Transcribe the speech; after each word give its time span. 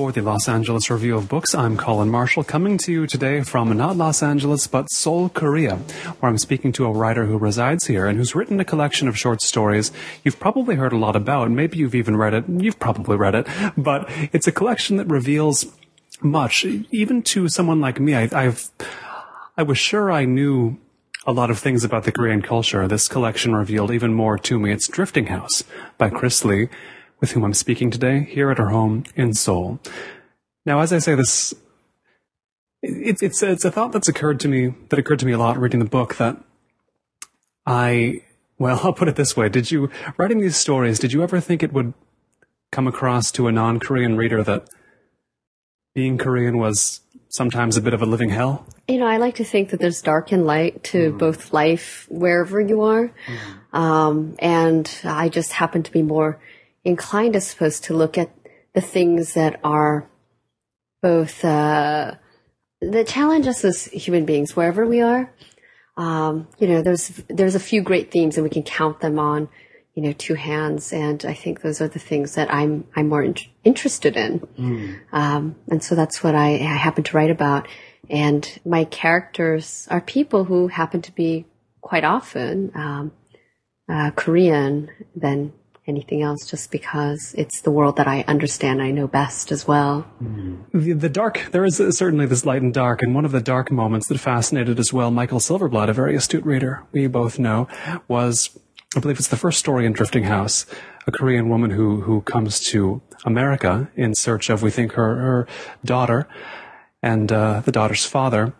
for 0.00 0.12
the 0.12 0.22
Los 0.22 0.48
Angeles 0.48 0.88
Review 0.88 1.18
of 1.18 1.28
Books. 1.28 1.54
I'm 1.54 1.76
Colin 1.76 2.08
Marshall, 2.08 2.42
coming 2.42 2.78
to 2.78 2.90
you 2.90 3.06
today 3.06 3.42
from 3.42 3.76
not 3.76 3.98
Los 3.98 4.22
Angeles, 4.22 4.66
but 4.66 4.90
Seoul, 4.90 5.28
Korea, 5.28 5.76
where 5.76 6.30
I'm 6.30 6.38
speaking 6.38 6.72
to 6.72 6.86
a 6.86 6.90
writer 6.90 7.26
who 7.26 7.36
resides 7.36 7.86
here 7.86 8.06
and 8.06 8.16
who's 8.16 8.34
written 8.34 8.58
a 8.60 8.64
collection 8.64 9.08
of 9.08 9.18
short 9.18 9.42
stories 9.42 9.92
you've 10.24 10.40
probably 10.40 10.76
heard 10.76 10.94
a 10.94 10.96
lot 10.96 11.16
about. 11.16 11.50
Maybe 11.50 11.76
you've 11.76 11.94
even 11.94 12.16
read 12.16 12.32
it. 12.32 12.46
You've 12.48 12.78
probably 12.78 13.18
read 13.18 13.34
it, 13.34 13.46
but 13.76 14.06
it's 14.32 14.46
a 14.46 14.52
collection 14.52 14.96
that 14.96 15.06
reveals 15.06 15.66
much, 16.22 16.64
even 16.64 17.20
to 17.24 17.50
someone 17.50 17.82
like 17.82 18.00
me. 18.00 18.14
I, 18.14 18.30
I've, 18.32 18.70
I 19.58 19.64
was 19.64 19.76
sure 19.76 20.10
I 20.10 20.24
knew 20.24 20.78
a 21.26 21.32
lot 21.32 21.50
of 21.50 21.58
things 21.58 21.84
about 21.84 22.04
the 22.04 22.12
Korean 22.12 22.40
culture. 22.40 22.88
This 22.88 23.06
collection 23.06 23.54
revealed 23.54 23.90
even 23.90 24.14
more 24.14 24.38
to 24.38 24.58
me. 24.58 24.72
It's 24.72 24.88
Drifting 24.88 25.26
House 25.26 25.62
by 25.98 26.08
Krys 26.08 26.42
Lee 26.42 26.70
with 27.20 27.32
whom 27.32 27.44
I'm 27.44 27.54
speaking 27.54 27.90
today 27.90 28.24
here 28.28 28.50
at 28.50 28.58
her 28.58 28.70
home 28.70 29.04
in 29.14 29.34
Seoul. 29.34 29.78
Now, 30.64 30.80
as 30.80 30.92
I 30.92 30.98
say 30.98 31.14
this, 31.14 31.54
it's, 32.82 33.22
it's, 33.22 33.42
it's 33.42 33.64
a 33.64 33.70
thought 33.70 33.92
that's 33.92 34.08
occurred 34.08 34.40
to 34.40 34.48
me, 34.48 34.74
that 34.88 34.98
occurred 34.98 35.18
to 35.20 35.26
me 35.26 35.32
a 35.32 35.38
lot 35.38 35.58
reading 35.58 35.80
the 35.80 35.86
book 35.86 36.16
that 36.16 36.42
I, 37.66 38.22
well, 38.58 38.80
I'll 38.84 38.92
put 38.92 39.08
it 39.08 39.16
this 39.16 39.36
way. 39.36 39.48
Did 39.48 39.70
you, 39.70 39.90
writing 40.16 40.40
these 40.40 40.56
stories, 40.56 40.98
did 40.98 41.12
you 41.12 41.22
ever 41.22 41.40
think 41.40 41.62
it 41.62 41.72
would 41.72 41.92
come 42.72 42.86
across 42.86 43.30
to 43.32 43.48
a 43.48 43.52
non-Korean 43.52 44.16
reader 44.16 44.42
that 44.42 44.68
being 45.94 46.18
Korean 46.18 46.58
was 46.58 47.00
sometimes 47.28 47.76
a 47.76 47.82
bit 47.82 47.94
of 47.94 48.00
a 48.00 48.06
living 48.06 48.30
hell? 48.30 48.66
You 48.88 48.98
know, 48.98 49.06
I 49.06 49.18
like 49.18 49.36
to 49.36 49.44
think 49.44 49.70
that 49.70 49.80
there's 49.80 50.02
dark 50.02 50.32
and 50.32 50.46
light 50.46 50.84
to 50.84 51.12
mm. 51.12 51.18
both 51.18 51.52
life 51.52 52.06
wherever 52.08 52.60
you 52.60 52.82
are. 52.82 53.12
Mm. 53.72 53.78
Um, 53.78 54.36
and 54.38 55.00
I 55.04 55.28
just 55.28 55.52
happen 55.52 55.82
to 55.82 55.92
be 55.92 56.02
more 56.02 56.40
inclined, 56.84 57.36
I 57.36 57.40
suppose, 57.40 57.80
to 57.80 57.94
look 57.94 58.16
at 58.18 58.30
the 58.74 58.80
things 58.80 59.34
that 59.34 59.60
are 59.64 60.08
both 61.02 61.44
uh, 61.44 62.14
that 62.80 63.06
challenge 63.06 63.46
us 63.46 63.64
as 63.64 63.86
human 63.86 64.24
beings 64.24 64.56
wherever 64.56 64.86
we 64.86 65.00
are. 65.00 65.32
Um, 65.96 66.48
you 66.58 66.68
know, 66.68 66.82
there's 66.82 67.08
there's 67.28 67.54
a 67.54 67.60
few 67.60 67.82
great 67.82 68.10
themes, 68.10 68.36
and 68.36 68.44
we 68.44 68.50
can 68.50 68.62
count 68.62 69.00
them 69.00 69.18
on, 69.18 69.48
you 69.94 70.02
know, 70.02 70.12
two 70.12 70.34
hands. 70.34 70.92
And 70.92 71.24
I 71.24 71.34
think 71.34 71.60
those 71.60 71.80
are 71.80 71.88
the 71.88 71.98
things 71.98 72.34
that 72.36 72.52
I'm 72.52 72.86
I'm 72.96 73.08
more 73.08 73.22
in- 73.22 73.34
interested 73.64 74.16
in. 74.16 74.40
Mm. 74.58 75.00
Um, 75.12 75.56
and 75.68 75.82
so 75.82 75.94
that's 75.94 76.22
what 76.22 76.34
I, 76.34 76.54
I 76.54 76.76
happen 76.76 77.04
to 77.04 77.16
write 77.16 77.30
about. 77.30 77.68
And 78.08 78.60
my 78.64 78.84
characters 78.84 79.86
are 79.90 80.00
people 80.00 80.44
who 80.44 80.68
happen 80.68 81.02
to 81.02 81.12
be 81.12 81.46
quite 81.80 82.04
often 82.04 82.72
um, 82.74 83.12
uh, 83.88 84.10
Korean 84.12 84.90
than 85.14 85.52
anything 85.90 86.22
else 86.22 86.46
just 86.48 86.70
because 86.70 87.34
it's 87.36 87.60
the 87.60 87.70
world 87.70 87.96
that 87.96 88.08
I 88.08 88.24
understand, 88.26 88.80
I 88.80 88.90
know 88.90 89.06
best 89.06 89.52
as 89.52 89.68
well. 89.68 90.06
The, 90.72 91.10
dark, 91.10 91.48
there 91.52 91.64
is 91.66 91.76
certainly 91.76 92.24
this 92.24 92.46
light 92.46 92.62
and 92.62 92.72
dark, 92.72 93.02
and 93.02 93.14
one 93.14 93.26
of 93.26 93.32
the 93.32 93.42
dark 93.42 93.70
moments 93.70 94.08
that 94.08 94.18
fascinated 94.18 94.78
as 94.78 94.92
well 94.92 95.10
Michael 95.10 95.40
Silverblatt, 95.40 95.90
a 95.90 95.92
very 95.92 96.16
astute 96.16 96.44
reader 96.44 96.84
we 96.92 97.06
both 97.06 97.38
know, 97.38 97.68
was, 98.08 98.58
I 98.96 99.00
believe 99.00 99.18
it's 99.18 99.28
the 99.28 99.36
first 99.36 99.58
story 99.58 99.84
in 99.84 99.92
Drifting 99.92 100.24
House, 100.24 100.64
a 101.06 101.12
Korean 101.12 101.48
woman 101.50 101.70
who, 101.70 102.00
who 102.00 102.22
comes 102.22 102.60
to 102.70 103.02
America 103.24 103.90
in 103.96 104.14
search 104.14 104.48
of, 104.48 104.62
we 104.62 104.70
think, 104.70 104.92
her, 104.92 105.16
her 105.16 105.46
daughter 105.84 106.26
and 107.02 107.30
uh, 107.30 107.60
the 107.60 107.72
daughter's 107.72 108.04
father, 108.06 108.54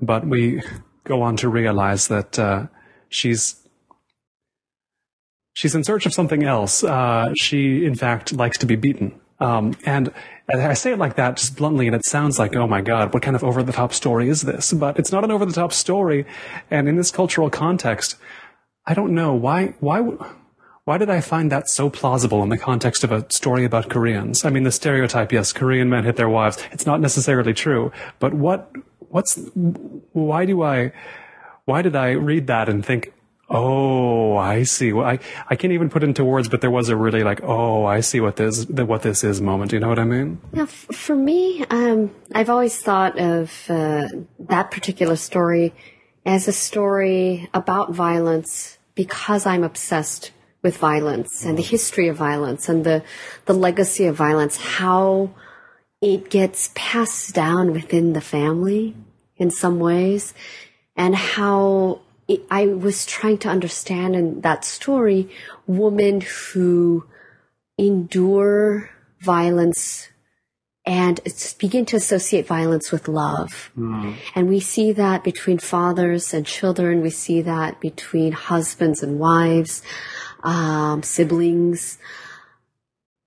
but 0.00 0.26
we 0.26 0.62
go 1.04 1.22
on 1.22 1.36
to 1.36 1.48
realize 1.48 2.08
that 2.08 2.38
uh, 2.38 2.66
she's 3.08 3.63
she's 5.54 5.74
in 5.74 5.82
search 5.82 6.04
of 6.04 6.12
something 6.12 6.44
else. 6.44 6.84
Uh, 6.84 7.32
she, 7.34 7.86
in 7.86 7.94
fact, 7.94 8.32
likes 8.32 8.58
to 8.58 8.66
be 8.66 8.76
beaten. 8.76 9.18
Um, 9.40 9.76
and 9.84 10.12
I 10.48 10.74
say 10.74 10.92
it 10.92 10.98
like 10.98 11.16
that 11.16 11.38
just 11.38 11.56
bluntly, 11.56 11.86
and 11.86 11.96
it 11.96 12.04
sounds 12.04 12.38
like, 12.38 12.54
oh 12.54 12.66
my 12.66 12.82
God, 12.82 13.14
what 13.14 13.22
kind 13.22 13.34
of 13.34 13.42
over 13.42 13.62
the 13.62 13.72
top 13.72 13.92
story 13.92 14.28
is 14.28 14.42
this? 14.42 14.72
But 14.72 14.98
it's 14.98 15.10
not 15.10 15.24
an 15.24 15.30
over 15.30 15.46
the 15.46 15.52
top 15.52 15.72
story. 15.72 16.26
And 16.70 16.88
in 16.88 16.96
this 16.96 17.10
cultural 17.10 17.48
context, 17.50 18.16
I 18.86 18.92
don't 18.92 19.14
know 19.14 19.32
why, 19.32 19.74
why, 19.80 20.00
why 20.84 20.98
did 20.98 21.08
I 21.08 21.20
find 21.20 21.50
that 21.50 21.68
so 21.68 21.88
plausible 21.88 22.42
in 22.42 22.50
the 22.50 22.58
context 22.58 23.02
of 23.04 23.10
a 23.10 23.24
story 23.32 23.64
about 23.64 23.88
Koreans? 23.88 24.44
I 24.44 24.50
mean, 24.50 24.64
the 24.64 24.72
stereotype, 24.72 25.32
yes, 25.32 25.52
Korean 25.52 25.88
men 25.88 26.04
hit 26.04 26.16
their 26.16 26.28
wives. 26.28 26.58
It's 26.70 26.84
not 26.84 27.00
necessarily 27.00 27.54
true. 27.54 27.90
But 28.18 28.34
what, 28.34 28.70
what's, 28.98 29.40
why 29.54 30.44
do 30.44 30.62
I, 30.62 30.92
why 31.64 31.80
did 31.80 31.96
I 31.96 32.10
read 32.10 32.46
that 32.48 32.68
and 32.68 32.84
think, 32.84 33.13
Oh, 33.50 34.36
I 34.36 34.62
see. 34.62 34.92
Well, 34.92 35.06
I, 35.06 35.18
I 35.48 35.56
can't 35.56 35.72
even 35.72 35.90
put 35.90 36.02
into 36.02 36.24
words, 36.24 36.48
but 36.48 36.60
there 36.60 36.70
was 36.70 36.88
a 36.88 36.96
really 36.96 37.22
like, 37.22 37.42
oh, 37.42 37.84
I 37.84 38.00
see 38.00 38.20
what 38.20 38.36
this, 38.36 38.66
what 38.66 39.02
this 39.02 39.22
is 39.22 39.40
moment. 39.40 39.72
You 39.72 39.80
know 39.80 39.88
what 39.88 39.98
I 39.98 40.04
mean? 40.04 40.40
Now, 40.52 40.62
f- 40.62 40.88
for 40.92 41.14
me, 41.14 41.64
um, 41.68 42.14
I've 42.34 42.48
always 42.48 42.78
thought 42.80 43.18
of, 43.18 43.52
uh, 43.68 44.08
that 44.38 44.70
particular 44.70 45.16
story 45.16 45.74
as 46.24 46.48
a 46.48 46.52
story 46.52 47.48
about 47.52 47.92
violence 47.92 48.78
because 48.94 49.44
I'm 49.44 49.62
obsessed 49.62 50.30
with 50.62 50.78
violence 50.78 51.44
and 51.44 51.58
the 51.58 51.62
history 51.62 52.08
of 52.08 52.16
violence 52.16 52.70
and 52.70 52.84
the, 52.84 53.04
the 53.44 53.52
legacy 53.52 54.06
of 54.06 54.16
violence, 54.16 54.56
how 54.56 55.34
it 56.00 56.30
gets 56.30 56.70
passed 56.74 57.34
down 57.34 57.72
within 57.72 58.14
the 58.14 58.22
family 58.22 58.96
in 59.36 59.50
some 59.50 59.78
ways 59.78 60.32
and 60.96 61.14
how 61.14 62.00
I 62.50 62.66
was 62.66 63.04
trying 63.04 63.38
to 63.38 63.48
understand 63.48 64.16
in 64.16 64.40
that 64.40 64.64
story 64.64 65.28
women 65.66 66.22
who 66.22 67.06
endure 67.78 68.90
violence 69.20 70.08
and 70.86 71.20
begin 71.58 71.86
to 71.86 71.96
associate 71.96 72.46
violence 72.46 72.92
with 72.92 73.08
love. 73.08 73.70
Mm. 73.76 74.16
And 74.34 74.48
we 74.48 74.60
see 74.60 74.92
that 74.92 75.24
between 75.24 75.58
fathers 75.58 76.34
and 76.34 76.44
children. 76.44 77.00
We 77.00 77.10
see 77.10 77.40
that 77.42 77.80
between 77.80 78.32
husbands 78.32 79.02
and 79.02 79.18
wives, 79.18 79.82
um, 80.42 81.02
siblings. 81.02 81.98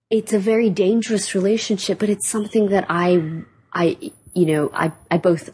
It's 0.10 0.34
a 0.34 0.40
very 0.40 0.70
dangerous 0.70 1.34
relationship, 1.34 2.00
but 2.00 2.10
it's 2.10 2.28
something 2.28 2.70
that 2.70 2.86
I, 2.90 3.44
I, 3.74 4.12
you 4.34 4.46
know, 4.46 4.72
I, 4.74 4.92
I 5.10 5.18
both 5.18 5.50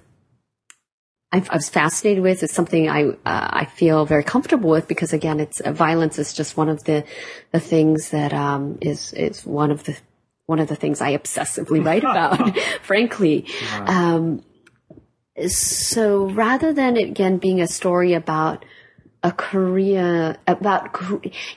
I, 1.34 1.44
I 1.50 1.56
was 1.56 1.68
fascinated 1.68 2.22
with. 2.22 2.44
It's 2.44 2.54
something 2.54 2.88
I 2.88 3.06
uh, 3.06 3.16
I 3.26 3.66
feel 3.66 4.06
very 4.06 4.24
comfortable 4.24 4.70
with 4.70 4.88
because 4.88 5.14
again, 5.14 5.40
it's 5.40 5.60
uh, 5.60 5.72
violence 5.72 6.20
is 6.20 6.32
just 6.34 6.56
one 6.56 6.70
of 6.70 6.84
the 6.84 7.04
the 7.52 7.60
things 7.60 8.12
that 8.12 8.34
um, 8.34 8.78
is 8.82 9.14
is 9.14 9.44
one 9.44 9.72
of 9.72 9.84
the 9.84 9.98
one 10.46 10.60
of 10.60 10.68
the 10.68 10.76
things 10.76 11.02
I 11.02 11.18
obsessively 11.18 11.84
write 11.86 12.04
about. 12.04 12.58
frankly, 12.84 13.48
um, 13.72 14.44
so 15.48 16.30
rather 16.30 16.72
than 16.72 16.98
it 16.98 17.10
again 17.10 17.40
being 17.40 17.62
a 17.62 17.68
story 17.68 18.14
about 18.14 18.64
a 19.24 19.32
Korea 19.32 20.38
about 20.46 20.96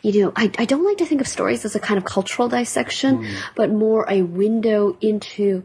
you 0.00 0.22
know 0.22 0.32
I, 0.34 0.50
I 0.58 0.64
don't 0.64 0.84
like 0.84 0.98
to 0.98 1.06
think 1.06 1.20
of 1.20 1.28
stories 1.28 1.66
as 1.66 1.76
a 1.76 1.80
kind 1.80 1.98
of 1.98 2.04
cultural 2.04 2.48
dissection, 2.48 3.18
mm. 3.18 3.36
but 3.54 3.70
more 3.70 4.06
a 4.08 4.22
window 4.22 4.96
into 5.02 5.64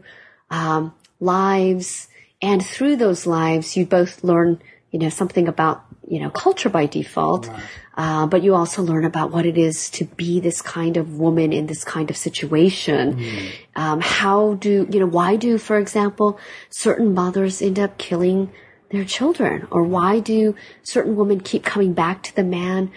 um, 0.50 0.94
lives 1.18 2.08
and 2.42 2.64
through 2.64 2.96
those 2.96 3.24
lives, 3.26 3.76
you 3.76 3.86
both 3.86 4.24
learn, 4.24 4.60
you 4.90 4.98
know, 4.98 5.08
something 5.08 5.46
about, 5.46 5.84
you 6.06 6.20
know, 6.20 6.28
culture 6.28 6.68
by 6.68 6.86
default. 6.86 7.46
Right. 7.46 7.62
Uh, 7.94 8.26
but 8.26 8.42
you 8.42 8.54
also 8.54 8.82
learn 8.82 9.04
about 9.04 9.30
what 9.30 9.44
it 9.44 9.58
is 9.58 9.90
to 9.90 10.04
be 10.04 10.40
this 10.40 10.62
kind 10.62 10.96
of 10.96 11.18
woman 11.18 11.52
in 11.52 11.66
this 11.66 11.84
kind 11.84 12.10
of 12.10 12.16
situation. 12.16 13.16
Mm. 13.16 13.52
Um, 13.76 14.00
how 14.00 14.54
do, 14.54 14.88
you 14.90 14.98
know, 14.98 15.06
why 15.06 15.36
do, 15.36 15.58
for 15.58 15.78
example, 15.78 16.38
certain 16.70 17.14
mothers 17.14 17.60
end 17.60 17.78
up 17.78 17.98
killing 17.98 18.50
their 18.90 19.04
children? 19.04 19.68
Or 19.70 19.84
why 19.84 20.20
do 20.20 20.56
certain 20.82 21.16
women 21.16 21.40
keep 21.40 21.64
coming 21.64 21.92
back 21.92 22.22
to 22.24 22.34
the 22.34 22.44
man 22.44 22.90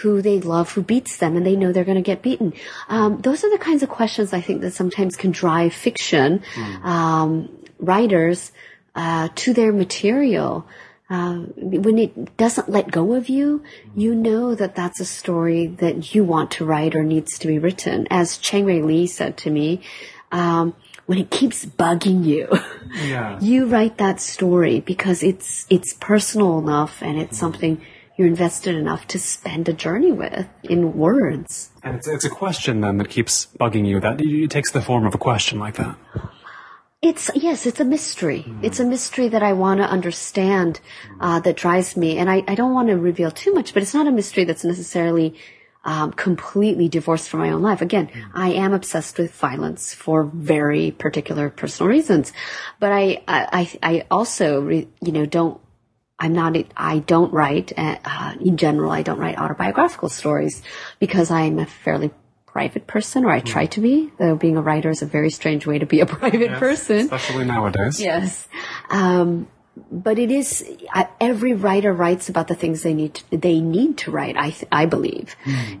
who 0.00 0.22
they 0.22 0.40
love, 0.40 0.72
who 0.72 0.82
beats 0.82 1.16
them, 1.18 1.36
and 1.36 1.44
they 1.44 1.56
know 1.56 1.72
they're 1.72 1.84
going 1.84 1.96
to 1.96 2.02
get 2.02 2.22
beaten. 2.22 2.52
Um, 2.88 3.20
those 3.20 3.44
are 3.44 3.50
the 3.50 3.58
kinds 3.58 3.82
of 3.82 3.88
questions 3.88 4.32
I 4.32 4.40
think 4.40 4.60
that 4.62 4.72
sometimes 4.72 5.16
can 5.16 5.32
drive 5.32 5.74
fiction 5.74 6.42
mm. 6.54 6.84
um, 6.84 7.48
writers 7.78 8.52
uh, 8.94 9.28
to 9.34 9.52
their 9.52 9.72
material. 9.72 10.66
Uh, 11.10 11.40
when 11.56 11.98
it 11.98 12.36
doesn't 12.38 12.70
let 12.70 12.90
go 12.90 13.12
of 13.14 13.28
you, 13.28 13.62
you 13.94 14.14
know 14.14 14.54
that 14.54 14.74
that's 14.74 14.98
a 14.98 15.04
story 15.04 15.66
that 15.66 16.14
you 16.14 16.24
want 16.24 16.50
to 16.50 16.64
write 16.64 16.94
or 16.94 17.04
needs 17.04 17.38
to 17.38 17.46
be 17.46 17.58
written. 17.58 18.06
As 18.10 18.38
Chang-rae 18.38 18.80
Lee 18.80 19.06
said 19.06 19.36
to 19.38 19.50
me, 19.50 19.82
um, 20.30 20.74
when 21.04 21.18
it 21.18 21.30
keeps 21.30 21.66
bugging 21.66 22.24
you, 22.24 22.48
yeah. 23.04 23.38
you 23.40 23.66
write 23.66 23.98
that 23.98 24.20
story 24.20 24.80
because 24.80 25.22
it's 25.22 25.66
it's 25.68 25.92
personal 25.94 26.58
enough 26.58 27.02
and 27.02 27.18
it's 27.18 27.38
something 27.38 27.82
you're 28.16 28.28
invested 28.28 28.74
enough 28.74 29.06
to 29.08 29.18
spend 29.18 29.68
a 29.68 29.72
journey 29.72 30.12
with 30.12 30.46
in 30.62 30.96
words. 30.96 31.70
And 31.82 31.96
it's, 31.96 32.06
it's 32.06 32.24
a 32.24 32.30
question 32.30 32.80
then 32.80 32.98
that 32.98 33.10
keeps 33.10 33.48
bugging 33.58 33.86
you. 33.86 34.00
That 34.00 34.20
it 34.20 34.50
takes 34.50 34.70
the 34.70 34.80
form 34.80 35.06
of 35.06 35.14
a 35.14 35.18
question 35.18 35.58
like 35.58 35.74
that. 35.74 35.96
It's 37.02 37.30
yes, 37.34 37.66
it's 37.66 37.80
a 37.80 37.84
mystery. 37.84 38.44
Mm. 38.46 38.62
It's 38.62 38.78
a 38.78 38.84
mystery 38.84 39.26
that 39.28 39.42
I 39.42 39.54
want 39.54 39.78
to 39.80 39.84
understand 39.84 40.80
uh, 41.20 41.40
that 41.40 41.56
drives 41.56 41.96
me, 41.96 42.16
and 42.18 42.30
I, 42.30 42.44
I 42.46 42.54
don't 42.54 42.72
want 42.72 42.88
to 42.88 42.96
reveal 42.96 43.32
too 43.32 43.52
much, 43.52 43.74
but 43.74 43.82
it's 43.82 43.92
not 43.92 44.06
a 44.06 44.12
mystery 44.12 44.44
that's 44.44 44.64
necessarily 44.64 45.34
um, 45.84 46.12
completely 46.12 46.88
divorced 46.88 47.28
from 47.28 47.40
my 47.40 47.50
own 47.50 47.60
life. 47.60 47.82
Again, 47.82 48.08
I 48.34 48.52
am 48.52 48.72
obsessed 48.72 49.18
with 49.18 49.34
violence 49.34 49.92
for 49.92 50.22
very 50.22 50.92
particular 50.92 51.50
personal 51.50 51.90
reasons, 51.90 52.32
but 52.78 52.92
I, 52.92 53.20
I, 53.26 53.78
I 53.82 54.06
also, 54.08 54.60
re, 54.60 54.88
you 55.00 55.10
know, 55.10 55.26
don't, 55.26 55.60
I'm 56.20 56.34
not, 56.34 56.56
I 56.76 57.00
don't 57.00 57.32
write, 57.32 57.76
uh, 57.76 58.34
in 58.40 58.56
general, 58.56 58.92
I 58.92 59.02
don't 59.02 59.18
write 59.18 59.38
autobiographical 59.38 60.08
stories 60.08 60.62
because 61.00 61.32
I'm 61.32 61.58
a 61.58 61.66
fairly 61.66 62.12
private 62.52 62.86
person, 62.86 63.24
or 63.24 63.30
I 63.30 63.40
try 63.40 63.66
to 63.66 63.80
be. 63.80 64.10
Though 64.18 64.36
being 64.36 64.56
a 64.56 64.62
writer 64.62 64.90
is 64.90 65.02
a 65.02 65.06
very 65.06 65.30
strange 65.30 65.66
way 65.66 65.78
to 65.78 65.86
be 65.86 66.00
a 66.00 66.06
private 66.18 66.50
Yes, 66.50 66.58
person. 66.58 66.98
especially 66.98 67.44
nowadays. 67.46 68.00
Yes. 68.00 68.46
Um, 68.90 69.48
but 69.90 70.18
it 70.18 70.30
is 70.30 70.62
uh, 70.94 71.04
every 71.18 71.54
writer 71.54 71.94
writes 71.94 72.28
about 72.28 72.46
the 72.48 72.54
things 72.54 72.82
they 72.82 72.92
need 72.92 73.14
to, 73.14 73.36
they 73.38 73.58
need 73.60 73.96
to 73.98 74.10
write. 74.10 74.36
I 74.36 74.50
th- 74.50 74.68
I 74.70 74.84
believe, 74.84 75.34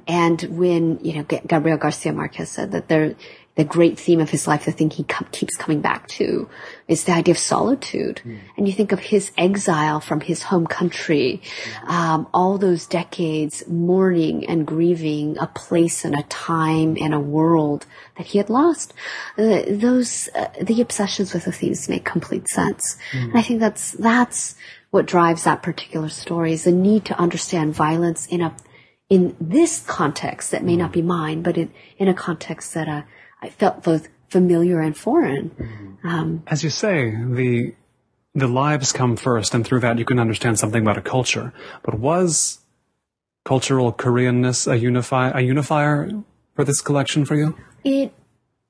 and 0.08 0.40
when 0.44 0.98
you 1.04 1.12
know 1.16 1.24
Gabriel 1.24 1.76
Garcia 1.76 2.12
Marquez 2.14 2.48
said 2.48 2.72
that 2.72 2.88
there 2.88 3.14
the 3.54 3.64
great 3.64 3.98
theme 3.98 4.20
of 4.20 4.30
his 4.30 4.48
life, 4.48 4.64
the 4.64 4.72
thing 4.72 4.88
he 4.88 5.04
com- 5.04 5.28
keeps 5.30 5.56
coming 5.56 5.82
back 5.82 6.08
to, 6.08 6.48
is 6.88 7.04
the 7.04 7.12
idea 7.12 7.32
of 7.32 7.38
solitude. 7.38 8.22
And 8.56 8.66
you 8.66 8.72
think 8.72 8.92
of 8.92 8.98
his 8.98 9.30
exile 9.36 10.00
from 10.00 10.20
his 10.22 10.44
home 10.44 10.66
country, 10.66 11.42
um, 11.86 12.26
all 12.32 12.56
those 12.56 12.86
decades 12.86 13.62
mourning 13.68 14.46
and 14.46 14.66
grieving 14.66 15.36
a 15.38 15.46
place 15.46 16.02
and 16.04 16.14
a 16.14 16.22
time 16.24 16.96
and 16.98 17.12
a 17.12 17.20
world 17.20 17.84
that 18.16 18.28
he 18.28 18.38
had 18.38 18.48
lost. 18.48 18.94
Uh, 19.36 19.62
those 19.68 20.30
uh, 20.34 20.48
the 20.60 20.80
obsessions 20.80 21.34
with 21.34 21.44
the 21.44 21.52
themes 21.52 21.90
make 21.90 22.04
complete 22.04 22.48
sense. 22.48 22.96
And 23.12 23.36
I 23.36 23.42
think 23.42 23.60
that's 23.60 23.92
that's 23.92 24.54
what 24.90 25.06
drives 25.06 25.44
that 25.44 25.62
particular 25.62 26.08
story 26.08 26.52
is 26.52 26.64
the 26.64 26.72
need 26.72 27.04
to 27.06 27.18
understand 27.18 27.74
violence 27.74 28.26
in 28.26 28.40
a 28.40 28.54
in 29.10 29.36
this 29.38 29.84
context 29.86 30.52
that 30.52 30.64
may 30.64 30.74
not 30.74 30.90
be 30.90 31.02
mine, 31.02 31.42
but 31.42 31.58
in, 31.58 31.70
in 31.98 32.08
a 32.08 32.14
context 32.14 32.72
that 32.72 32.88
uh, 32.88 33.02
I 33.42 33.50
felt 33.50 33.82
both 33.82 34.08
familiar 34.28 34.80
and 34.80 34.96
foreign. 34.96 35.98
Um, 36.04 36.42
As 36.46 36.64
you 36.64 36.70
say, 36.70 37.10
the 37.10 37.74
the 38.34 38.48
lives 38.48 38.92
come 38.92 39.16
first, 39.16 39.54
and 39.54 39.66
through 39.66 39.80
that 39.80 39.98
you 39.98 40.06
can 40.06 40.18
understand 40.18 40.58
something 40.58 40.80
about 40.80 40.96
a 40.96 41.02
culture. 41.02 41.52
But 41.82 41.98
was 41.98 42.60
cultural 43.44 43.92
Koreanness 43.92 44.70
a 44.70 44.78
unify 44.78 45.30
a 45.34 45.42
unifier 45.42 46.08
for 46.54 46.64
this 46.64 46.80
collection 46.80 47.24
for 47.24 47.36
you? 47.36 47.56
it 47.84 48.14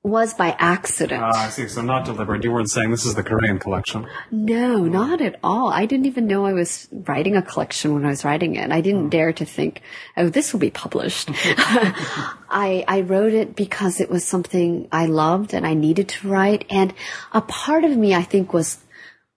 was 0.03 0.33
by 0.33 0.53
accident. 0.59 1.23
Ah, 1.23 1.45
I 1.45 1.49
see. 1.49 1.69
So 1.69 1.81
not 1.81 2.03
deliberate. 2.03 2.43
You 2.43 2.51
weren't 2.51 2.69
saying 2.69 2.91
this 2.91 3.05
is 3.05 3.15
the 3.15 3.23
Korean 3.23 3.57
collection. 3.57 4.05
No, 4.31 4.83
not 4.83 5.21
at 5.21 5.39
all. 5.41 5.69
I 5.69 5.85
didn't 5.85 6.07
even 6.07 6.27
know 6.27 6.45
I 6.45 6.51
was 6.51 6.89
writing 6.91 7.37
a 7.37 7.41
collection 7.41 7.93
when 7.93 8.05
I 8.05 8.09
was 8.09 8.25
writing 8.25 8.55
it. 8.55 8.69
I 8.69 8.81
didn't 8.81 9.09
dare 9.09 9.31
to 9.31 9.45
think, 9.45 9.81
oh, 10.17 10.27
this 10.27 10.51
will 10.51 10.59
be 10.59 10.69
published. 10.69 11.29
I, 11.33 12.83
I 12.85 13.01
wrote 13.01 13.33
it 13.33 13.55
because 13.55 14.01
it 14.01 14.09
was 14.09 14.25
something 14.25 14.89
I 14.91 15.05
loved 15.05 15.53
and 15.53 15.65
I 15.65 15.73
needed 15.73 16.09
to 16.09 16.27
write. 16.27 16.65
And 16.69 16.93
a 17.31 17.39
part 17.39 17.85
of 17.85 17.95
me, 17.95 18.13
I 18.13 18.23
think, 18.23 18.51
was 18.51 18.79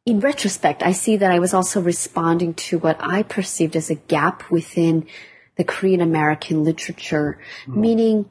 in 0.05 0.19
retrospect, 0.19 0.83
I 0.83 0.93
see 0.93 1.17
that 1.17 1.31
I 1.31 1.39
was 1.39 1.55
also 1.55 1.81
responding 1.81 2.55
to 2.55 2.79
what 2.79 2.97
I 3.01 3.23
perceived 3.23 3.77
as 3.77 3.89
a 3.89 3.95
gap 3.95 4.51
within 4.51 5.07
the 5.57 5.65
Korean 5.65 6.01
American 6.01 6.65
literature, 6.65 7.39
meaning 7.67 8.31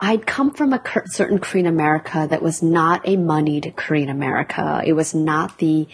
I'd 0.00 0.26
come 0.26 0.52
from 0.52 0.72
a 0.72 0.82
certain 1.06 1.38
Korean 1.38 1.66
America 1.66 2.26
that 2.30 2.42
was 2.42 2.62
not 2.62 3.06
a 3.06 3.16
moneyed 3.16 3.74
Korean 3.76 4.08
America. 4.08 4.80
It 4.84 4.92
was 4.92 5.14
not 5.14 5.58
the 5.58 5.88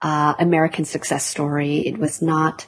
uh, 0.00 0.34
American 0.38 0.84
success 0.84 1.26
story. 1.26 1.78
It 1.78 1.98
was 1.98 2.22
not, 2.22 2.66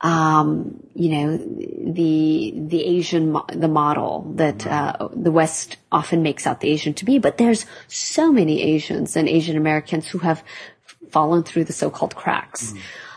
um, 0.00 0.82
you 0.94 1.10
know, 1.10 1.36
the 1.36 2.54
the 2.56 2.84
Asian 2.84 3.32
mo- 3.32 3.46
the 3.48 3.68
model 3.68 4.32
that 4.36 4.66
uh, 4.66 5.08
the 5.12 5.30
West 5.30 5.76
often 5.92 6.22
makes 6.22 6.46
out 6.46 6.60
the 6.60 6.70
Asian 6.70 6.94
to 6.94 7.04
be. 7.04 7.18
But 7.18 7.38
there's 7.38 7.64
so 7.86 8.32
many 8.32 8.62
Asians 8.62 9.16
and 9.16 9.28
Asian 9.28 9.56
Americans 9.56 10.08
who 10.08 10.18
have 10.18 10.42
fallen 11.10 11.44
through 11.44 11.64
the 11.64 11.72
so-called 11.72 12.16
cracks. 12.16 12.74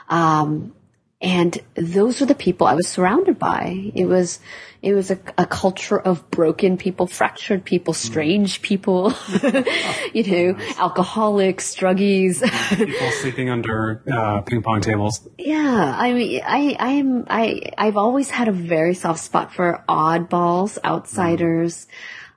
Um, 0.10 0.74
and 1.22 1.58
those 1.76 2.22
were 2.22 2.26
the 2.26 2.36
people 2.36 2.66
I 2.66 2.76
was 2.76 2.88
surrounded 2.88 3.38
by. 3.38 3.92
It 3.94 4.06
was, 4.06 4.40
it 4.82 4.94
was 4.94 5.12
a, 5.12 5.20
a 5.38 5.46
culture 5.46 6.00
of 6.00 6.32
broken 6.32 6.78
people, 6.78 7.08
fractured 7.08 7.66
people, 7.66 7.94
strange 7.94 8.62
people, 8.62 9.14
you 10.14 10.24
know, 10.24 10.58
alcoholics, 10.78 11.76
druggies. 11.76 12.42
People 12.78 13.12
sleeping 13.22 13.50
under 13.50 14.02
uh, 14.10 14.42
ping 14.42 14.62
pong 14.62 14.80
tables. 14.80 15.28
yeah, 15.38 15.94
I 15.98 16.14
mean, 16.14 16.42
I, 16.46 16.78
I 16.80 16.92
am, 16.92 17.26
I, 17.30 17.74
I've 17.78 17.98
always 17.98 18.30
had 18.30 18.48
a 18.48 18.54
very 18.54 18.94
soft 18.94 19.20
spot 19.20 19.54
for 19.54 19.84
oddballs, 19.90 20.78
outsiders, 20.86 21.88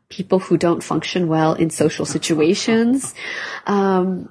people 0.08 0.40
who 0.40 0.58
don't 0.58 0.82
function 0.82 1.28
well 1.28 1.54
in 1.54 1.70
social 1.70 2.04
situations. 2.04 3.14
Um, 3.64 4.28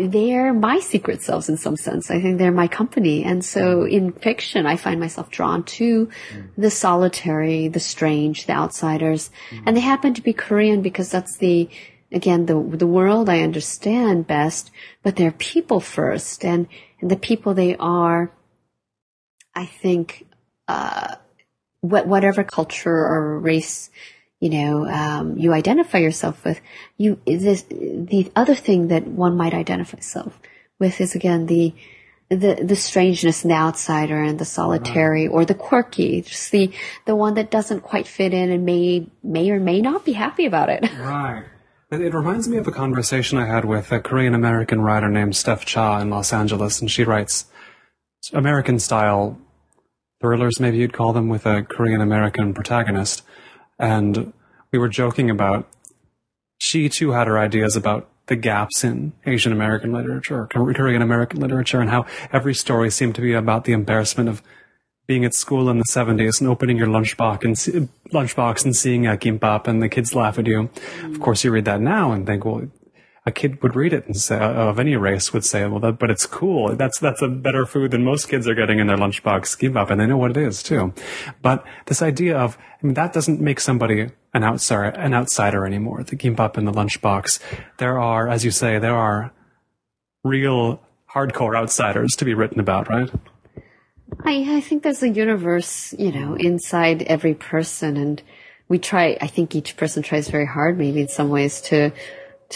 they're 0.00 0.54
my 0.54 0.80
secret 0.80 1.22
selves 1.22 1.48
in 1.48 1.56
some 1.56 1.76
sense. 1.76 2.10
I 2.10 2.20
think 2.20 2.38
they're 2.38 2.52
my 2.52 2.68
company. 2.68 3.22
And 3.24 3.44
so 3.44 3.82
mm. 3.82 3.90
in 3.90 4.12
fiction, 4.12 4.66
I 4.66 4.76
find 4.76 4.98
myself 4.98 5.30
drawn 5.30 5.62
to 5.64 6.06
mm. 6.06 6.48
the 6.56 6.70
solitary, 6.70 7.68
the 7.68 7.80
strange, 7.80 8.46
the 8.46 8.54
outsiders. 8.54 9.30
Mm. 9.50 9.62
And 9.66 9.76
they 9.76 9.80
happen 9.80 10.14
to 10.14 10.22
be 10.22 10.32
Korean 10.32 10.80
because 10.80 11.10
that's 11.10 11.36
the, 11.36 11.68
again, 12.10 12.46
the, 12.46 12.60
the 12.60 12.86
world 12.86 13.28
I 13.28 13.40
understand 13.40 14.26
best, 14.26 14.70
but 15.02 15.16
they're 15.16 15.32
people 15.32 15.80
first. 15.80 16.44
And, 16.44 16.66
and 17.00 17.10
the 17.10 17.16
people 17.16 17.52
they 17.52 17.76
are, 17.76 18.32
I 19.54 19.66
think, 19.66 20.26
uh, 20.66 21.16
whatever 21.82 22.42
culture 22.42 22.96
or 22.96 23.38
race 23.38 23.90
you 24.44 24.50
know, 24.50 24.86
um, 24.86 25.38
you 25.38 25.54
identify 25.54 25.96
yourself 25.96 26.44
with, 26.44 26.60
you, 26.98 27.18
this, 27.26 27.62
the 27.62 28.30
other 28.36 28.54
thing 28.54 28.88
that 28.88 29.06
one 29.06 29.38
might 29.38 29.54
identify 29.54 30.00
self 30.00 30.38
with 30.78 31.00
is 31.00 31.14
again 31.14 31.46
the, 31.46 31.74
the, 32.28 32.62
the 32.62 32.76
strangeness 32.76 33.42
and 33.42 33.50
the 33.50 33.56
outsider 33.56 34.22
and 34.22 34.38
the 34.38 34.44
solitary 34.44 35.26
or 35.26 35.46
the 35.46 35.54
quirky, 35.54 36.20
just 36.20 36.52
the, 36.52 36.70
the 37.06 37.16
one 37.16 37.32
that 37.36 37.50
doesn't 37.50 37.80
quite 37.80 38.06
fit 38.06 38.34
in 38.34 38.50
and 38.50 38.66
may, 38.66 39.06
may 39.22 39.50
or 39.50 39.58
may 39.58 39.80
not 39.80 40.04
be 40.04 40.12
happy 40.12 40.44
about 40.44 40.68
it. 40.68 40.84
Right. 40.98 41.44
It, 41.90 42.02
it 42.02 42.12
reminds 42.12 42.46
me 42.46 42.58
of 42.58 42.68
a 42.68 42.72
conversation 42.72 43.38
I 43.38 43.46
had 43.46 43.64
with 43.64 43.92
a 43.92 44.00
Korean 44.00 44.34
American 44.34 44.82
writer 44.82 45.08
named 45.08 45.36
Steph 45.36 45.64
Cha 45.64 46.00
in 46.00 46.10
Los 46.10 46.34
Angeles, 46.34 46.82
and 46.82 46.90
she 46.90 47.04
writes 47.04 47.46
American 48.34 48.78
style 48.78 49.38
thrillers, 50.20 50.60
maybe 50.60 50.76
you'd 50.76 50.92
call 50.92 51.14
them, 51.14 51.30
with 51.30 51.46
a 51.46 51.62
Korean 51.62 52.02
American 52.02 52.52
protagonist. 52.52 53.22
And 53.78 54.32
we 54.72 54.78
were 54.78 54.88
joking 54.88 55.30
about 55.30 55.68
she 56.58 56.88
too 56.88 57.12
had 57.12 57.26
her 57.26 57.38
ideas 57.38 57.76
about 57.76 58.08
the 58.26 58.36
gaps 58.36 58.84
in 58.84 59.12
Asian 59.26 59.52
American 59.52 59.92
literature, 59.92 60.42
or 60.42 60.46
Korean 60.46 61.02
American 61.02 61.40
literature, 61.40 61.80
and 61.80 61.90
how 61.90 62.06
every 62.32 62.54
story 62.54 62.90
seemed 62.90 63.14
to 63.16 63.20
be 63.20 63.34
about 63.34 63.64
the 63.64 63.72
embarrassment 63.72 64.28
of 64.28 64.42
being 65.06 65.24
at 65.24 65.34
school 65.34 65.68
in 65.68 65.78
the 65.78 65.84
70s 65.84 66.40
and 66.40 66.48
opening 66.48 66.78
your 66.78 66.86
lunchbox 66.86 67.44
and 67.44 67.58
see, 67.58 67.88
lunchbox 68.12 68.64
and 68.64 68.74
seeing 68.74 69.06
a 69.06 69.16
gimbap 69.16 69.66
and 69.66 69.82
the 69.82 69.88
kids 69.88 70.14
laugh 70.14 70.38
at 70.38 70.46
you. 70.46 70.70
Of 71.02 71.20
course, 71.20 71.44
you 71.44 71.50
read 71.50 71.66
that 71.66 71.82
now 71.82 72.12
and 72.12 72.26
think, 72.26 72.44
well, 72.44 72.66
a 73.26 73.32
kid 73.32 73.62
would 73.62 73.74
read 73.74 73.94
it 73.94 74.06
and 74.06 74.16
say, 74.16 74.36
uh, 74.36 74.52
of 74.52 74.78
any 74.78 74.96
race 74.96 75.32
would 75.32 75.44
say, 75.44 75.66
well, 75.66 75.80
that, 75.80 75.98
but 75.98 76.10
it's 76.10 76.26
cool. 76.26 76.76
That's, 76.76 76.98
that's 76.98 77.22
a 77.22 77.28
better 77.28 77.64
food 77.64 77.90
than 77.90 78.04
most 78.04 78.28
kids 78.28 78.46
are 78.46 78.54
getting 78.54 78.80
in 78.80 78.86
their 78.86 78.98
lunchbox 78.98 79.58
gimbap 79.58 79.90
and 79.90 79.98
they 79.98 80.06
know 80.06 80.18
what 80.18 80.30
it 80.30 80.36
is 80.36 80.62
too. 80.62 80.92
But 81.40 81.64
this 81.86 82.02
idea 82.02 82.36
of, 82.36 82.58
I 82.58 82.86
mean, 82.86 82.94
that 82.94 83.14
doesn't 83.14 83.40
make 83.40 83.60
somebody 83.60 84.10
an 84.34 84.44
outsider, 84.44 84.84
an 84.84 85.14
outsider 85.14 85.64
anymore. 85.64 86.02
The 86.02 86.16
gimbap 86.16 86.58
in 86.58 86.66
the 86.66 86.72
lunchbox. 86.72 87.40
There 87.78 87.98
are, 87.98 88.28
as 88.28 88.44
you 88.44 88.50
say, 88.50 88.78
there 88.78 88.96
are 88.96 89.32
real 90.22 90.82
hardcore 91.14 91.56
outsiders 91.56 92.16
to 92.16 92.26
be 92.26 92.34
written 92.34 92.60
about, 92.60 92.90
right? 92.90 93.10
I, 94.22 94.56
I 94.56 94.60
think 94.60 94.82
there's 94.82 95.02
a 95.02 95.08
universe, 95.08 95.94
you 95.98 96.12
know, 96.12 96.34
inside 96.34 97.02
every 97.04 97.34
person 97.34 97.96
and 97.96 98.22
we 98.68 98.78
try, 98.78 99.16
I 99.20 99.28
think 99.28 99.54
each 99.54 99.76
person 99.76 100.02
tries 100.02 100.28
very 100.28 100.46
hard, 100.46 100.76
maybe 100.76 101.00
in 101.00 101.08
some 101.08 101.30
ways 101.30 101.60
to, 101.62 101.90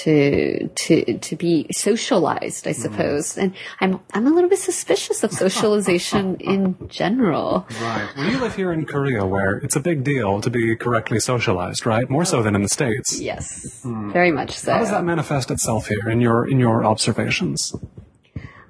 to, 0.05 0.69
to, 0.69 1.19
to 1.19 1.37
be 1.37 1.67
socialized, 1.73 2.67
I 2.67 2.71
mm-hmm. 2.71 2.83
suppose. 2.83 3.37
And 3.37 3.55
I'm, 3.81 4.00
I'm 4.14 4.26
a 4.26 4.31
little 4.31 4.50
bit 4.50 4.59
suspicious 4.59 5.25
of 5.25 5.33
socialization 5.45 6.37
in 6.37 6.88
general. 6.88 7.67
Right. 7.81 8.09
Well, 8.17 8.31
you 8.31 8.38
live 8.38 8.55
here 8.55 8.73
in 8.73 8.85
Korea 8.87 9.26
where 9.26 9.57
it's 9.59 9.76
a 9.76 9.81
big 9.81 10.05
deal 10.05 10.40
to 10.40 10.50
be 10.50 10.76
correctly 10.76 11.21
socialized, 11.21 11.87
right? 11.87 12.09
More 12.09 12.25
so 12.25 12.43
than 12.43 12.55
in 12.55 12.62
the 12.62 12.69
States. 12.69 13.21
Yes, 13.21 13.83
hmm. 13.83 14.11
very 14.12 14.31
much 14.31 14.52
so. 14.52 14.73
How 14.73 14.78
does 14.78 14.90
that 14.90 15.05
manifest 15.05 15.50
itself 15.50 15.88
here 15.88 16.09
in 16.09 16.21
your, 16.21 16.49
in 16.49 16.59
your 16.59 16.85
observations? 16.85 17.75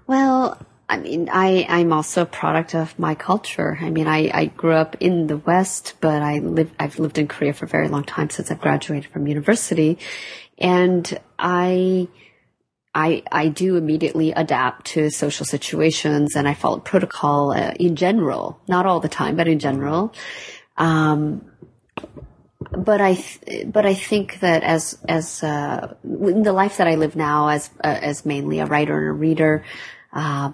Well, 0.07 0.59
I 0.91 0.97
mean, 0.97 1.29
I, 1.31 1.67
I'm 1.69 1.93
also 1.93 2.23
a 2.23 2.27
product 2.27 2.75
of 2.75 2.99
my 2.99 3.15
culture. 3.15 3.77
I 3.79 3.91
mean, 3.91 4.07
I, 4.07 4.31
I 4.33 4.47
grew 4.47 4.73
up 4.73 4.97
in 5.01 5.27
the 5.27 5.37
West, 5.37 5.95
but 6.01 6.23
I 6.23 6.39
live, 6.39 6.71
I've 6.81 6.99
lived 6.99 7.19
in 7.19 7.29
Korea 7.29 7.53
for 7.53 7.67
a 7.67 7.69
very 7.69 7.89
long 7.89 8.05
time 8.05 8.31
since 8.31 8.51
I've 8.51 8.61
graduated 8.61 9.11
from 9.13 9.27
university. 9.27 9.99
And 10.59 11.19
I, 11.39 12.09
I, 12.95 13.23
I 13.31 13.49
do 13.49 13.77
immediately 13.77 14.33
adapt 14.33 14.87
to 14.89 15.11
social 15.11 15.47
situations 15.47 16.35
and 16.35 16.49
I 16.49 16.55
follow 16.55 16.79
protocol 16.81 17.53
uh, 17.53 17.73
in 17.79 17.97
general, 17.97 18.61
not 18.69 18.87
all 18.87 19.01
the 19.01 19.09
time, 19.09 19.37
but 19.37 19.47
in 19.47 19.59
general. 19.59 20.13
Um, 20.77 21.45
but 22.77 23.01
I, 23.01 23.19
but 23.67 23.87
I 23.87 23.95
think 23.95 24.41
that 24.41 24.63
as 24.63 24.99
as 25.09 25.43
uh, 25.43 25.95
in 26.05 26.43
the 26.43 26.53
life 26.53 26.79
that 26.79 26.89
I 26.89 26.97
live 26.97 27.15
now, 27.17 27.49
as 27.49 27.71
uh, 27.83 27.99
as 28.03 28.27
mainly 28.27 28.59
a 28.59 28.67
writer 28.67 28.99
and 28.99 29.09
a 29.09 29.13
reader, 29.13 29.65
uh, 30.13 30.53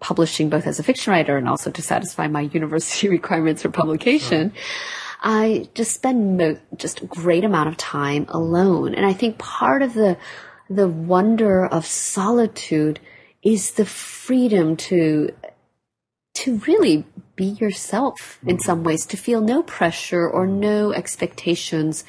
publishing 0.00 0.50
both 0.50 0.66
as 0.66 0.78
a 0.78 0.82
fiction 0.82 1.12
writer 1.12 1.36
and 1.36 1.48
also 1.48 1.70
to 1.70 1.82
satisfy 1.82 2.28
my 2.28 2.40
university 2.52 3.08
requirements 3.18 3.62
for 3.62 3.70
publication. 3.70 4.52
I 5.22 5.68
just 5.74 5.94
spend 5.94 6.36
mo- 6.36 6.58
just 6.76 7.00
a 7.00 7.06
great 7.06 7.44
amount 7.44 7.68
of 7.68 7.76
time 7.76 8.26
alone, 8.28 8.94
and 8.94 9.06
I 9.06 9.12
think 9.12 9.38
part 9.38 9.82
of 9.82 9.94
the 9.94 10.18
the 10.68 10.88
wonder 10.88 11.66
of 11.66 11.86
solitude 11.86 12.98
is 13.42 13.72
the 13.72 13.84
freedom 13.84 14.76
to 14.76 15.30
to 16.34 16.58
really 16.66 17.04
be 17.36 17.44
yourself 17.44 18.38
in 18.42 18.56
mm-hmm. 18.56 18.62
some 18.62 18.84
ways, 18.84 19.06
to 19.06 19.16
feel 19.16 19.40
no 19.40 19.62
pressure 19.62 20.28
or 20.28 20.46
no 20.46 20.92
expectations 20.92 22.04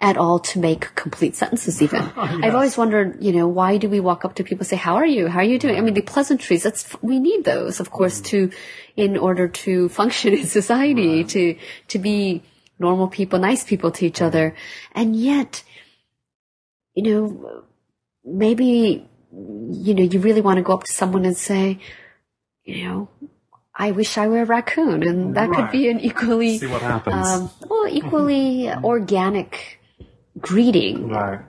at 0.00 0.16
all 0.16 0.38
to 0.38 0.58
make 0.58 0.94
complete 0.94 1.34
sentences 1.34 1.80
even. 1.80 2.02
yes. 2.16 2.16
I've 2.16 2.54
always 2.54 2.76
wondered, 2.76 3.22
you 3.22 3.32
know, 3.32 3.48
why 3.48 3.78
do 3.78 3.88
we 3.88 4.00
walk 4.00 4.24
up 4.24 4.34
to 4.34 4.44
people 4.44 4.62
and 4.62 4.68
say, 4.68 4.76
how 4.76 4.96
are 4.96 5.06
you? 5.06 5.28
How 5.28 5.40
are 5.40 5.44
you 5.44 5.58
doing? 5.58 5.76
I 5.76 5.80
mean, 5.80 5.94
the 5.94 6.02
pleasantries, 6.02 6.62
that's, 6.62 6.86
we 7.02 7.18
need 7.18 7.44
those, 7.44 7.80
of 7.80 7.90
course, 7.90 8.20
to, 8.22 8.50
in 8.96 9.16
order 9.16 9.48
to 9.48 9.88
function 9.88 10.34
in 10.34 10.46
society, 10.46 11.24
to, 11.24 11.56
to 11.88 11.98
be 11.98 12.42
normal 12.78 13.08
people, 13.08 13.38
nice 13.38 13.64
people 13.64 13.90
to 13.92 14.04
each 14.04 14.20
other. 14.20 14.54
And 14.92 15.16
yet, 15.16 15.62
you 16.94 17.02
know, 17.02 17.64
maybe, 18.22 19.08
you 19.32 19.94
know, 19.94 20.02
you 20.02 20.20
really 20.20 20.42
want 20.42 20.58
to 20.58 20.62
go 20.62 20.74
up 20.74 20.84
to 20.84 20.92
someone 20.92 21.24
and 21.24 21.36
say, 21.36 21.78
you 22.64 22.84
know, 22.84 23.08
I 23.78 23.90
wish 23.90 24.16
I 24.16 24.26
were 24.28 24.42
a 24.42 24.44
raccoon, 24.46 25.02
and 25.02 25.36
that 25.36 25.50
right. 25.50 25.56
could 25.56 25.70
be 25.70 25.90
an 25.90 26.00
equally, 26.00 26.58
see 26.58 26.66
what 26.66 26.80
happens. 26.80 27.28
Um, 27.28 27.50
well, 27.68 27.86
equally 27.86 28.70
organic 28.84 29.75
greeting. 30.38 31.08
Right. 31.08 31.40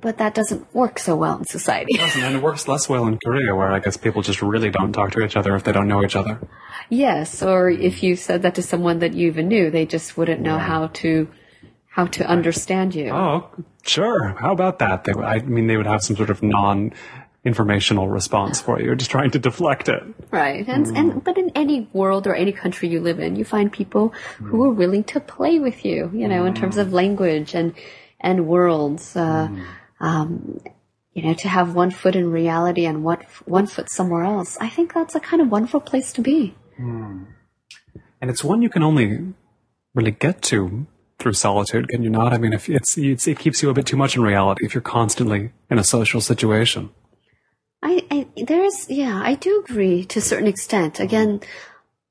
But 0.00 0.18
that 0.18 0.34
doesn't 0.34 0.74
work 0.74 0.98
so 0.98 1.16
well 1.16 1.38
in 1.38 1.46
society. 1.46 1.94
It 1.94 2.00
doesn't, 2.00 2.22
and 2.22 2.36
it 2.36 2.42
works 2.42 2.68
less 2.68 2.86
well 2.86 3.06
in 3.06 3.18
Korea, 3.24 3.54
where 3.54 3.72
I 3.72 3.78
guess 3.78 3.96
people 3.96 4.20
just 4.20 4.42
really 4.42 4.68
don't 4.68 4.92
talk 4.92 5.12
to 5.12 5.24
each 5.24 5.36
other 5.36 5.56
if 5.56 5.64
they 5.64 5.72
don't 5.72 5.88
know 5.88 6.04
each 6.04 6.16
other. 6.16 6.38
Yes, 6.90 7.42
or 7.42 7.70
if 7.70 8.02
you 8.02 8.14
said 8.14 8.42
that 8.42 8.56
to 8.56 8.62
someone 8.62 8.98
that 8.98 9.14
you 9.14 9.28
even 9.28 9.48
knew, 9.48 9.70
they 9.70 9.86
just 9.86 10.18
wouldn't 10.18 10.42
know 10.42 10.58
how 10.58 10.88
to 10.88 11.28
how 11.88 12.06
to 12.06 12.24
understand 12.26 12.94
you. 12.94 13.08
Oh, 13.08 13.48
sure. 13.82 14.36
How 14.38 14.52
about 14.52 14.80
that? 14.80 15.04
They, 15.04 15.12
I 15.12 15.40
mean, 15.40 15.66
they 15.66 15.76
would 15.76 15.86
have 15.86 16.02
some 16.02 16.16
sort 16.16 16.30
of 16.30 16.42
non 16.42 16.92
informational 17.42 18.06
response 18.08 18.60
for 18.60 18.80
you, 18.80 18.94
just 18.94 19.10
trying 19.10 19.30
to 19.30 19.38
deflect 19.38 19.88
it. 19.88 20.02
Right. 20.30 20.68
And, 20.68 20.86
mm. 20.86 20.98
and, 20.98 21.24
but 21.24 21.38
in 21.38 21.50
any 21.54 21.88
world 21.92 22.26
or 22.26 22.34
any 22.34 22.52
country 22.52 22.88
you 22.88 23.00
live 23.00 23.18
in, 23.18 23.34
you 23.34 23.44
find 23.44 23.72
people 23.72 24.10
who 24.36 24.62
are 24.64 24.72
willing 24.72 25.04
to 25.04 25.20
play 25.20 25.58
with 25.58 25.84
you, 25.84 26.10
you 26.12 26.28
know, 26.28 26.42
mm. 26.42 26.48
in 26.48 26.54
terms 26.54 26.76
of 26.76 26.92
language 26.92 27.54
and, 27.54 27.74
and 28.20 28.46
worlds, 28.46 29.16
uh, 29.16 29.48
mm. 29.48 29.64
um, 30.00 30.60
you 31.12 31.22
know, 31.22 31.34
to 31.34 31.48
have 31.48 31.74
one 31.74 31.90
foot 31.90 32.14
in 32.14 32.30
reality 32.30 32.84
and 32.84 33.02
one, 33.02 33.24
one 33.44 33.66
foot 33.66 33.90
somewhere 33.90 34.24
else. 34.24 34.56
I 34.60 34.68
think 34.68 34.94
that's 34.94 35.14
a 35.14 35.20
kind 35.20 35.42
of 35.42 35.50
wonderful 35.50 35.80
place 35.80 36.12
to 36.14 36.20
be. 36.20 36.54
Mm. 36.78 37.26
And 38.20 38.30
it's 38.30 38.44
one 38.44 38.62
you 38.62 38.68
can 38.68 38.82
only 38.82 39.34
really 39.94 40.12
get 40.12 40.42
to 40.42 40.86
through 41.18 41.32
solitude, 41.34 41.88
can 41.88 42.02
you 42.02 42.10
not? 42.10 42.32
I 42.32 42.38
mean, 42.38 42.52
if 42.52 42.68
it's, 42.68 42.96
it's, 42.96 43.28
it 43.28 43.38
keeps 43.38 43.62
you 43.62 43.70
a 43.70 43.74
bit 43.74 43.86
too 43.86 43.96
much 43.96 44.16
in 44.16 44.22
reality 44.22 44.64
if 44.64 44.74
you're 44.74 44.80
constantly 44.80 45.52
in 45.70 45.78
a 45.78 45.84
social 45.84 46.20
situation. 46.20 46.90
I, 47.82 48.04
I 48.10 48.44
there's 48.44 48.90
yeah, 48.90 49.20
I 49.22 49.34
do 49.34 49.62
agree 49.64 50.04
to 50.06 50.18
a 50.18 50.22
certain 50.22 50.46
extent. 50.46 51.00
Again, 51.00 51.40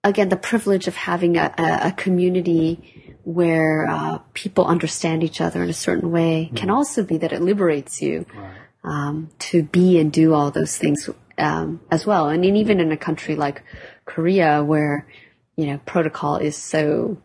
again, 0.03 0.29
the 0.29 0.35
privilege 0.35 0.87
of 0.87 0.95
having 0.95 1.37
a, 1.37 1.53
a, 1.57 1.87
a 1.89 1.91
community 1.91 3.08
where 3.23 3.87
uh, 3.89 4.19
people 4.33 4.65
understand 4.65 5.23
each 5.23 5.41
other 5.41 5.63
in 5.63 5.69
a 5.69 5.73
certain 5.73 6.11
way 6.11 6.49
mm. 6.51 6.55
can 6.55 6.69
also 6.69 7.03
be 7.03 7.17
that 7.17 7.33
it 7.33 7.41
liberates 7.41 8.01
you 8.01 8.25
right. 8.33 8.57
um, 8.83 9.29
to 9.39 9.63
be 9.63 9.99
and 9.99 10.11
do 10.11 10.33
all 10.33 10.51
those 10.51 10.77
things 10.77 11.09
um, 11.37 11.81
as 11.91 12.05
well. 12.05 12.29
And 12.29 12.45
even 12.45 12.79
in 12.79 12.91
a 12.91 12.97
country 12.97 13.35
like 13.35 13.63
Korea, 14.05 14.63
where 14.63 15.07
you 15.55 15.67
know 15.67 15.79
protocol 15.85 16.37
is 16.37 16.55
so 16.55 17.17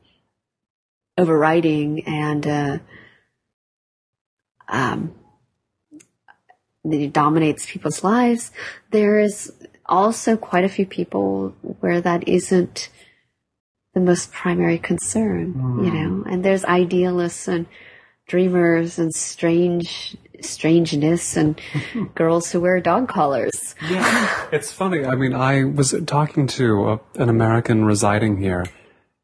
overriding 1.16 2.04
and 2.06 2.46
uh, 2.46 2.78
um, 4.68 5.14
it 6.84 7.12
dominates 7.12 7.66
people's 7.66 8.04
lives. 8.04 8.50
There 8.90 9.20
is 9.20 9.52
also 9.86 10.36
quite 10.36 10.64
a 10.64 10.68
few 10.68 10.86
people 10.86 11.54
where 11.80 12.00
that 12.00 12.28
isn't 12.28 12.88
the 13.94 14.00
most 14.00 14.32
primary 14.32 14.78
concern, 14.78 15.54
mm. 15.54 15.84
you 15.84 15.90
know, 15.92 16.24
and 16.28 16.44
there's 16.44 16.64
idealists 16.64 17.48
and 17.48 17.66
dreamers 18.26 18.98
and 18.98 19.14
strange 19.14 20.16
strangeness 20.40 21.36
and 21.36 21.60
girls 22.14 22.50
who 22.50 22.60
wear 22.60 22.80
dog 22.80 23.08
collars. 23.08 23.74
Yeah, 23.88 24.46
it's 24.52 24.72
funny. 24.72 25.04
I 25.04 25.14
mean, 25.14 25.32
I 25.32 25.64
was 25.64 25.94
talking 26.06 26.46
to 26.48 26.88
a, 26.90 27.00
an 27.14 27.28
American 27.28 27.84
residing 27.84 28.38
here, 28.38 28.66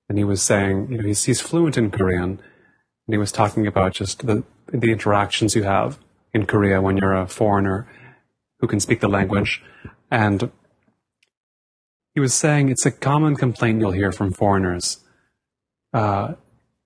and 0.09 0.17
he 0.17 0.25
was 0.25 0.43
saying, 0.43 0.91
you 0.91 0.99
know, 0.99 1.07
he's, 1.07 1.25
he's 1.25 1.41
fluent 1.41 1.77
in 1.77 1.91
Korean, 1.91 2.31
and 2.31 3.15
he 3.15 3.19
was 3.19 3.33
talking 3.33 3.67
about 3.67 3.93
just 3.93 4.27
the 4.27 4.45
the 4.73 4.93
interactions 4.93 5.57
you 5.57 5.65
have 5.65 5.99
in 6.33 6.47
Korea 6.47 6.81
when 6.81 6.97
you're 6.97 7.13
a 7.15 7.27
foreigner 7.27 7.89
who 8.61 8.69
can 8.69 8.79
speak 8.79 9.01
the 9.01 9.09
language. 9.09 9.63
And 10.11 10.51
he 12.15 12.21
was 12.21 12.35
saying 12.35 12.69
it's 12.69 12.87
a 12.87 12.91
common 12.91 13.37
complaint 13.37 13.81
you'll 13.81 13.93
hear 13.93 14.13
from 14.13 14.33
foreigners. 14.33 14.99
Uh, 15.93 16.35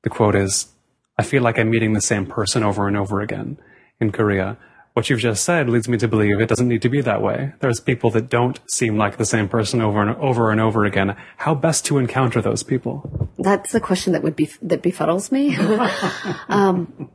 the 0.03 0.11
quote 0.11 0.35
is, 0.35 0.73
I 1.19 1.23
feel 1.23 1.43
like 1.43 1.59
I'm 1.59 1.71
meeting 1.71 1.93
the 1.93 2.01
same 2.01 2.27
person 2.27 2.63
over 2.63 2.89
and 2.89 2.97
over 2.97 3.21
again 3.21 3.59
in 4.01 4.13
Korea. 4.13 4.59
What 4.95 5.11
you've 5.11 5.21
just 5.21 5.45
said 5.45 5.69
leads 5.69 5.89
me 5.89 5.99
to 5.99 6.07
believe 6.07 6.41
it 6.41 6.49
doesn't 6.49 6.69
need 6.69 6.83
to 6.83 6.89
be 6.89 7.01
that 7.01 7.21
way. 7.21 7.53
There's 7.61 7.81
people 7.81 8.11
that 8.11 8.29
don't 8.29 8.61
seem 8.71 8.97
like 8.97 9.17
the 9.17 9.25
same 9.25 9.49
person 9.49 9.81
over 9.81 10.01
and 10.01 10.17
over 10.19 10.53
and 10.53 10.61
over 10.61 10.85
again. 10.85 11.17
How 11.39 11.55
best 11.55 11.85
to 11.87 11.99
encounter 11.99 12.41
those 12.41 12.63
people? 12.63 13.29
That's 13.39 13.73
the 13.73 13.81
question 13.81 14.13
that 14.13 14.23
would 14.23 14.37
be 14.37 14.51
that 14.63 14.83
befuddles 14.83 15.33
me. 15.33 15.57
um, 16.49 17.11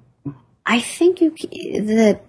I 0.65 0.81
think 0.81 1.21
you 1.21 1.31
that 1.31 2.21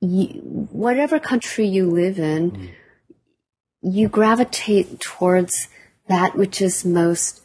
you, 0.00 0.26
whatever 0.72 1.20
country 1.20 1.66
you 1.66 1.88
live 1.88 2.18
in, 2.18 2.50
mm. 2.50 2.70
You 3.80 4.08
gravitate 4.08 5.00
towards 5.00 5.68
that 6.08 6.36
which 6.36 6.60
is 6.60 6.84
most 6.84 7.42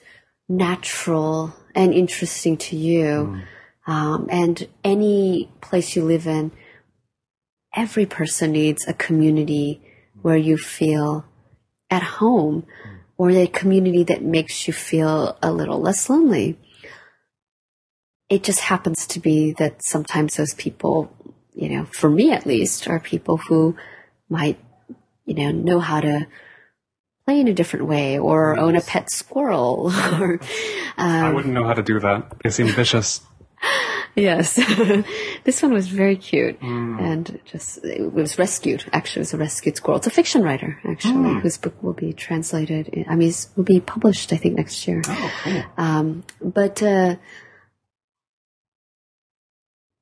natural 0.47 1.53
and 1.75 1.93
interesting 1.93 2.57
to 2.57 2.75
you. 2.75 3.05
Mm. 3.05 3.43
Um, 3.85 4.27
and 4.29 4.67
any 4.83 5.49
place 5.61 5.95
you 5.95 6.03
live 6.03 6.25
in, 6.25 6.51
every 7.75 8.05
person 8.05 8.53
needs 8.53 8.87
a 8.87 8.93
community 8.93 9.81
where 10.21 10.37
you 10.37 10.57
feel 10.57 11.25
at 11.89 12.03
home 12.03 12.61
mm. 12.61 12.99
or 13.17 13.31
a 13.31 13.47
community 13.47 14.03
that 14.03 14.23
makes 14.23 14.67
you 14.67 14.73
feel 14.73 15.37
a 15.41 15.51
little 15.51 15.79
less 15.79 16.09
lonely 16.09 16.57
it 18.33 18.43
just 18.43 18.61
happens 18.61 19.05
to 19.05 19.19
be 19.19 19.53
that 19.53 19.83
sometimes 19.83 20.37
those 20.37 20.55
people, 20.55 21.15
you 21.53 21.69
know, 21.69 21.85
for 21.85 22.09
me 22.09 22.31
at 22.31 22.47
least, 22.47 22.87
are 22.87 22.99
people 22.99 23.37
who 23.37 23.75
might, 24.27 24.57
you 25.25 25.35
know, 25.35 25.51
know 25.51 25.79
how 25.79 26.01
to 26.01 26.27
play 27.25 27.39
in 27.39 27.47
a 27.47 27.53
different 27.53 27.85
way 27.87 28.19
or 28.19 28.57
own 28.57 28.75
a 28.75 28.81
pet 28.81 29.09
squirrel 29.09 29.91
or 30.19 30.39
um, 30.97 31.25
I 31.25 31.33
wouldn't 31.33 31.53
know 31.53 31.65
how 31.65 31.73
to 31.73 31.83
do 31.83 31.99
that. 31.99 32.33
They 32.43 32.49
seem 32.49 32.67
vicious. 32.67 33.21
yes. 34.15 34.55
this 35.45 35.61
one 35.61 35.73
was 35.73 35.87
very 35.87 36.17
cute 36.17 36.59
mm. 36.59 37.01
and 37.01 37.39
just 37.45 37.83
it 37.85 38.11
was 38.11 38.37
rescued. 38.37 38.83
Actually, 38.91 39.21
it 39.21 39.27
was 39.27 39.33
a 39.33 39.37
rescued 39.37 39.77
squirrel. 39.77 39.97
It's 39.97 40.07
a 40.07 40.11
fiction 40.11 40.43
writer 40.43 40.79
actually 40.83 41.13
mm. 41.13 41.41
whose 41.41 41.57
book 41.57 41.81
will 41.81 41.93
be 41.93 42.11
translated. 42.11 43.05
I 43.07 43.15
mean, 43.15 43.29
it 43.29 43.47
will 43.55 43.63
be 43.63 43.79
published 43.79 44.33
I 44.33 44.37
think 44.37 44.55
next 44.55 44.85
year. 44.87 45.01
Oh, 45.07 45.33
cool. 45.43 45.63
Um, 45.77 46.23
but 46.41 46.83
uh, 46.83 47.15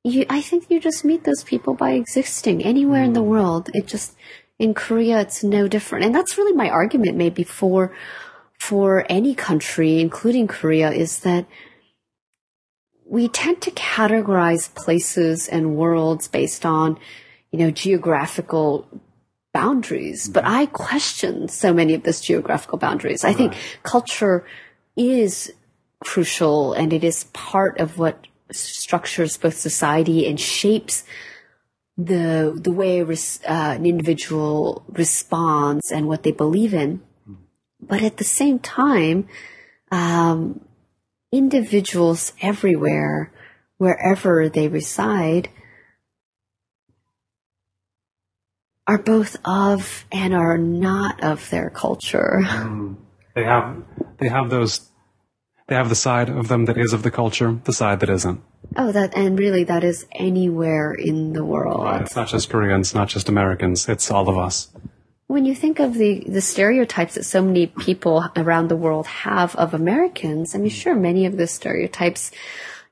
you, 0.03 0.25
I 0.29 0.41
think 0.41 0.69
you 0.69 0.79
just 0.79 1.05
meet 1.05 1.23
those 1.23 1.43
people 1.43 1.75
by 1.75 1.91
existing 1.91 2.63
anywhere 2.63 3.03
mm. 3.03 3.07
in 3.07 3.13
the 3.13 3.21
mm. 3.21 3.27
world. 3.27 3.69
It 3.73 3.85
just, 3.85 4.15
in 4.61 4.75
Korea, 4.75 5.19
it's 5.21 5.43
no 5.43 5.67
different. 5.67 6.05
And 6.05 6.13
that's 6.13 6.37
really 6.37 6.53
my 6.53 6.69
argument 6.69 7.17
maybe 7.17 7.43
for, 7.43 7.91
for 8.59 9.07
any 9.09 9.33
country, 9.33 9.99
including 9.99 10.47
Korea, 10.47 10.91
is 10.91 11.21
that 11.21 11.47
we 13.03 13.27
tend 13.27 13.59
to 13.63 13.71
categorize 13.71 14.71
places 14.75 15.47
and 15.47 15.75
worlds 15.75 16.27
based 16.27 16.63
on, 16.63 16.99
you 17.49 17.57
know, 17.57 17.71
geographical 17.71 18.87
boundaries. 19.51 20.29
But 20.29 20.43
mm-hmm. 20.43 20.53
I 20.53 20.65
question 20.67 21.47
so 21.47 21.73
many 21.73 21.95
of 21.95 22.03
those 22.03 22.21
geographical 22.21 22.77
boundaries. 22.77 23.23
I 23.23 23.33
think 23.33 23.55
culture 23.81 24.45
is 24.95 25.51
crucial 26.01 26.73
and 26.73 26.93
it 26.93 27.03
is 27.03 27.23
part 27.33 27.79
of 27.79 27.97
what 27.97 28.27
structures 28.51 29.37
both 29.37 29.57
society 29.57 30.27
and 30.27 30.39
shapes 30.39 31.03
the 32.05 32.57
the 32.59 32.71
way 32.71 33.03
res, 33.03 33.39
uh, 33.47 33.75
an 33.77 33.85
individual 33.85 34.83
responds 34.89 35.91
and 35.91 36.07
what 36.07 36.23
they 36.23 36.31
believe 36.31 36.73
in. 36.73 37.01
But 37.79 38.03
at 38.03 38.17
the 38.17 38.23
same 38.23 38.59
time, 38.59 39.27
um, 39.91 40.61
individuals 41.31 42.33
everywhere, 42.41 43.31
wherever 43.77 44.49
they 44.49 44.67
reside, 44.67 45.49
are 48.87 48.97
both 48.97 49.37
of 49.45 50.05
and 50.11 50.33
are 50.33 50.57
not 50.57 51.23
of 51.23 51.49
their 51.49 51.69
culture. 51.69 52.41
Mm. 52.51 52.97
They 53.33 53.45
have 53.45 53.83
they 54.17 54.27
have 54.27 54.49
those 54.49 54.89
they 55.67 55.75
have 55.75 55.87
the 55.87 55.95
side 55.95 56.29
of 56.29 56.49
them 56.49 56.65
that 56.65 56.77
is 56.77 56.91
of 56.91 57.01
the 57.01 57.11
culture, 57.11 57.59
the 57.63 57.71
side 57.71 58.01
that 58.01 58.09
isn't. 58.09 58.41
Oh, 58.75 58.91
that 58.91 59.15
and 59.15 59.37
really 59.37 59.63
that 59.65 59.83
is 59.83 60.05
anywhere 60.13 60.93
in 60.93 61.33
the 61.33 61.43
world. 61.43 61.83
Right. 61.83 62.01
It's 62.01 62.15
not 62.15 62.29
just 62.29 62.49
Koreans, 62.49 62.95
not 62.95 63.09
just 63.09 63.27
Americans. 63.27 63.89
It's 63.89 64.09
all 64.09 64.29
of 64.29 64.37
us. 64.37 64.69
When 65.27 65.45
you 65.45 65.55
think 65.55 65.79
of 65.79 65.93
the 65.93 66.23
the 66.27 66.41
stereotypes 66.41 67.15
that 67.15 67.23
so 67.23 67.41
many 67.41 67.67
people 67.67 68.25
around 68.35 68.67
the 68.67 68.75
world 68.75 69.07
have 69.07 69.55
of 69.55 69.73
Americans, 69.73 70.55
I 70.55 70.59
mean, 70.59 70.69
sure, 70.69 70.95
many 70.95 71.25
of 71.25 71.37
the 71.37 71.47
stereotypes, 71.47 72.31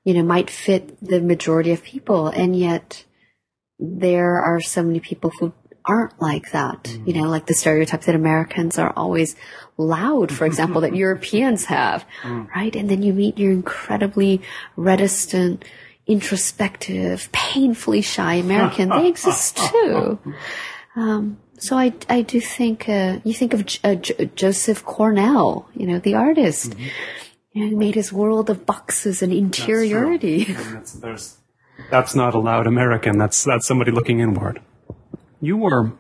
you 0.03 0.13
know, 0.13 0.23
might 0.23 0.49
fit 0.49 0.97
the 1.01 1.21
majority 1.21 1.71
of 1.71 1.83
people, 1.83 2.27
and 2.27 2.57
yet 2.57 3.05
there 3.77 4.41
are 4.41 4.59
so 4.59 4.83
many 4.83 4.99
people 4.99 5.31
who 5.39 5.53
aren't 5.89 6.22
like 6.22 6.51
that. 6.51 6.84
Mm. 6.84 7.08
You 7.08 7.13
know, 7.15 7.29
like 7.29 7.48
the 7.48 7.55
stereotype 7.55 8.01
that 8.01 8.15
Americans 8.15 8.77
are 8.77 8.93
always 8.96 9.36
loud, 9.75 10.31
for 10.31 10.46
example, 10.46 10.81
that 10.81 10.96
Europeans 11.05 11.65
have, 11.65 12.05
mm. 12.22 12.48
right? 12.55 12.75
And 12.75 12.89
then 12.89 13.01
you 13.01 13.12
meet 13.12 13.39
your 13.39 13.51
incredibly 13.51 14.41
reticent, 14.75 15.65
introspective, 16.05 17.29
painfully 17.31 18.01
shy 18.01 18.36
American. 18.36 18.89
they 18.89 19.08
exist 19.08 19.58
too. 19.72 20.19
Um, 20.96 21.39
so 21.58 21.75
I, 21.77 21.93
I 22.08 22.22
do 22.22 22.39
think, 22.39 22.88
uh, 22.88 23.19
you 23.24 23.34
think 23.34 23.53
of 23.53 23.65
J- 23.65 23.79
uh, 23.84 23.96
J- 23.96 24.29
Joseph 24.36 24.86
Cornell, 24.86 25.67
you 25.75 25.88
know, 25.88 26.00
the 26.00 26.13
artist, 26.15 26.72
mm-hmm. 26.72 27.60
and 27.62 27.77
made 27.77 27.96
his 27.96 28.13
world 28.13 28.50
of 28.50 28.65
boxes 28.65 29.22
and 29.22 29.34
interiority. 29.34 30.46
That's, 30.46 30.93
that's, 30.93 31.38
that's 31.89 32.15
not 32.15 32.36
a 32.36 32.39
loud 32.39 32.67
American. 32.67 33.17
That's, 33.17 33.43
that's 33.43 33.67
somebody 33.67 33.91
looking 33.91 34.19
inward. 34.19 34.62
You 35.41 35.58
were 35.58 35.93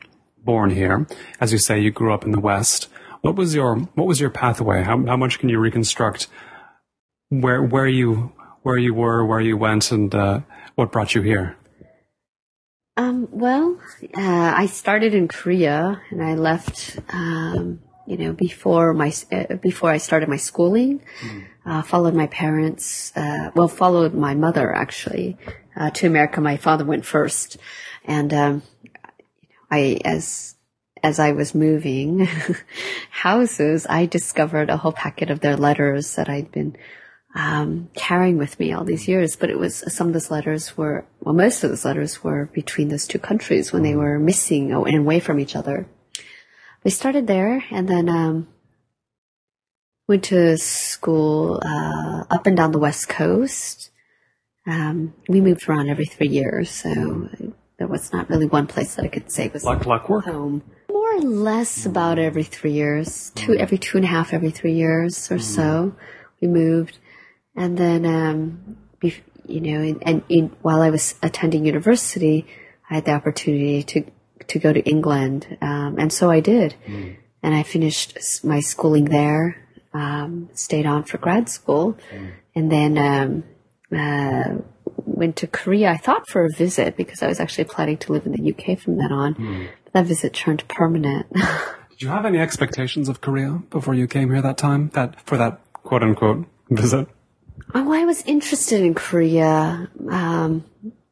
born 0.43 0.71
here. 0.71 1.07
As 1.39 1.51
you 1.51 1.57
say, 1.57 1.79
you 1.79 1.91
grew 1.91 2.13
up 2.13 2.25
in 2.25 2.31
the 2.31 2.39
West. 2.39 2.87
What 3.21 3.35
was 3.35 3.53
your 3.53 3.75
what 3.95 4.07
was 4.07 4.19
your 4.19 4.29
pathway? 4.29 4.83
How 4.83 5.05
how 5.05 5.17
much 5.17 5.39
can 5.39 5.49
you 5.49 5.59
reconstruct 5.59 6.27
where 7.29 7.61
where 7.61 7.87
you 7.87 8.33
where 8.63 8.77
you 8.77 8.93
were, 8.93 9.25
where 9.25 9.39
you 9.39 9.57
went, 9.57 9.91
and 9.91 10.13
uh, 10.13 10.41
what 10.75 10.91
brought 10.91 11.15
you 11.15 11.21
here? 11.21 11.55
Um, 12.97 13.27
well, 13.31 13.79
uh, 14.15 14.53
I 14.57 14.65
started 14.65 15.13
in 15.13 15.27
Korea, 15.27 16.01
and 16.09 16.23
I 16.23 16.35
left. 16.35 16.99
Um, 17.09 17.81
you 18.05 18.17
know, 18.17 18.33
before 18.33 18.93
my 18.93 19.13
uh, 19.31 19.55
before 19.55 19.91
I 19.91 19.97
started 19.97 20.29
my 20.29 20.37
schooling, 20.37 21.01
mm. 21.21 21.85
followed 21.85 22.15
my 22.15 22.27
parents. 22.27 23.13
Uh, 23.15 23.51
well, 23.53 23.67
followed 23.67 24.15
my 24.15 24.33
mother 24.33 24.73
actually 24.75 25.37
uh, 25.77 25.91
to 25.91 26.07
America. 26.07 26.41
My 26.41 26.57
father 26.57 26.85
went 26.85 27.05
first, 27.05 27.57
and 28.03 28.33
um, 28.33 28.63
I 29.71 29.99
as 30.05 30.55
as 31.03 31.19
I 31.19 31.31
was 31.31 31.55
moving 31.55 32.27
houses, 33.09 33.87
I 33.89 34.05
discovered 34.05 34.69
a 34.69 34.77
whole 34.77 34.91
packet 34.91 35.29
of 35.29 35.39
their 35.39 35.55
letters 35.55 36.15
that 36.15 36.29
I'd 36.29 36.51
been 36.51 36.75
um, 37.35 37.89
carrying 37.95 38.37
with 38.37 38.59
me 38.59 38.73
all 38.73 38.83
these 38.83 39.07
years. 39.07 39.35
But 39.35 39.49
it 39.49 39.59
was 39.59 39.83
some 39.93 40.07
of 40.07 40.13
those 40.13 40.31
letters 40.31 40.77
were, 40.77 41.05
well, 41.21 41.35
most 41.35 41.63
of 41.63 41.69
those 41.69 41.85
letters 41.85 42.23
were 42.23 42.49
between 42.53 42.89
those 42.89 43.07
two 43.07 43.19
countries 43.19 43.71
when 43.71 43.83
they 43.83 43.95
were 43.95 44.19
missing 44.19 44.71
and 44.71 44.95
away 44.95 45.19
from 45.19 45.39
each 45.39 45.55
other. 45.55 45.87
We 46.83 46.91
started 46.91 47.27
there 47.27 47.63
and 47.71 47.87
then 47.87 48.09
um, 48.09 48.47
went 50.07 50.23
to 50.25 50.57
school 50.57 51.61
uh, 51.63 52.23
up 52.29 52.47
and 52.47 52.57
down 52.57 52.71
the 52.71 52.79
west 52.79 53.09
coast. 53.09 53.91
Um, 54.65 55.13
we 55.27 55.41
moved 55.41 55.67
around 55.67 55.89
every 55.89 56.05
three 56.05 56.27
years, 56.27 56.69
so 56.69 57.29
there 57.79 57.87
was 57.87 58.11
not 58.11 58.29
really 58.29 58.45
one 58.45 58.67
place 58.67 58.95
that 58.95 59.05
I 59.05 59.07
could 59.07 59.31
say 59.31 59.49
was 59.51 59.63
like 59.63 59.81
clockwork 59.81 60.25
home. 60.25 60.61
More 60.89 61.15
or 61.15 61.21
less 61.21 61.85
about 61.85 62.19
every 62.19 62.43
three 62.43 62.73
years, 62.73 63.31
two 63.35 63.55
every 63.55 63.77
two 63.77 63.97
and 63.97 64.05
a 64.05 64.09
half 64.09 64.33
every 64.33 64.51
three 64.51 64.73
years 64.73 65.31
or 65.31 65.37
mm. 65.37 65.41
so, 65.41 65.95
we 66.41 66.49
moved, 66.49 66.97
and 67.55 67.77
then 67.77 68.05
um, 68.05 68.77
you 69.01 69.61
know, 69.61 69.81
and, 69.81 70.03
and 70.05 70.23
in, 70.29 70.47
while 70.61 70.81
I 70.81 70.89
was 70.89 71.15
attending 71.23 71.65
university, 71.65 72.45
I 72.89 72.95
had 72.95 73.05
the 73.05 73.13
opportunity 73.13 73.81
to 73.83 74.11
to 74.47 74.59
go 74.59 74.73
to 74.73 74.81
England, 74.81 75.57
um, 75.61 75.97
and 75.97 76.11
so 76.11 76.29
I 76.29 76.41
did, 76.41 76.75
mm. 76.85 77.15
and 77.41 77.55
I 77.55 77.63
finished 77.63 78.43
my 78.43 78.59
schooling 78.59 79.05
there, 79.05 79.55
um, 79.93 80.49
stayed 80.53 80.85
on 80.85 81.03
for 81.03 81.17
grad 81.17 81.49
school, 81.49 81.97
mm. 82.11 82.31
and 82.53 82.69
then. 82.69 83.43
Uh, 83.95 84.61
went 84.97 85.35
to 85.37 85.47
Korea, 85.47 85.91
I 85.91 85.97
thought 85.97 86.29
for 86.29 86.45
a 86.45 86.49
visit 86.49 86.95
because 86.95 87.21
I 87.21 87.27
was 87.27 87.39
actually 87.39 87.65
planning 87.65 87.97
to 87.97 88.13
live 88.13 88.25
in 88.25 88.31
the 88.31 88.53
UK 88.53 88.79
from 88.79 88.97
then 88.97 89.11
on. 89.11 89.35
Mm. 89.35 89.69
But 89.85 89.93
that 89.93 90.05
visit 90.05 90.33
turned 90.33 90.67
permanent. 90.67 91.31
Did 91.89 92.01
you 92.03 92.07
have 92.09 92.25
any 92.25 92.39
expectations 92.39 93.09
of 93.09 93.19
Korea 93.19 93.61
before 93.69 93.93
you 93.93 94.07
came 94.07 94.31
here 94.31 94.41
that 94.41 94.57
time? 94.57 94.89
That 94.93 95.19
for 95.21 95.37
that 95.37 95.59
quote 95.73 96.03
unquote 96.03 96.45
visit? 96.69 97.07
Oh, 97.75 97.91
I 97.91 98.05
was 98.05 98.23
interested 98.23 98.81
in 98.81 98.93
Korea 98.93 99.89
um, 100.09 100.63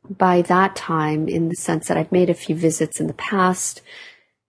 by 0.10 0.42
that 0.44 0.76
time 0.76 1.28
in 1.28 1.50
the 1.50 1.56
sense 1.56 1.88
that 1.88 1.98
I'd 1.98 2.12
made 2.12 2.30
a 2.30 2.34
few 2.34 2.56
visits 2.56 3.00
in 3.00 3.08
the 3.08 3.14
past 3.14 3.82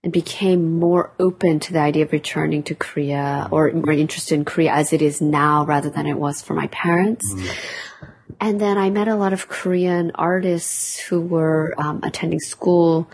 and 0.01 0.13
became 0.13 0.79
more 0.79 1.11
open 1.19 1.59
to 1.59 1.73
the 1.73 1.79
idea 1.79 2.05
of 2.05 2.13
returning 2.13 2.63
to 2.63 2.75
Korea 2.75 3.49
or 3.51 3.71
more 3.73 3.91
interested 3.91 4.35
in 4.35 4.45
Korea 4.45 4.71
as 4.71 4.93
it 4.93 5.01
is 5.01 5.19
now 5.19 5.65
rather 5.65 5.89
than 5.89 6.07
it 6.07 6.17
was 6.17 6.41
for 6.41 6.53
my 6.53 6.67
parents. 6.67 7.25
Mm. 7.33 8.08
And 8.39 8.59
then 8.61 8.77
I 8.77 8.89
met 8.89 9.07
a 9.07 9.15
lot 9.15 9.33
of 9.33 9.47
Korean 9.47 10.11
artists 10.15 10.99
who 10.99 11.21
were 11.21 11.73
um, 11.77 12.01
attending 12.03 12.39
school 12.39 13.09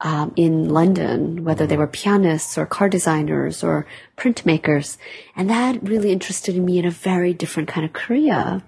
um, 0.00 0.32
in 0.36 0.68
London, 0.68 1.44
whether 1.44 1.66
they 1.66 1.76
were 1.76 1.86
pianists 1.86 2.58
or 2.58 2.66
car 2.66 2.88
designers 2.88 3.64
or 3.64 3.86
printmakers. 4.16 4.96
And 5.34 5.48
that 5.50 5.82
really 5.82 6.12
interested 6.12 6.56
me 6.56 6.78
in 6.78 6.84
a 6.84 6.90
very 6.90 7.32
different 7.32 7.68
kind 7.68 7.84
of 7.84 7.92
Korea. 7.92 8.62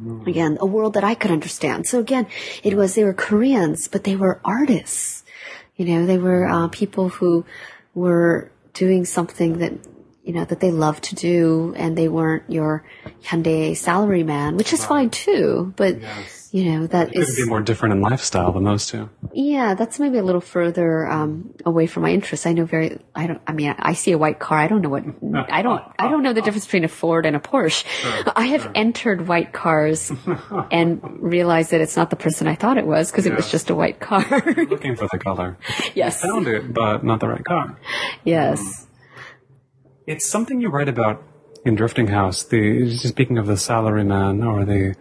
Mm. 0.00 0.26
Again, 0.26 0.58
a 0.60 0.66
world 0.66 0.94
that 0.94 1.04
I 1.04 1.14
could 1.14 1.30
understand. 1.30 1.86
So 1.86 2.00
again, 2.00 2.26
it 2.62 2.74
was, 2.74 2.94
they 2.94 3.04
were 3.04 3.14
Koreans, 3.14 3.88
but 3.88 4.04
they 4.04 4.16
were 4.16 4.40
artists. 4.44 5.24
You 5.76 5.86
know, 5.86 6.06
they 6.06 6.18
were 6.18 6.46
uh, 6.46 6.68
people 6.68 7.08
who 7.08 7.44
were 7.94 8.50
doing 8.72 9.04
something 9.04 9.58
that 9.58 9.72
you 10.24 10.32
know, 10.32 10.44
that 10.44 10.60
they 10.60 10.70
love 10.70 11.00
to 11.02 11.14
do 11.14 11.74
and 11.76 11.98
they 11.98 12.08
weren't 12.08 12.50
your 12.50 12.82
Hyundai 13.22 13.76
salary 13.76 14.22
man, 14.22 14.56
which 14.56 14.72
is 14.72 14.80
right. 14.80 14.88
fine 14.88 15.10
too, 15.10 15.74
but 15.76 16.00
yes. 16.00 16.48
you 16.50 16.64
know, 16.64 16.86
that 16.86 17.14
it 17.14 17.18
is. 17.18 17.36
be 17.36 17.44
more 17.44 17.60
different 17.60 17.92
in 17.92 18.00
lifestyle 18.00 18.50
than 18.52 18.64
those 18.64 18.86
two. 18.86 19.10
Yeah, 19.34 19.74
that's 19.74 20.00
maybe 20.00 20.16
a 20.16 20.22
little 20.22 20.40
further, 20.40 21.06
um, 21.06 21.54
away 21.66 21.86
from 21.86 22.04
my 22.04 22.10
interests. 22.10 22.46
I 22.46 22.54
know 22.54 22.64
very, 22.64 22.98
I 23.14 23.26
don't, 23.26 23.42
I 23.46 23.52
mean, 23.52 23.74
I 23.78 23.92
see 23.92 24.12
a 24.12 24.18
white 24.18 24.38
car. 24.38 24.56
I 24.56 24.66
don't 24.66 24.80
know 24.80 24.88
what, 24.88 25.04
I 25.50 25.60
don't, 25.60 25.82
I 25.98 26.08
don't 26.08 26.22
know 26.22 26.32
the 26.32 26.40
difference 26.40 26.64
between 26.64 26.84
a 26.84 26.88
Ford 26.88 27.26
and 27.26 27.36
a 27.36 27.40
Porsche. 27.40 27.84
Sure, 27.86 28.32
I 28.34 28.46
have 28.46 28.62
sure. 28.62 28.72
entered 28.74 29.28
white 29.28 29.52
cars 29.52 30.10
and 30.70 31.02
realized 31.22 31.70
that 31.72 31.82
it's 31.82 31.98
not 31.98 32.08
the 32.08 32.16
person 32.16 32.46
I 32.46 32.54
thought 32.54 32.78
it 32.78 32.86
was 32.86 33.10
because 33.10 33.26
yes. 33.26 33.32
it 33.32 33.36
was 33.36 33.50
just 33.50 33.68
a 33.68 33.74
white 33.74 34.00
car. 34.00 34.24
looking 34.56 34.96
for 34.96 35.06
the 35.12 35.18
color. 35.18 35.58
Yes. 35.94 36.24
You 36.24 36.30
found 36.30 36.48
it, 36.48 36.72
but 36.72 37.04
not 37.04 37.20
the 37.20 37.28
right 37.28 37.44
car. 37.44 37.76
Yes. 38.24 38.60
Um, 38.60 38.88
it's 40.06 40.28
something 40.28 40.60
you 40.60 40.68
write 40.68 40.88
about 40.88 41.22
in 41.64 41.74
Drifting 41.74 42.08
House. 42.08 42.42
The 42.42 42.96
speaking 42.96 43.38
of 43.38 43.46
the 43.46 43.54
salaryman 43.54 44.46
or 44.46 44.64
the 44.64 44.94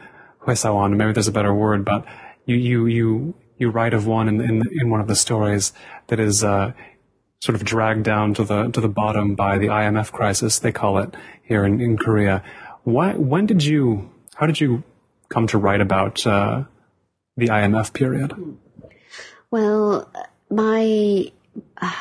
hoesawon, 0.46 0.96
maybe 0.96 1.14
there's 1.14 1.28
a 1.28 1.32
better 1.32 1.54
word, 1.54 1.86
but 1.86 2.06
you 2.46 2.56
you 2.56 2.86
you 2.86 3.34
you 3.58 3.70
write 3.70 3.94
of 3.94 4.08
one 4.08 4.28
in 4.28 4.42
in, 4.42 4.64
in 4.80 4.90
one 4.90 5.02
of 5.02 5.08
the 5.08 5.16
stories 5.16 5.74
that 6.08 6.20
is 6.20 6.44
uh, 6.44 6.74
sort 7.42 7.56
of 7.56 7.64
dragged 7.64 8.04
down 8.04 8.34
to 8.36 8.44
the 8.44 8.70
to 8.70 8.82
the 8.82 8.90
bottom 8.90 9.36
by 9.36 9.58
the 9.58 9.68
IMF 9.68 10.12
crisis. 10.12 10.60
They 10.60 10.72
call 10.72 10.98
it 11.00 11.16
here 11.44 11.66
in, 11.66 11.82
in 11.82 11.98
Korea. 11.98 12.44
Why? 12.84 13.14
When 13.14 13.46
did 13.46 13.64
you? 13.64 14.10
How 14.36 14.46
did 14.46 14.60
you 14.60 14.84
come 15.30 15.48
to 15.48 15.58
write 15.58 15.82
about 15.82 16.26
uh, 16.26 16.64
the 17.38 17.48
IMF 17.48 17.94
period? 17.94 18.34
Well, 19.52 20.12
my 20.50 21.32
uh, 21.82 21.92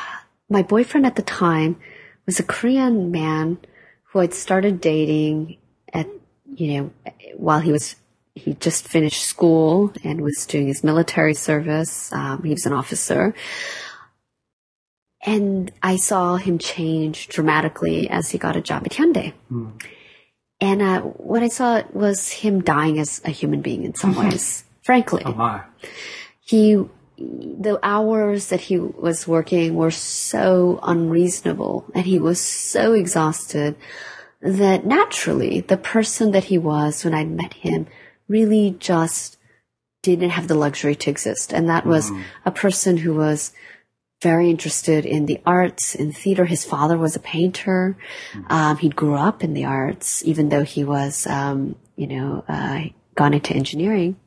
my 0.49 0.63
boyfriend 0.63 1.05
at 1.05 1.15
the 1.15 1.21
time 1.21 1.77
was 2.25 2.39
a 2.39 2.43
Korean 2.43 3.11
man 3.11 3.57
who 4.05 4.19
had 4.19 4.33
started 4.33 4.79
dating 4.79 5.57
at, 5.91 6.07
you 6.53 6.73
know, 6.73 6.91
while 7.35 7.59
he 7.59 7.71
was, 7.71 7.95
he 8.35 8.53
just 8.55 8.87
finished 8.87 9.23
school 9.23 9.93
and 10.03 10.21
was 10.21 10.45
doing 10.45 10.67
his 10.67 10.83
military 10.83 11.33
service. 11.33 12.11
Um, 12.13 12.43
he 12.43 12.51
was 12.51 12.65
an 12.65 12.73
officer. 12.73 13.33
And 15.25 15.71
I 15.81 15.95
saw 15.95 16.35
him 16.35 16.57
change 16.57 17.29
dramatically 17.29 18.09
as 18.09 18.29
he 18.31 18.37
got 18.37 18.57
a 18.57 18.61
job 18.61 18.83
at 18.85 18.91
Hyundai. 18.91 19.33
Mm. 19.51 19.81
And 20.59 20.81
uh, 20.81 21.01
what 21.01 21.43
I 21.43 21.47
saw 21.47 21.81
was 21.91 22.29
him 22.29 22.61
dying 22.61 22.99
as 22.99 23.21
a 23.25 23.29
human 23.29 23.61
being 23.61 23.83
in 23.83 23.95
some 23.95 24.15
ways, 24.23 24.63
frankly. 24.81 25.23
Oh 25.25 25.33
my. 25.33 25.63
He 26.41 26.83
the 27.17 27.79
hours 27.83 28.47
that 28.47 28.61
he 28.61 28.77
was 28.79 29.27
working 29.27 29.75
were 29.75 29.91
so 29.91 30.79
unreasonable 30.83 31.85
and 31.93 32.05
he 32.05 32.19
was 32.19 32.39
so 32.39 32.93
exhausted 32.93 33.75
that 34.41 34.85
naturally 34.85 35.61
the 35.61 35.77
person 35.77 36.31
that 36.31 36.45
he 36.45 36.57
was 36.57 37.03
when 37.05 37.13
I 37.13 37.23
met 37.23 37.53
him 37.53 37.87
really 38.27 38.75
just 38.79 39.37
didn't 40.01 40.31
have 40.31 40.47
the 40.47 40.55
luxury 40.55 40.95
to 40.95 41.09
exist. 41.09 41.53
And 41.53 41.69
that 41.69 41.85
was 41.85 42.11
mm. 42.11 42.23
a 42.45 42.51
person 42.51 42.97
who 42.97 43.15
was 43.15 43.53
very 44.21 44.49
interested 44.49 45.05
in 45.05 45.25
the 45.25 45.39
arts, 45.45 45.95
in 45.95 46.11
theater. 46.11 46.45
His 46.45 46.65
father 46.65 46.97
was 46.97 47.15
a 47.15 47.19
painter. 47.19 47.97
Mm. 48.33 48.51
Um, 48.51 48.77
he 48.77 48.89
grew 48.89 49.15
up 49.15 49.43
in 49.43 49.53
the 49.53 49.65
arts, 49.65 50.23
even 50.25 50.49
though 50.49 50.63
he 50.63 50.83
was, 50.83 51.25
um, 51.27 51.75
you 51.95 52.07
know, 52.07 52.43
uh, 52.47 52.81
gone 53.15 53.33
into 53.33 53.53
engineering. 53.53 54.17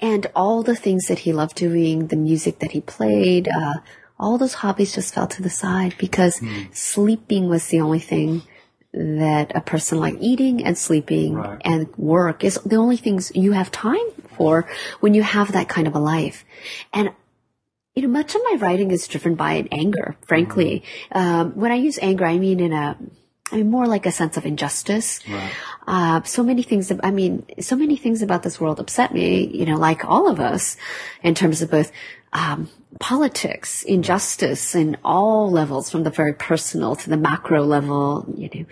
And 0.00 0.26
all 0.36 0.62
the 0.62 0.76
things 0.76 1.08
that 1.08 1.20
he 1.20 1.32
loved 1.32 1.56
doing, 1.56 2.06
the 2.06 2.16
music 2.16 2.60
that 2.60 2.72
he 2.72 2.80
played, 2.80 3.48
uh, 3.48 3.74
all 4.18 4.38
those 4.38 4.54
hobbies 4.54 4.94
just 4.94 5.14
fell 5.14 5.26
to 5.26 5.42
the 5.42 5.50
side 5.50 5.94
because 5.98 6.38
mm. 6.40 6.74
sleeping 6.74 7.48
was 7.48 7.68
the 7.68 7.80
only 7.80 7.98
thing 7.98 8.42
that 8.92 9.54
a 9.54 9.60
person 9.60 9.98
like 9.98 10.16
eating 10.20 10.64
and 10.64 10.76
sleeping 10.76 11.34
right. 11.34 11.60
and 11.64 11.94
work 11.96 12.42
is 12.42 12.54
the 12.64 12.76
only 12.76 12.96
things 12.96 13.30
you 13.34 13.52
have 13.52 13.70
time 13.70 13.96
for 14.36 14.68
when 15.00 15.14
you 15.14 15.22
have 15.22 15.52
that 15.52 15.68
kind 15.68 15.86
of 15.86 15.94
a 15.94 15.98
life. 15.98 16.44
And 16.92 17.12
you 17.94 18.02
know, 18.02 18.08
much 18.08 18.34
of 18.34 18.40
my 18.44 18.56
writing 18.60 18.92
is 18.92 19.08
driven 19.08 19.34
by 19.34 19.66
anger, 19.72 20.16
frankly. 20.26 20.84
Mm. 21.12 21.20
Um, 21.20 21.52
when 21.52 21.72
I 21.72 21.74
use 21.74 21.98
anger, 22.00 22.24
I 22.24 22.38
mean 22.38 22.60
in 22.60 22.72
a, 22.72 22.96
I 23.50 23.56
mean 23.56 23.70
more 23.70 23.86
like 23.86 24.06
a 24.06 24.12
sense 24.12 24.36
of 24.36 24.44
injustice. 24.44 25.20
Right. 25.28 25.52
Uh, 25.86 26.22
so 26.22 26.42
many 26.42 26.62
things, 26.62 26.92
I 27.02 27.10
mean, 27.10 27.46
so 27.60 27.76
many 27.76 27.96
things 27.96 28.22
about 28.22 28.42
this 28.42 28.60
world 28.60 28.78
upset 28.78 29.14
me, 29.14 29.46
you 29.46 29.64
know, 29.64 29.76
like 29.76 30.04
all 30.04 30.28
of 30.28 30.38
us 30.38 30.76
in 31.22 31.34
terms 31.34 31.62
of 31.62 31.70
both 31.70 31.90
um, 32.32 32.68
politics, 33.00 33.82
injustice 33.84 34.74
in 34.74 34.98
all 35.04 35.50
levels, 35.50 35.90
from 35.90 36.02
the 36.02 36.10
very 36.10 36.34
personal 36.34 36.94
to 36.96 37.08
the 37.08 37.16
macro 37.16 37.62
level, 37.64 38.26
you 38.36 38.50
know, 38.52 38.64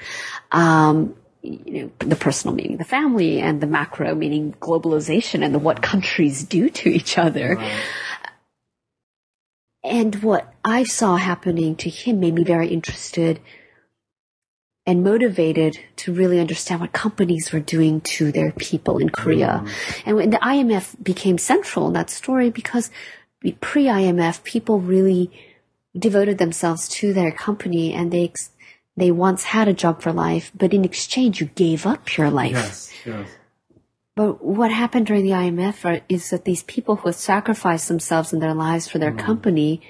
um, 0.53 1.15
you 1.43 1.83
know, 1.85 1.91
the 2.01 2.17
personal 2.17 2.55
meaning 2.55 2.77
the 2.77 2.85
family 2.85 3.41
and 3.41 3.61
the 3.61 3.67
macro 3.67 4.15
meaning 4.15 4.55
globalization 4.61 5.45
and 5.45 5.55
the, 5.55 5.59
what 5.59 5.81
countries 5.81 6.45
do 6.45 6.69
to 6.69 6.89
each 6.89 7.17
other. 7.17 7.55
Right. 7.57 7.83
And 9.85 10.17
what 10.17 10.53
I 10.65 10.83
saw 10.83 11.17
happening 11.17 11.77
to 11.77 11.89
him 11.89 12.19
made 12.19 12.35
me 12.35 12.43
very 12.43 12.69
interested 12.69 13.41
and 14.87 15.03
motivated 15.03 15.79
to 15.96 16.12
really 16.12 16.38
understand 16.38 16.81
what 16.81 16.92
companies 16.92 17.53
were 17.53 17.61
doing 17.61 18.01
to 18.03 18.31
their 18.31 18.53
people 18.53 18.99
in 18.99 19.11
Korea. 19.11 19.62
Mm. 19.64 20.03
And 20.07 20.16
when 20.16 20.31
the 20.31 20.38
IMF 20.38 21.03
became 21.03 21.38
central 21.38 21.88
in 21.88 21.94
that 21.94 22.09
story 22.09 22.51
because 22.51 22.90
pre-IMF, 23.61 24.44
people 24.44 24.81
really 24.81 25.31
devoted 25.99 26.38
themselves 26.38 26.88
to 26.88 27.12
their 27.12 27.33
company 27.33 27.92
and 27.92 28.12
they, 28.12 28.33
they 28.96 29.11
once 29.11 29.44
had 29.44 29.66
a 29.66 29.72
job 29.72 30.03
for 30.03 30.12
life, 30.12 30.53
but 30.55 30.72
in 30.72 30.85
exchange, 30.85 31.40
you 31.40 31.46
gave 31.57 31.85
up 31.85 32.16
your 32.16 32.31
life. 32.31 32.53
Yes, 32.53 32.92
yes. 33.05 33.29
But 34.14 34.42
what 34.42 34.70
happened 34.70 35.07
during 35.07 35.25
the 35.25 35.31
IMF 35.31 36.03
is 36.09 36.31
that 36.31 36.44
these 36.44 36.62
people 36.62 36.96
who 36.96 37.09
had 37.09 37.16
sacrificed 37.16 37.88
themselves 37.88 38.33
and 38.33 38.40
their 38.40 38.55
lives 38.55 38.88
for 38.88 38.99
their 38.99 39.12
mm. 39.12 39.18
company 39.18 39.83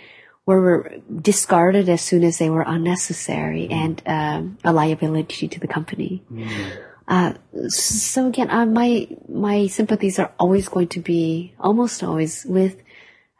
were 0.47 0.93
discarded 1.21 1.89
as 1.89 2.01
soon 2.01 2.23
as 2.23 2.39
they 2.39 2.49
were 2.49 2.65
unnecessary 2.67 3.69
mm. 3.69 3.73
and 3.73 4.03
um, 4.07 4.59
a 4.65 4.73
liability 4.73 5.49
to 5.49 5.61
the 5.61 5.67
company. 5.67 6.23
Mm. 6.33 6.71
Uh, 7.09 7.35
so 7.69 8.27
again, 8.27 8.51
uh, 8.51 8.67
my 8.67 9.09
my 9.29 9.67
sympathies 9.67 10.19
are 10.19 10.33
always 10.39 10.69
going 10.69 10.89
to 10.89 11.01
be 11.01 11.55
almost 11.59 12.03
always 12.03 12.45
with 12.45 12.83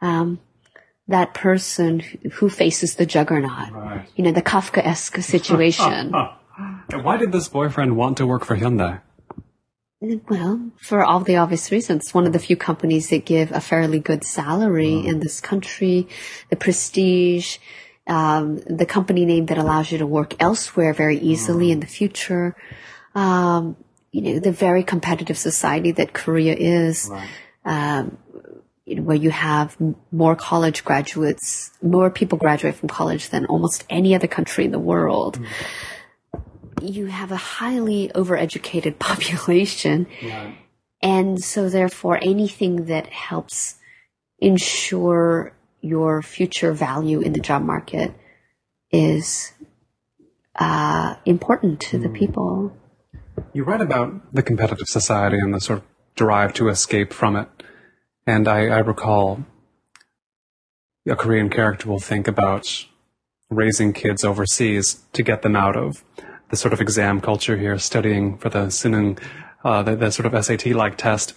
um, 0.01 0.39
that 1.07 1.33
person 1.33 1.99
who 2.33 2.49
faces 2.49 2.95
the 2.95 3.05
juggernaut. 3.05 3.71
Right. 3.71 4.07
You 4.15 4.23
know, 4.23 4.31
the 4.31 4.41
Kafkaesque 4.41 5.21
situation. 5.23 6.13
Why 6.93 7.17
did 7.17 7.31
this 7.31 7.49
boyfriend 7.49 7.97
want 7.97 8.17
to 8.17 8.25
work 8.25 8.45
for 8.45 8.57
Hyundai? 8.57 9.01
Well, 9.99 10.71
for 10.77 11.03
all 11.03 11.21
the 11.21 11.37
obvious 11.37 11.71
reasons. 11.71 12.13
One 12.13 12.27
of 12.27 12.33
the 12.33 12.39
few 12.39 12.55
companies 12.55 13.09
that 13.09 13.25
give 13.25 13.51
a 13.51 13.59
fairly 13.59 13.99
good 13.99 14.23
salary 14.23 14.91
mm. 14.91 15.07
in 15.07 15.19
this 15.19 15.41
country, 15.41 16.07
the 16.49 16.55
prestige, 16.55 17.57
um, 18.05 18.57
the 18.67 18.85
company 18.85 19.25
name 19.25 19.47
that 19.47 19.57
allows 19.57 19.91
you 19.91 19.97
to 19.97 20.05
work 20.05 20.35
elsewhere 20.39 20.93
very 20.93 21.17
easily 21.17 21.69
mm. 21.69 21.71
in 21.71 21.79
the 21.79 21.87
future. 21.87 22.55
Um, 23.15 23.75
you 24.11 24.21
know, 24.21 24.39
the 24.39 24.51
very 24.51 24.83
competitive 24.83 25.37
society 25.37 25.91
that 25.93 26.13
Korea 26.13 26.55
is. 26.55 27.09
Right. 27.11 27.29
Um, 27.65 28.17
you 28.85 28.95
know, 28.95 29.01
where 29.01 29.17
you 29.17 29.31
have 29.31 29.75
more 30.13 30.33
college 30.37 30.85
graduates, 30.85 31.71
more 31.81 32.09
people 32.09 32.37
graduate 32.37 32.75
from 32.75 32.87
college 32.87 33.29
than 33.31 33.45
almost 33.47 33.83
any 33.89 34.15
other 34.15 34.27
country 34.27 34.63
in 34.63 34.71
the 34.71 34.79
world. 34.79 35.39
Mm. 35.39 35.47
You 36.81 37.07
have 37.07 37.31
a 37.31 37.37
highly 37.37 38.11
overeducated 38.15 38.99
population. 38.99 40.07
And 41.01 41.43
so 41.43 41.69
therefore 41.69 42.19
anything 42.21 42.85
that 42.85 43.07
helps 43.07 43.75
ensure 44.39 45.53
your 45.81 46.21
future 46.21 46.73
value 46.73 47.21
in 47.21 47.33
the 47.33 47.39
job 47.39 47.61
market 47.61 48.13
is 48.91 49.53
uh, 50.55 51.15
important 51.25 51.79
to 51.79 51.97
mm. 51.97 52.03
the 52.03 52.09
people. 52.09 52.75
You 53.53 53.63
write 53.63 53.81
about 53.81 54.33
the 54.33 54.41
competitive 54.41 54.87
society 54.87 55.37
and 55.39 55.53
the 55.53 55.61
sort 55.61 55.79
of 55.79 55.85
drive 56.15 56.53
to 56.53 56.69
escape 56.69 57.13
from 57.13 57.35
it. 57.35 57.47
And 58.25 58.47
I, 58.47 58.67
I 58.67 58.79
recall 58.79 59.45
a 61.07 61.15
Korean 61.15 61.49
character 61.49 61.87
will 61.87 61.99
think 61.99 62.27
about 62.27 62.85
raising 63.49 63.93
kids 63.93 64.25
overseas 64.25 65.03
to 65.13 65.23
get 65.23 65.41
them 65.41 65.55
out 65.55 65.77
of 65.77 66.03
the 66.49 66.55
sort 66.55 66.73
of 66.73 66.81
exam 66.81 67.21
culture 67.21 67.57
here, 67.57 67.77
studying 67.77 68.37
for 68.37 68.49
the 68.49 68.67
Suneung, 68.67 69.19
uh, 69.63 69.83
the, 69.83 69.95
the, 69.95 70.11
sort 70.11 70.31
of 70.31 70.45
SAT-like 70.45 70.97
test, 70.97 71.33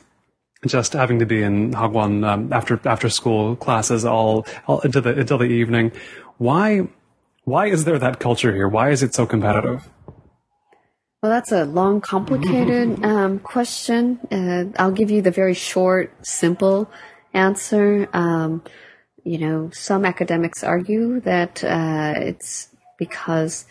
just 0.67 0.93
having 0.93 1.19
to 1.19 1.27
be 1.27 1.43
in 1.43 1.73
Hagwon 1.73 2.27
um, 2.27 2.53
after 2.53 2.79
after 2.85 3.09
school 3.09 3.57
classes 3.57 4.05
all, 4.05 4.47
all 4.67 4.81
into 4.81 5.01
the 5.01 5.19
until 5.19 5.39
the 5.39 5.45
evening. 5.45 5.93
Why 6.39 6.89
why 7.45 7.67
is 7.67 7.85
there 7.85 7.99
that 7.99 8.21
culture 8.21 8.55
here? 8.55 8.69
Why 8.69 8.91
is 8.91 9.03
it 9.03 9.15
so 9.15 9.27
competitive? 9.27 9.89
Well, 11.23 11.33
that's 11.33 11.53
a 11.53 11.65
long, 11.65 12.01
complicated 12.01 13.05
um, 13.05 13.41
question. 13.41 14.19
Uh, 14.31 14.67
I'll 14.81 14.93
give 14.93 15.11
you 15.11 15.21
the 15.21 15.31
very 15.31 15.55
short, 15.55 16.15
simple 16.23 16.91
answer. 17.35 18.09
Um, 18.13 18.63
you 19.25 19.39
know, 19.39 19.71
some 19.73 20.05
academics 20.05 20.65
argue 20.65 21.21
that 21.21 21.63
uh, 21.63 22.15
it's 22.17 22.69
because 22.99 23.67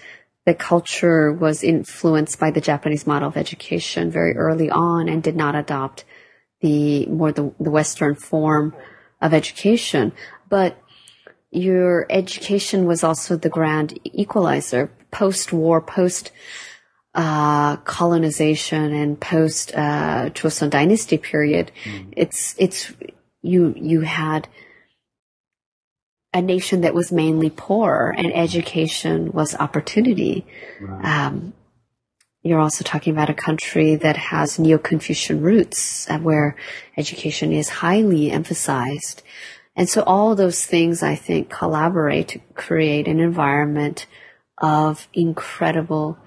the 0.45 0.53
culture 0.53 1.31
was 1.31 1.63
influenced 1.63 2.39
by 2.39 2.51
the 2.51 2.61
Japanese 2.61 3.05
model 3.05 3.29
of 3.29 3.37
education 3.37 4.11
very 4.11 4.35
early 4.35 4.69
on 4.69 5.09
and 5.09 5.21
did 5.21 5.35
not 5.35 5.55
adopt 5.55 6.05
the 6.61 7.05
more 7.05 7.31
the, 7.31 7.53
the 7.59 7.71
Western 7.71 8.15
form 8.15 8.75
of 9.21 9.33
education. 9.33 10.11
But 10.49 10.81
your 11.51 12.05
education 12.09 12.85
was 12.85 13.03
also 13.03 13.35
the 13.35 13.49
grand 13.49 13.97
equalizer 14.03 14.91
post-war, 15.11 15.81
post 15.81 16.31
uh, 17.15 17.77
colonization 17.77 18.93
and 18.93 19.19
post 19.19 19.73
uh, 19.75 20.29
Joseon 20.29 20.69
Dynasty 20.69 21.17
period, 21.17 21.71
mm. 21.83 22.13
it's 22.15 22.55
it's 22.57 22.93
you 23.41 23.73
you 23.75 24.01
had 24.01 24.47
a 26.33 26.41
nation 26.41 26.81
that 26.81 26.93
was 26.93 27.11
mainly 27.11 27.49
poor, 27.49 28.13
and 28.17 28.31
education 28.35 29.31
was 29.31 29.55
opportunity. 29.55 30.45
Right. 30.79 31.25
Um, 31.25 31.53
you're 32.41 32.59
also 32.59 32.83
talking 32.83 33.13
about 33.13 33.29
a 33.29 33.33
country 33.33 33.95
that 33.95 34.15
has 34.15 34.59
neo-Confucian 34.59 35.41
roots, 35.41 36.09
uh, 36.09 36.19
where 36.19 36.55
education 36.95 37.51
is 37.51 37.69
highly 37.69 38.31
emphasized. 38.31 39.23
And 39.75 39.89
so 39.89 40.03
all 40.03 40.35
those 40.35 40.65
things, 40.65 41.03
I 41.03 41.15
think, 41.15 41.49
collaborate 41.49 42.27
to 42.29 42.39
create 42.53 43.07
an 43.07 43.19
environment 43.19 44.05
of 44.57 45.07
incredible 45.13 46.17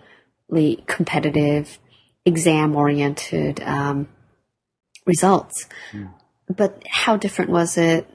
competitive, 0.87 1.79
exam 2.25 2.77
oriented 2.77 3.61
um, 3.63 4.09
results. 5.07 5.67
Mm. 5.93 6.13
But 6.55 6.83
how 6.89 7.17
different 7.17 7.51
was 7.51 7.79
it 7.79 8.07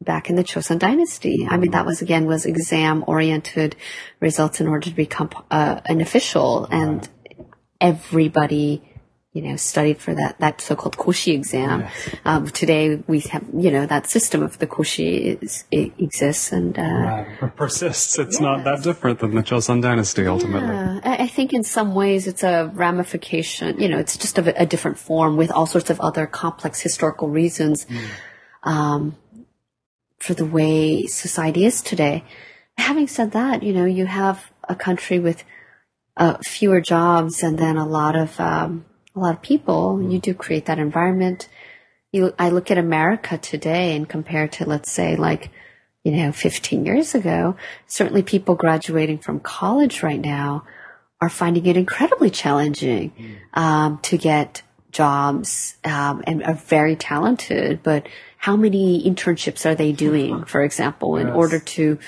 back 0.00 0.30
in 0.30 0.36
the 0.36 0.44
Joseon 0.44 0.78
Dynasty? 0.78 1.46
I 1.48 1.56
mean, 1.56 1.72
that 1.72 1.86
was 1.86 2.02
again 2.02 2.26
was 2.26 2.46
exam 2.46 3.04
oriented 3.06 3.76
results 4.20 4.60
in 4.60 4.66
order 4.66 4.88
to 4.88 4.96
become 4.96 5.30
uh, 5.50 5.80
an 5.86 6.00
official, 6.00 6.66
and 6.70 7.08
everybody 7.80 8.82
you 9.32 9.42
know, 9.42 9.54
studied 9.54 9.98
for 9.98 10.12
that, 10.12 10.40
that 10.40 10.60
so-called 10.60 10.96
Koshi 10.96 11.34
exam. 11.34 11.86
Um, 12.24 12.48
today 12.48 12.96
we 13.06 13.20
have, 13.20 13.44
you 13.56 13.70
know, 13.70 13.86
that 13.86 14.10
system 14.10 14.42
of 14.42 14.58
the 14.58 14.66
Koshi 14.66 15.40
is, 15.40 15.64
exists 15.70 16.50
and, 16.50 16.76
uh, 16.76 16.82
right. 16.82 17.56
persists. 17.56 18.18
It's 18.18 18.34
yes. 18.34 18.40
not 18.40 18.64
that 18.64 18.82
different 18.82 19.20
than 19.20 19.36
the 19.36 19.42
Joseon 19.42 19.82
dynasty 19.82 20.26
ultimately. 20.26 20.74
Yeah. 20.74 21.00
I 21.04 21.28
think 21.28 21.52
in 21.52 21.62
some 21.62 21.94
ways 21.94 22.26
it's 22.26 22.42
a 22.42 22.72
ramification, 22.74 23.78
you 23.78 23.88
know, 23.88 23.98
it's 23.98 24.16
just 24.16 24.36
a, 24.38 24.62
a 24.62 24.66
different 24.66 24.98
form 24.98 25.36
with 25.36 25.52
all 25.52 25.66
sorts 25.66 25.90
of 25.90 26.00
other 26.00 26.26
complex 26.26 26.80
historical 26.80 27.28
reasons, 27.28 27.84
mm. 27.84 28.00
um, 28.64 29.16
for 30.20 30.34
the 30.34 30.44
way 30.44 31.06
society 31.06 31.64
is 31.64 31.82
today. 31.82 32.24
Having 32.78 33.08
said 33.08 33.32
that, 33.32 33.62
you 33.62 33.72
know, 33.72 33.84
you 33.84 34.06
have 34.06 34.50
a 34.68 34.74
country 34.74 35.18
with 35.18 35.44
uh, 36.16 36.36
fewer 36.42 36.80
jobs 36.80 37.42
and 37.42 37.58
then 37.58 37.76
a 37.76 37.86
lot 37.86 38.14
of 38.14 38.38
um, 38.38 38.84
a 39.16 39.18
lot 39.18 39.34
of 39.34 39.42
people. 39.42 40.02
You 40.02 40.18
do 40.18 40.34
create 40.34 40.66
that 40.66 40.78
environment. 40.78 41.48
You, 42.12 42.34
I 42.38 42.50
look 42.50 42.70
at 42.70 42.78
America 42.78 43.38
today 43.38 43.96
and 43.96 44.08
compare 44.08 44.48
to, 44.48 44.64
let's 44.64 44.90
say, 44.90 45.16
like, 45.16 45.50
you 46.04 46.12
know, 46.12 46.32
15 46.32 46.84
years 46.84 47.14
ago. 47.14 47.56
Certainly, 47.86 48.22
people 48.22 48.54
graduating 48.54 49.18
from 49.18 49.40
college 49.40 50.02
right 50.02 50.20
now 50.20 50.64
are 51.20 51.28
finding 51.28 51.66
it 51.66 51.76
incredibly 51.76 52.30
challenging 52.30 53.12
um, 53.54 53.98
to 54.02 54.16
get 54.16 54.62
jobs 54.90 55.76
um, 55.84 56.22
and 56.26 56.42
are 56.42 56.54
very 56.54 56.96
talented. 56.96 57.82
But 57.82 58.08
how 58.36 58.56
many 58.56 59.02
internships 59.08 59.66
are 59.66 59.74
they 59.74 59.92
doing, 59.92 60.44
for 60.52 60.62
example, 60.62 61.16
in 61.16 61.28
Yes. 61.28 61.36
order 61.36 61.58
to 61.58 61.98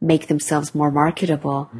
make 0.00 0.26
themselves 0.28 0.74
more 0.74 0.90
marketable? 0.90 1.70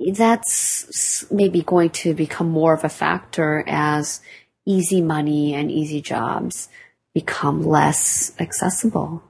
That's 0.00 1.24
maybe 1.30 1.62
going 1.62 1.90
to 1.90 2.14
become 2.14 2.48
more 2.48 2.74
of 2.74 2.84
a 2.84 2.88
factor 2.88 3.64
as 3.66 4.20
easy 4.66 5.00
money 5.00 5.54
and 5.54 5.70
easy 5.70 6.00
jobs 6.02 6.68
become 7.14 7.62
less 7.62 8.32
accessible 8.40 9.22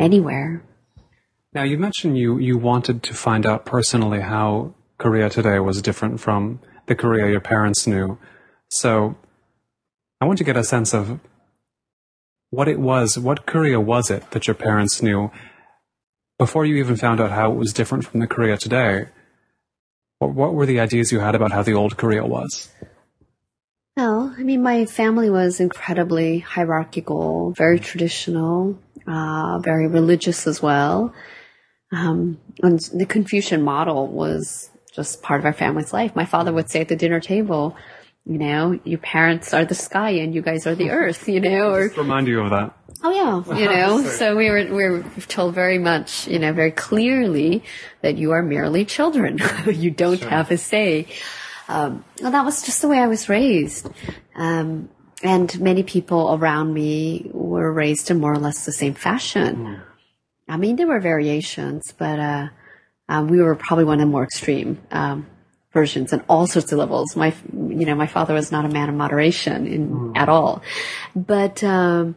anywhere. 0.00 0.62
Now, 1.52 1.62
you 1.64 1.78
mentioned 1.78 2.16
you, 2.18 2.38
you 2.38 2.56
wanted 2.58 3.02
to 3.04 3.14
find 3.14 3.46
out 3.46 3.66
personally 3.66 4.20
how 4.20 4.74
Korea 4.98 5.28
today 5.28 5.58
was 5.58 5.82
different 5.82 6.20
from 6.20 6.60
the 6.86 6.94
Korea 6.94 7.30
your 7.30 7.40
parents 7.40 7.86
knew. 7.86 8.18
So, 8.70 9.16
I 10.20 10.24
want 10.26 10.38
to 10.38 10.44
get 10.44 10.56
a 10.56 10.64
sense 10.64 10.94
of 10.94 11.20
what 12.50 12.68
it 12.68 12.80
was, 12.80 13.18
what 13.18 13.46
Korea 13.46 13.80
was 13.80 14.10
it 14.10 14.30
that 14.30 14.46
your 14.46 14.54
parents 14.54 15.02
knew 15.02 15.30
before 16.38 16.64
you 16.64 16.76
even 16.76 16.96
found 16.96 17.20
out 17.20 17.30
how 17.30 17.52
it 17.52 17.56
was 17.56 17.72
different 17.72 18.04
from 18.04 18.20
the 18.20 18.26
Korea 18.26 18.56
today? 18.56 19.06
What, 20.18 20.34
what 20.34 20.54
were 20.54 20.66
the 20.66 20.80
ideas 20.80 21.12
you 21.12 21.20
had 21.20 21.34
about 21.34 21.52
how 21.52 21.62
the 21.62 21.74
old 21.74 21.96
Korea 21.96 22.24
was? 22.24 22.70
Well, 23.96 24.34
I 24.36 24.42
mean, 24.42 24.62
my 24.62 24.84
family 24.84 25.30
was 25.30 25.60
incredibly 25.60 26.40
hierarchical, 26.40 27.52
very 27.52 27.78
traditional, 27.78 28.78
uh, 29.06 29.58
very 29.60 29.86
religious 29.86 30.46
as 30.46 30.62
well. 30.62 31.14
Um, 31.92 32.38
and 32.62 32.80
the 32.92 33.06
Confucian 33.06 33.62
model 33.62 34.08
was 34.08 34.70
just 34.92 35.22
part 35.22 35.40
of 35.40 35.46
our 35.46 35.52
family's 35.52 35.92
life. 35.92 36.16
My 36.16 36.24
father 36.24 36.52
would 36.52 36.68
say 36.68 36.80
at 36.80 36.88
the 36.88 36.96
dinner 36.96 37.20
table, 37.20 37.76
you 38.26 38.38
know, 38.38 38.78
your 38.82 38.98
parents 38.98 39.54
are 39.54 39.64
the 39.64 39.74
sky 39.74 40.10
and 40.10 40.34
you 40.34 40.42
guys 40.42 40.66
are 40.66 40.74
the 40.74 40.90
earth, 41.00 41.28
you 41.28 41.40
know, 41.40 41.72
or 41.72 41.88
Remind 41.96 42.26
you 42.26 42.40
of 42.40 42.50
that. 42.50 42.76
Oh 43.02 43.10
yeah, 43.10 43.56
you 43.58 43.66
know. 43.66 44.02
so 44.02 44.36
we 44.36 44.50
were 44.50 44.64
we 44.64 44.88
were 44.88 45.02
told 45.28 45.54
very 45.54 45.78
much, 45.78 46.26
you 46.26 46.38
know, 46.38 46.52
very 46.52 46.72
clearly 46.72 47.62
that 48.02 48.16
you 48.16 48.32
are 48.32 48.42
merely 48.42 48.84
children. 48.84 49.38
you 49.66 49.90
don't 49.90 50.22
have 50.22 50.50
a 50.50 50.58
say. 50.58 51.06
Um, 51.68 52.04
well, 52.20 52.32
that 52.32 52.44
was 52.44 52.62
just 52.62 52.82
the 52.82 52.88
way 52.88 52.98
I 52.98 53.06
was 53.06 53.28
raised. 53.28 53.88
Um, 54.34 54.88
and 55.22 55.58
many 55.60 55.82
people 55.82 56.34
around 56.34 56.74
me 56.74 57.30
were 57.32 57.72
raised 57.72 58.10
in 58.10 58.20
more 58.20 58.32
or 58.32 58.38
less 58.38 58.66
the 58.66 58.72
same 58.72 58.94
fashion. 58.94 59.80
I 60.48 60.56
mean, 60.56 60.76
there 60.76 60.86
were 60.86 61.00
variations, 61.00 61.92
but 61.96 62.18
uh, 62.20 62.48
um, 63.08 63.28
we 63.28 63.40
were 63.40 63.54
probably 63.56 63.84
one 63.84 64.00
of 64.00 64.06
the 64.06 64.12
more 64.12 64.22
extreme 64.22 64.78
um, 64.90 65.26
versions 65.78 66.12
and 66.12 66.22
all 66.28 66.46
sorts 66.46 66.72
of 66.72 66.78
levels. 66.78 67.16
My, 67.16 67.30
you 67.52 67.84
know, 67.86 67.94
my 67.94 68.06
father 68.06 68.34
was 68.34 68.50
not 68.50 68.64
a 68.64 68.68
man 68.68 68.88
of 68.88 68.94
moderation 68.94 69.66
in, 69.66 70.12
at 70.16 70.28
all, 70.28 70.62
but. 71.14 71.62
Um, 71.62 72.16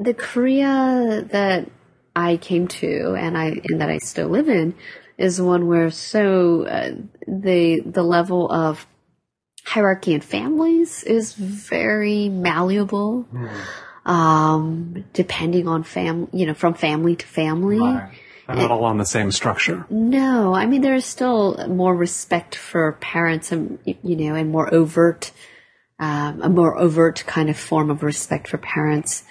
the 0.00 0.14
Korea 0.14 1.26
that 1.30 1.70
I 2.16 2.38
came 2.38 2.66
to 2.68 3.14
and 3.14 3.36
I 3.36 3.60
and 3.68 3.80
that 3.80 3.90
I 3.90 3.98
still 3.98 4.28
live 4.28 4.48
in 4.48 4.74
is 5.18 5.40
one 5.40 5.66
where 5.66 5.90
so 5.90 6.64
uh, 6.64 6.92
the 7.28 7.80
the 7.84 8.02
level 8.02 8.50
of 8.50 8.86
hierarchy 9.64 10.14
in 10.14 10.22
families 10.22 11.04
is 11.04 11.34
very 11.34 12.30
malleable, 12.30 13.28
um, 14.06 15.04
depending 15.12 15.68
on 15.68 15.82
fam 15.82 16.28
you 16.32 16.46
know 16.46 16.54
from 16.54 16.74
family 16.74 17.14
to 17.16 17.26
family. 17.26 17.78
They're 18.54 18.68
not 18.68 18.70
all 18.70 18.84
on 18.84 18.98
the 18.98 19.06
same 19.06 19.30
structure. 19.30 19.86
No, 19.90 20.54
I 20.54 20.66
mean 20.66 20.82
there 20.82 20.94
is 20.94 21.04
still 21.04 21.56
more 21.68 21.94
respect 21.94 22.54
for 22.54 22.92
parents 23.00 23.52
and 23.52 23.78
you 23.84 24.16
know 24.16 24.34
and 24.34 24.50
more 24.50 24.72
overt, 24.72 25.32
um, 25.98 26.42
a 26.42 26.48
more 26.48 26.76
overt 26.78 27.24
kind 27.26 27.48
of 27.48 27.58
form 27.58 27.90
of 27.90 28.02
respect 28.02 28.48
for 28.48 28.58
parents 28.58 29.24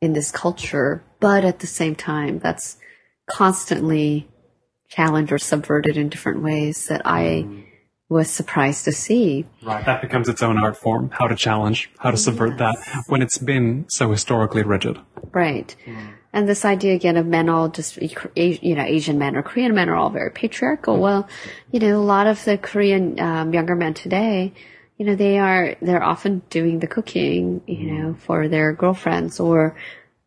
in 0.00 0.12
this 0.12 0.30
culture. 0.30 1.02
But 1.20 1.44
at 1.44 1.60
the 1.60 1.66
same 1.66 1.94
time, 1.94 2.38
that's 2.38 2.76
constantly 3.26 4.28
challenged 4.88 5.32
or 5.32 5.38
subverted 5.38 5.96
in 5.96 6.08
different 6.08 6.42
ways 6.42 6.86
that 6.86 7.02
I 7.04 7.64
was 8.08 8.30
surprised 8.30 8.84
to 8.84 8.92
see. 8.92 9.46
Right. 9.62 9.84
That 9.84 10.00
becomes 10.00 10.28
its 10.28 10.42
own 10.42 10.62
art 10.62 10.76
form. 10.76 11.10
How 11.12 11.26
to 11.26 11.34
challenge, 11.34 11.90
how 11.98 12.10
to 12.10 12.16
subvert 12.16 12.58
that 12.58 12.76
when 13.08 13.20
it's 13.22 13.38
been 13.38 13.86
so 13.88 14.10
historically 14.10 14.62
rigid. 14.62 14.98
Right. 15.32 15.74
And 16.36 16.46
this 16.46 16.66
idea 16.66 16.94
again 16.94 17.16
of 17.16 17.24
men 17.24 17.48
all 17.48 17.70
just, 17.70 17.96
you 17.96 18.74
know, 18.74 18.82
Asian 18.82 19.16
men 19.16 19.36
or 19.36 19.42
Korean 19.42 19.74
men 19.74 19.88
are 19.88 19.96
all 19.96 20.10
very 20.10 20.30
patriarchal. 20.30 20.98
Well, 20.98 21.26
you 21.72 21.80
know, 21.80 21.98
a 21.98 22.04
lot 22.04 22.26
of 22.26 22.44
the 22.44 22.58
Korean 22.58 23.18
um, 23.18 23.54
younger 23.54 23.74
men 23.74 23.94
today, 23.94 24.52
you 24.98 25.06
know, 25.06 25.14
they 25.14 25.38
are, 25.38 25.76
they're 25.80 26.02
often 26.02 26.42
doing 26.50 26.80
the 26.80 26.88
cooking, 26.88 27.62
you 27.66 27.90
know, 27.90 28.16
for 28.26 28.48
their 28.48 28.74
girlfriends 28.74 29.40
or 29.40 29.76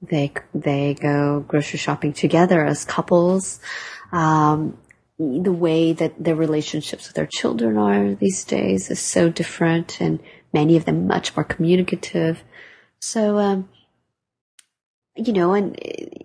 they, 0.01 0.33
they 0.55 0.95
go 0.95 1.45
grocery 1.47 1.77
shopping 1.77 2.13
together 2.13 2.65
as 2.65 2.85
couples. 2.85 3.59
Um, 4.11 4.79
the 5.19 5.53
way 5.53 5.93
that 5.93 6.15
their 6.17 6.33
relationships 6.33 7.07
with 7.07 7.17
their 7.17 7.29
children 7.31 7.77
are 7.77 8.15
these 8.15 8.43
days 8.45 8.89
is 8.89 8.99
so 8.99 9.29
different 9.29 10.01
and 10.01 10.19
many 10.53 10.75
of 10.75 10.85
them 10.85 11.05
much 11.05 11.35
more 11.35 11.43
communicative. 11.43 12.43
So, 12.99 13.37
um, 13.37 13.69
you 15.25 15.33
know, 15.33 15.53
and 15.53 15.77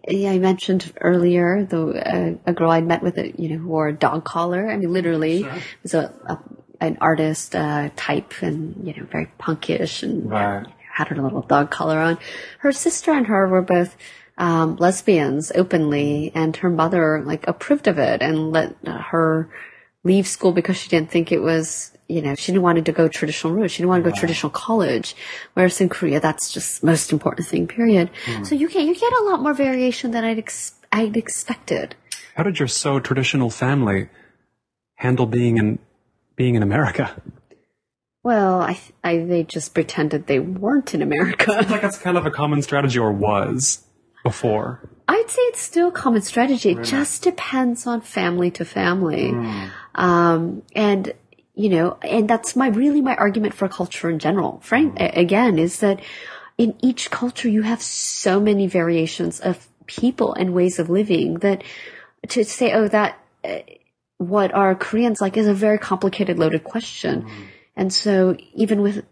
uh, 0.09 0.28
I 0.28 0.38
mentioned 0.38 0.92
earlier 1.00 1.64
the 1.64 1.88
uh, 1.88 2.35
a 2.46 2.52
girl 2.52 2.70
I 2.70 2.80
met 2.80 3.02
with 3.02 3.18
a 3.18 3.33
you 3.40 3.48
know 3.50 3.59
who 3.59 3.68
wore 3.68 3.88
a 3.88 3.92
dog 3.92 4.24
collar. 4.24 4.70
I 4.70 4.76
mean, 4.76 4.92
literally, 4.92 5.42
was 5.83 5.94
a, 5.94 6.12
a 6.26 6.38
an 6.80 6.98
artist 7.00 7.54
uh, 7.57 7.90
type 7.96 8.35
and 8.42 8.87
you 8.87 8.94
know 8.94 9.04
very 9.04 9.30
punkish 9.38 10.02
and 10.02 10.30
Right. 10.30 10.66
had 10.92 11.09
her 11.09 11.16
little 11.16 11.42
dog 11.42 11.70
collar 11.70 11.98
on. 11.98 12.18
Her 12.59 12.72
sister 12.72 13.12
and 13.12 13.26
her 13.26 13.48
were 13.48 13.62
both 13.62 13.96
um, 14.38 14.76
lesbians 14.76 15.52
openly, 15.54 16.33
and 16.35 16.57
her 16.57 16.70
mother 16.70 17.22
like 17.24 17.46
approved 17.48 17.88
of 17.88 17.98
it 17.98 18.22
and 18.22 18.52
let 18.52 18.76
her 18.87 19.48
leave 20.04 20.26
school 20.26 20.52
because 20.52 20.76
she 20.76 20.88
didn't 20.88 21.11
think 21.11 21.33
it 21.33 21.40
was, 21.40 21.90
you 22.08 22.20
know, 22.20 22.34
she 22.34 22.52
didn't 22.52 22.62
want 22.62 22.84
to 22.84 22.92
go 22.92 23.08
traditional 23.08 23.52
route. 23.54 23.70
She 23.70 23.78
didn't 23.78 23.88
want 23.88 24.04
to 24.04 24.10
go 24.10 24.16
traditional 24.16 24.50
college. 24.50 25.16
Whereas 25.54 25.80
in 25.80 25.88
Korea, 25.88 26.20
that's 26.20 26.52
just 26.52 26.84
most 26.84 27.12
important 27.12 27.48
thing, 27.48 27.66
period. 27.66 28.10
So 28.44 28.54
you 28.54 28.68
get, 28.68 28.82
you 28.84 28.94
get 28.94 29.12
a 29.12 29.24
lot 29.24 29.40
more 29.40 29.54
variation 29.54 30.10
than 30.10 30.24
I'd, 30.24 30.38
ex- 30.38 30.74
I'd 30.92 31.16
expected. 31.16 31.96
How 32.36 32.42
did 32.42 32.58
your 32.58 32.68
so 32.68 33.00
traditional 33.00 33.48
family 33.48 34.08
handle 34.96 35.26
being 35.26 35.56
in 35.58 35.78
being 36.36 36.56
in 36.56 36.62
America? 36.62 37.20
Well, 38.22 38.60
I, 38.60 38.78
I, 39.02 39.18
they 39.18 39.44
just 39.44 39.74
pretended 39.74 40.26
they 40.26 40.40
weren't 40.40 40.94
in 40.94 41.02
America. 41.02 41.52
Like 41.52 41.82
that's 41.82 41.98
kind 41.98 42.16
of 42.16 42.26
a 42.26 42.30
common 42.30 42.62
strategy, 42.62 42.98
or 42.98 43.12
was 43.12 43.84
before. 44.24 44.90
I'd 45.06 45.28
say 45.28 45.42
it's 45.42 45.60
still 45.60 45.88
a 45.88 45.92
common 45.92 46.22
strategy. 46.22 46.70
It 46.70 46.82
just 46.82 47.22
depends 47.22 47.86
on 47.86 48.00
family 48.00 48.50
to 48.52 48.64
family. 48.64 49.34
Um, 49.94 50.62
and, 50.74 51.12
you 51.54 51.68
know, 51.68 51.98
and 52.02 52.28
that's 52.28 52.56
my, 52.56 52.68
really 52.68 53.00
my 53.00 53.14
argument 53.16 53.54
for 53.54 53.68
culture 53.68 54.10
in 54.10 54.18
general. 54.18 54.60
Frank, 54.62 54.94
mm-hmm. 54.94 55.18
a- 55.18 55.20
again, 55.20 55.58
is 55.58 55.80
that 55.80 56.00
in 56.58 56.74
each 56.82 57.10
culture 57.10 57.48
you 57.48 57.62
have 57.62 57.82
so 57.82 58.40
many 58.40 58.66
variations 58.66 59.40
of 59.40 59.68
people 59.86 60.34
and 60.34 60.54
ways 60.54 60.78
of 60.78 60.90
living 60.90 61.34
that 61.34 61.62
to 62.28 62.44
say, 62.44 62.72
oh, 62.72 62.88
that, 62.88 63.18
uh, 63.44 63.58
what 64.18 64.52
are 64.54 64.74
Koreans 64.74 65.20
like 65.20 65.36
is 65.36 65.46
a 65.46 65.54
very 65.54 65.78
complicated, 65.78 66.38
loaded 66.38 66.64
question. 66.64 67.22
Mm-hmm. 67.22 67.42
And 67.76 67.92
so 67.92 68.36
even 68.54 68.82
with, 68.82 69.04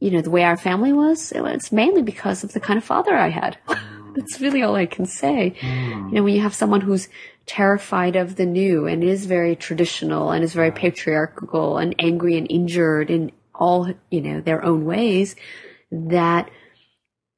you 0.00 0.10
know, 0.10 0.20
the 0.20 0.30
way 0.30 0.44
our 0.44 0.56
family 0.56 0.92
was, 0.92 1.32
it 1.32 1.40
was 1.40 1.72
mainly 1.72 2.02
because 2.02 2.44
of 2.44 2.52
the 2.52 2.60
kind 2.60 2.76
of 2.76 2.84
father 2.84 3.16
I 3.16 3.28
had. 3.28 3.58
Mm-hmm. 3.66 3.96
That's 4.14 4.40
really 4.40 4.62
all 4.62 4.74
I 4.74 4.86
can 4.86 5.06
say. 5.06 5.54
You 5.62 6.10
know, 6.10 6.24
when 6.24 6.34
you 6.34 6.40
have 6.40 6.54
someone 6.54 6.80
who's 6.80 7.08
terrified 7.50 8.14
of 8.14 8.36
the 8.36 8.46
new 8.46 8.86
and 8.86 9.02
is 9.02 9.26
very 9.26 9.56
traditional 9.56 10.30
and 10.30 10.44
is 10.44 10.54
very 10.54 10.70
patriarchal 10.70 11.78
and 11.78 11.96
angry 11.98 12.38
and 12.38 12.46
injured 12.48 13.10
in 13.10 13.32
all, 13.52 13.92
you 14.08 14.20
know, 14.20 14.40
their 14.40 14.64
own 14.64 14.84
ways, 14.84 15.34
that, 15.90 16.48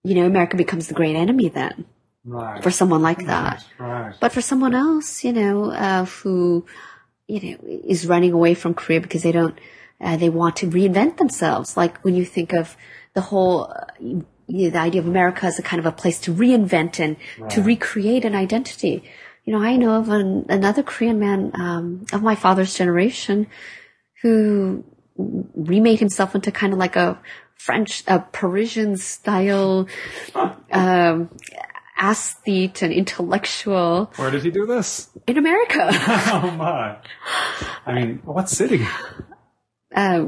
you 0.05 0.15
know, 0.15 0.27
America 0.27 0.55
becomes 0.59 0.87
the 0.89 0.99
great 1.01 1.17
enemy 1.17 1.49
then 1.49 1.87
Right. 2.25 2.63
for 2.63 2.71
someone 2.71 3.01
like 3.01 3.25
that. 3.27 3.65
Right. 3.79 4.15
But 4.21 4.33
for 4.33 4.43
someone 4.43 4.75
else, 4.75 5.25
you 5.25 5.33
know, 5.33 5.73
uh, 5.73 6.05
who, 6.05 6.67
you 7.27 7.41
know, 7.43 7.57
is 7.95 8.07
running 8.07 8.33
away 8.33 8.53
from 8.55 8.75
Korea 8.75 9.01
because 9.01 9.23
they 9.23 9.33
don't, 9.33 9.59
uh, 9.99 10.17
they 10.19 10.29
want 10.29 10.55
to 10.57 10.67
reinvent 10.69 11.17
themselves. 11.17 11.75
Like 11.75 12.05
when 12.05 12.15
you 12.15 12.27
think 12.27 12.53
of 12.53 12.77
the 13.15 13.23
whole, 13.23 13.73
uh, 13.73 13.87
you 13.99 14.65
know, 14.65 14.71
the 14.77 14.79
idea 14.79 15.01
of 15.01 15.09
America 15.09 15.47
as 15.47 15.59
a 15.59 15.63
kind 15.63 15.81
of 15.81 15.87
a 15.87 15.97
place 16.03 16.21
to 16.21 16.35
reinvent 16.35 17.01
and 17.01 17.17
to 17.51 17.63
recreate 17.63 18.25
an 18.27 18.35
identity. 18.35 19.03
You 19.45 19.53
know, 19.53 19.63
I 19.63 19.77
know 19.77 19.97
of 19.97 20.09
an, 20.09 20.47
another 20.49 20.83
Korean 20.83 21.19
man 21.19 21.53
um, 21.55 22.07
of 22.13 22.23
my 22.23 22.35
father's 22.35 22.75
generation 22.75 23.47
who 24.23 24.85
remade 25.17 25.99
himself 25.99 26.35
into 26.35 26.53
kind 26.53 26.73
of 26.73 26.79
like 26.79 26.97
a 26.97 27.19
French, 27.57 28.05
a 28.07 28.21
Parisian 28.21 28.97
style 28.97 29.87
um, 30.73 31.31
aesthete 31.99 32.83
and 32.83 32.93
intellectual. 32.93 34.13
Where 34.17 34.31
did 34.31 34.43
he 34.43 34.51
do 34.51 34.67
this? 34.67 35.11
In 35.27 35.39
America. 35.39 35.89
oh 35.93 36.55
my! 36.57 36.99
I 37.87 37.95
mean, 37.95 38.21
what 38.25 38.49
city? 38.49 38.87
Uh, 39.95 40.27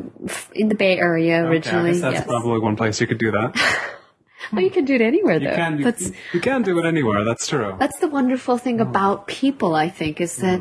in 0.52 0.68
the 0.68 0.74
Bay 0.74 0.98
Area 0.98 1.44
originally. 1.44 1.90
Okay, 1.90 1.98
that's 2.00 2.14
yes. 2.14 2.26
probably 2.26 2.60
one 2.60 2.76
place 2.76 3.00
you 3.00 3.06
could 3.06 3.18
do 3.18 3.30
that. 3.30 3.90
well, 4.52 4.62
you 4.62 4.70
can 4.70 4.84
do 4.84 4.94
it 4.94 5.00
anywhere, 5.00 5.38
though. 5.38 5.50
You 5.50 5.56
can, 5.56 5.76
do, 5.78 5.84
that's 5.84 6.10
you 6.32 6.40
can 6.40 6.62
do 6.62 6.78
it 6.78 6.84
anywhere. 6.84 7.24
That's 7.24 7.46
true. 7.46 7.76
that's 7.78 7.98
the 7.98 8.08
wonderful 8.08 8.58
thing 8.58 8.80
about 8.80 9.26
people. 9.26 9.74
I 9.74 9.88
think 9.88 10.20
is 10.20 10.36
that. 10.36 10.60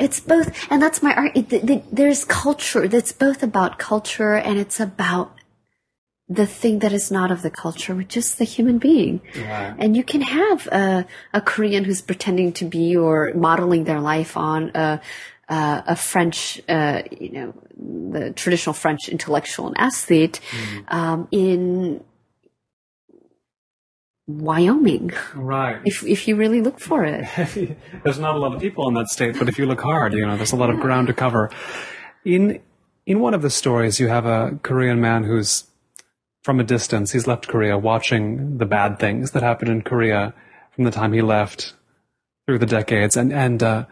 It's 0.00 0.18
both, 0.18 0.66
and 0.68 0.82
that's 0.82 1.00
my 1.00 1.14
art. 1.14 1.36
It, 1.36 1.52
it, 1.52 1.84
there's 1.94 2.24
culture 2.24 2.88
that's 2.88 3.12
both 3.12 3.44
about 3.44 3.78
culture 3.78 4.34
and 4.34 4.58
it's 4.58 4.80
about 4.80 5.36
the 6.28 6.46
thing 6.46 6.80
that 6.80 6.92
is 6.92 7.10
not 7.10 7.30
of 7.30 7.42
the 7.42 7.50
culture, 7.50 7.94
which 7.94 8.16
is 8.16 8.34
the 8.34 8.44
human 8.44 8.78
being. 8.78 9.20
And 9.78 9.96
you 9.96 10.02
can 10.02 10.22
have 10.22 10.66
a, 10.68 11.06
a 11.32 11.40
Korean 11.40 11.84
who's 11.84 12.02
pretending 12.02 12.52
to 12.54 12.64
be 12.64 12.96
or 12.96 13.32
modeling 13.34 13.84
their 13.84 14.00
life 14.00 14.36
on 14.36 14.72
a, 14.74 15.00
a, 15.48 15.84
a 15.88 15.96
French, 15.96 16.60
uh, 16.68 17.02
you 17.12 17.30
know, 17.30 17.54
the 17.76 18.32
traditional 18.32 18.72
French 18.72 19.08
intellectual 19.08 19.68
and 19.68 19.76
aesthete 19.76 20.40
um, 20.88 21.28
in 21.30 22.02
Wyoming, 24.26 25.12
Right. 25.34 25.80
if 25.84 26.02
if 26.04 26.26
you 26.26 26.34
really 26.36 26.60
look 26.60 26.80
for 26.80 27.04
it. 27.04 27.24
there's 28.04 28.18
not 28.18 28.34
a 28.34 28.38
lot 28.38 28.54
of 28.54 28.60
people 28.60 28.88
in 28.88 28.94
that 28.94 29.06
state, 29.08 29.38
but 29.38 29.48
if 29.48 29.56
you 29.58 29.66
look 29.66 29.80
hard, 29.80 30.12
you 30.14 30.26
know, 30.26 30.36
there's 30.36 30.52
a 30.52 30.56
lot 30.56 30.70
of 30.70 30.80
ground 30.80 31.06
to 31.06 31.14
cover. 31.14 31.50
In 32.24 32.60
in 33.06 33.20
one 33.20 33.34
of 33.34 33.42
the 33.42 33.50
stories, 33.50 34.00
you 34.00 34.08
have 34.08 34.26
a 34.26 34.58
Korean 34.62 35.00
man 35.00 35.22
who's 35.24 35.64
from 36.42 36.58
a 36.58 36.64
distance. 36.64 37.12
He's 37.12 37.26
left 37.28 37.46
Korea, 37.46 37.78
watching 37.78 38.58
the 38.58 38.66
bad 38.66 38.98
things 38.98 39.30
that 39.30 39.42
happened 39.44 39.70
in 39.70 39.82
Korea 39.82 40.34
from 40.72 40.84
the 40.84 40.90
time 40.90 41.12
he 41.12 41.22
left 41.22 41.74
through 42.46 42.58
the 42.58 42.66
decades, 42.66 43.16
and 43.16 43.32
and 43.32 43.62
uh, 43.62 43.84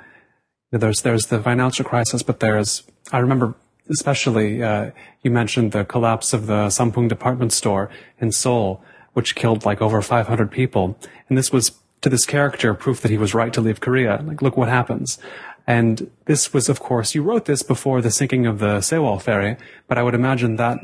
there's 0.73 1.03
there's 1.03 1.27
the 1.27 1.40
financial 1.40 1.85
crisis, 1.85 2.25
but 2.25 2.40
there's 2.40 2.83
I 3.12 3.18
remember 3.18 3.55
especially 3.88 4.62
uh, 4.64 4.90
you 5.23 5.31
mentioned 5.31 5.70
the 5.73 5.85
collapse 5.85 6.33
of 6.33 6.47
the 6.47 6.66
Sampoong 6.70 7.09
department 7.09 7.53
store 7.53 7.88
in 8.18 8.33
Seoul, 8.33 8.83
which 9.14 9.35
killed 9.35 9.64
like 9.64 9.81
over 9.81 10.00
500 10.03 10.50
people, 10.50 10.96
and 11.29 11.38
this 11.38 11.50
was 11.50 11.72
to 12.03 12.11
this 12.11 12.27
character 12.27 12.74
proof 12.74 13.00
that 13.00 13.11
he 13.11 13.16
was 13.16 13.35
right 13.35 13.53
to 13.53 13.62
leave 13.62 13.81
Korea. 13.81 14.22
Like, 14.22 14.42
look 14.42 14.57
what 14.57 14.68
happens. 14.68 15.18
And 15.66 16.11
this 16.27 16.53
was, 16.53 16.68
of 16.68 16.79
course, 16.79 17.14
you 17.14 17.22
wrote 17.22 17.46
this 17.46 17.62
before 17.62 18.03
the 18.03 18.11
sinking 18.11 18.46
of 18.46 18.59
the 18.59 18.79
Sewol 18.79 19.20
ferry, 19.20 19.57
but 19.88 19.96
I 19.96 20.03
would 20.03 20.14
imagine 20.14 20.57
that 20.57 20.79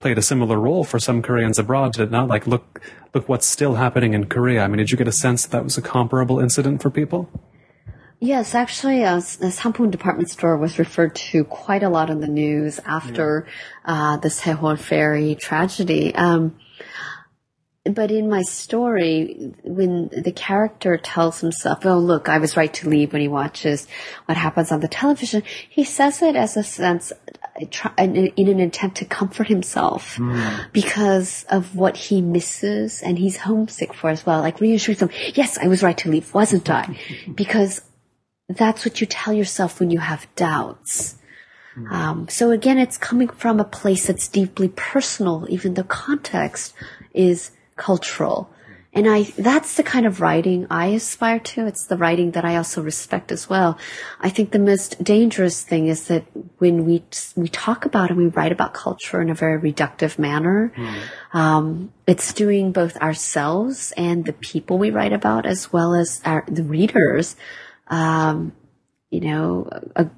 played 0.00 0.18
a 0.18 0.22
similar 0.22 0.58
role 0.58 0.84
for 0.84 0.98
some 0.98 1.22
Koreans 1.22 1.58
abroad, 1.58 1.94
did 1.94 2.02
it 2.02 2.10
not? 2.10 2.28
Like, 2.28 2.46
look, 2.46 2.82
look 3.14 3.28
what's 3.28 3.46
still 3.46 3.76
happening 3.76 4.12
in 4.12 4.26
Korea. 4.26 4.62
I 4.62 4.68
mean, 4.68 4.76
did 4.76 4.90
you 4.90 4.98
get 4.98 5.08
a 5.08 5.12
sense 5.12 5.44
that 5.44 5.52
that 5.52 5.64
was 5.64 5.78
a 5.78 5.82
comparable 5.82 6.38
incident 6.38 6.82
for 6.82 6.90
people? 6.90 7.30
Yes, 8.20 8.54
actually, 8.54 9.04
uh, 9.04 9.16
the 9.16 9.48
Sampoong 9.48 9.90
department 9.90 10.30
store 10.30 10.56
was 10.56 10.78
referred 10.78 11.14
to 11.14 11.44
quite 11.44 11.82
a 11.82 11.88
lot 11.88 12.08
in 12.08 12.20
the 12.20 12.26
news 12.26 12.80
after 12.86 13.46
uh, 13.84 14.16
the 14.18 14.28
Sewol 14.28 14.78
ferry 14.78 15.34
tragedy. 15.34 16.14
Um, 16.14 16.58
but 17.94 18.10
in 18.10 18.28
my 18.28 18.42
story, 18.42 19.52
when 19.62 20.08
the 20.08 20.32
character 20.32 20.96
tells 20.96 21.40
himself, 21.40 21.84
"Oh, 21.84 21.98
look, 21.98 22.28
I 22.28 22.38
was 22.38 22.56
right 22.56 22.72
to 22.74 22.88
leave," 22.88 23.12
when 23.12 23.22
he 23.22 23.28
watches 23.28 23.86
what 24.26 24.36
happens 24.36 24.72
on 24.72 24.80
the 24.80 24.88
television, 24.88 25.42
he 25.68 25.84
says 25.84 26.22
it 26.22 26.36
as 26.36 26.56
a 26.56 26.62
sense, 26.62 27.12
in 27.98 28.48
an 28.48 28.60
attempt 28.60 28.98
to 28.98 29.04
comfort 29.04 29.48
himself 29.48 30.18
because 30.72 31.44
of 31.48 31.74
what 31.74 31.96
he 31.96 32.20
misses 32.20 33.02
and 33.02 33.18
he's 33.18 33.38
homesick 33.38 33.94
for 33.94 34.10
as 34.10 34.26
well. 34.26 34.40
Like 34.40 34.60
reassuring 34.60 34.98
him, 34.98 35.10
"Yes, 35.34 35.58
I 35.58 35.68
was 35.68 35.82
right 35.82 35.98
to 35.98 36.10
leave, 36.10 36.32
wasn't 36.34 36.68
I?" 36.68 36.98
because 37.34 37.82
that's 38.48 38.84
what 38.84 39.00
you 39.00 39.06
tell 39.06 39.32
yourself 39.32 39.80
when 39.80 39.90
you 39.90 39.98
have 39.98 40.26
doubts. 40.36 41.16
Um, 41.90 42.26
so 42.28 42.50
again, 42.50 42.78
it's 42.78 42.96
coming 42.96 43.28
from 43.28 43.60
a 43.60 43.64
place 43.64 44.06
that's 44.06 44.28
deeply 44.28 44.68
personal, 44.68 45.46
even 45.50 45.74
the 45.74 45.84
context 45.84 46.72
is 47.12 47.50
cultural. 47.76 48.50
And 48.92 49.06
I, 49.06 49.24
that's 49.24 49.76
the 49.76 49.82
kind 49.82 50.06
of 50.06 50.22
writing 50.22 50.66
I 50.70 50.86
aspire 50.86 51.38
to. 51.38 51.66
It's 51.66 51.84
the 51.84 51.98
writing 51.98 52.30
that 52.30 52.46
I 52.46 52.56
also 52.56 52.82
respect 52.82 53.30
as 53.30 53.46
well. 53.46 53.76
I 54.20 54.30
think 54.30 54.52
the 54.52 54.58
most 54.58 55.04
dangerous 55.04 55.62
thing 55.62 55.88
is 55.88 56.06
that 56.06 56.24
when 56.56 56.86
we, 56.86 57.04
we 57.36 57.48
talk 57.48 57.84
about 57.84 58.08
and 58.08 58.18
we 58.18 58.28
write 58.28 58.52
about 58.52 58.72
culture 58.72 59.20
in 59.20 59.28
a 59.28 59.34
very 59.34 59.60
reductive 59.60 60.18
manner, 60.18 60.72
um, 61.34 61.92
it's 62.06 62.32
doing 62.32 62.72
both 62.72 62.96
ourselves 62.96 63.92
and 63.98 64.24
the 64.24 64.32
people 64.32 64.78
we 64.78 64.90
write 64.90 65.12
about 65.12 65.44
as 65.44 65.70
well 65.70 65.94
as 65.94 66.22
our, 66.24 66.46
the 66.48 66.64
readers, 66.64 67.36
um, 67.88 68.52
you 69.10 69.20
know, 69.20 69.68
a 69.94 70.08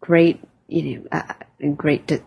great, 0.00 0.40
you 0.68 0.82
know, 1.00 1.06
a, 1.10 1.34
a 1.60 1.68
great, 1.70 2.22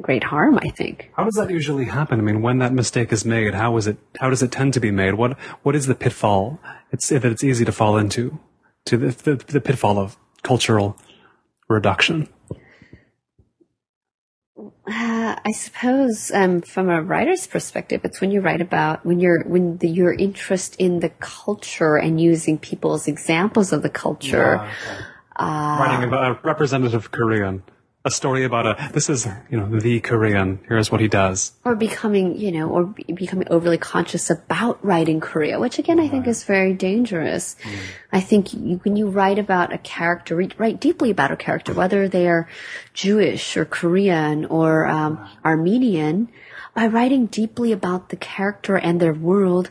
great 0.00 0.24
harm, 0.24 0.58
I 0.62 0.68
think. 0.68 1.10
How 1.16 1.24
does 1.24 1.34
that 1.34 1.50
usually 1.50 1.86
happen? 1.86 2.18
I 2.18 2.22
mean, 2.22 2.42
when 2.42 2.58
that 2.58 2.72
mistake 2.72 3.12
is 3.12 3.24
made, 3.24 3.54
how 3.54 3.76
is 3.76 3.86
it? 3.86 3.98
How 4.20 4.30
does 4.30 4.42
it 4.42 4.52
tend 4.52 4.74
to 4.74 4.80
be 4.80 4.90
made? 4.90 5.14
What 5.14 5.38
What 5.62 5.74
is 5.74 5.86
the 5.86 5.94
pitfall? 5.94 6.60
It's 6.92 7.08
that 7.08 7.24
it's 7.24 7.44
easy 7.44 7.64
to 7.64 7.72
fall 7.72 7.96
into, 7.96 8.38
to 8.86 8.96
the 8.96 9.08
the, 9.08 9.36
the 9.36 9.60
pitfall 9.60 9.98
of 9.98 10.16
cultural 10.42 10.96
reduction. 11.68 12.28
Uh, 14.88 15.34
I 15.44 15.50
suppose, 15.52 16.30
um, 16.30 16.62
from 16.62 16.88
a 16.88 17.02
writer's 17.02 17.46
perspective, 17.46 18.02
it's 18.04 18.20
when 18.20 18.30
you 18.30 18.40
write 18.40 18.60
about 18.60 19.04
when 19.04 19.18
you're 19.18 19.42
when 19.44 19.78
the, 19.78 19.88
your 19.88 20.12
interest 20.12 20.76
in 20.76 21.00
the 21.00 21.08
culture 21.08 21.96
and 21.96 22.20
using 22.20 22.56
people 22.56 22.94
as 22.94 23.08
examples 23.08 23.72
of 23.72 23.82
the 23.82 23.90
culture. 23.90 24.64
Writing 25.38 26.08
about 26.08 26.30
a 26.30 26.40
representative 26.44 27.10
Korean, 27.10 27.62
a 28.06 28.10
story 28.10 28.44
about 28.44 28.66
a 28.66 28.90
this 28.92 29.10
is 29.10 29.26
you 29.50 29.58
know 29.58 29.68
the 29.80 29.98
Korean. 29.98 30.60
Here's 30.68 30.92
what 30.92 31.00
he 31.00 31.08
does. 31.08 31.52
or 31.64 31.74
becoming, 31.74 32.38
you 32.38 32.52
know, 32.52 32.68
or 32.70 32.84
becoming 33.14 33.48
overly 33.50 33.78
conscious 33.78 34.30
about 34.30 34.82
writing 34.84 35.18
Korea, 35.18 35.58
which 35.58 35.80
again 35.80 35.98
I 35.98 36.06
think 36.06 36.28
is 36.28 36.44
very 36.44 36.72
dangerous. 36.72 37.56
I 38.12 38.20
think 38.20 38.54
you, 38.54 38.76
when 38.84 38.94
you 38.94 39.08
write 39.08 39.40
about 39.40 39.72
a 39.72 39.78
character, 39.78 40.36
write 40.56 40.80
deeply 40.80 41.10
about 41.10 41.32
a 41.32 41.36
character, 41.36 41.74
whether 41.74 42.08
they 42.08 42.28
are 42.28 42.48
Jewish 42.94 43.56
or 43.56 43.64
Korean 43.64 44.44
or 44.44 44.86
um, 44.86 45.28
Armenian, 45.44 46.30
by 46.74 46.86
writing 46.86 47.26
deeply 47.26 47.72
about 47.72 48.10
the 48.10 48.16
character 48.16 48.76
and 48.76 49.00
their 49.00 49.14
world, 49.14 49.68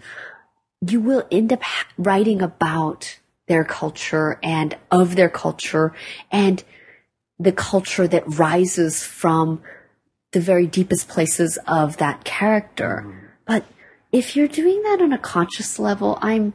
you 0.86 1.00
will 1.00 1.26
end 1.32 1.54
up 1.54 1.62
writing 1.98 2.42
about 2.42 3.18
their 3.48 3.64
culture 3.64 4.40
and 4.44 4.76
of 4.92 5.16
their 5.16 5.30
culture 5.30 5.94
and 6.32 6.66
the 7.40 7.52
culture 7.52 8.08
that 8.08 8.24
rises 8.40 9.04
from 9.04 9.62
the 10.32 10.40
very 10.40 10.68
deepest 10.68 11.08
places 11.08 11.58
of 11.68 11.98
that 11.98 12.24
character. 12.24 13.34
But 13.46 13.66
if 14.12 14.36
you're 14.36 14.48
doing 14.48 14.82
that 14.84 15.02
on 15.02 15.14
a 15.14 15.18
conscious 15.18 15.80
level, 15.80 16.18
I'm, 16.22 16.54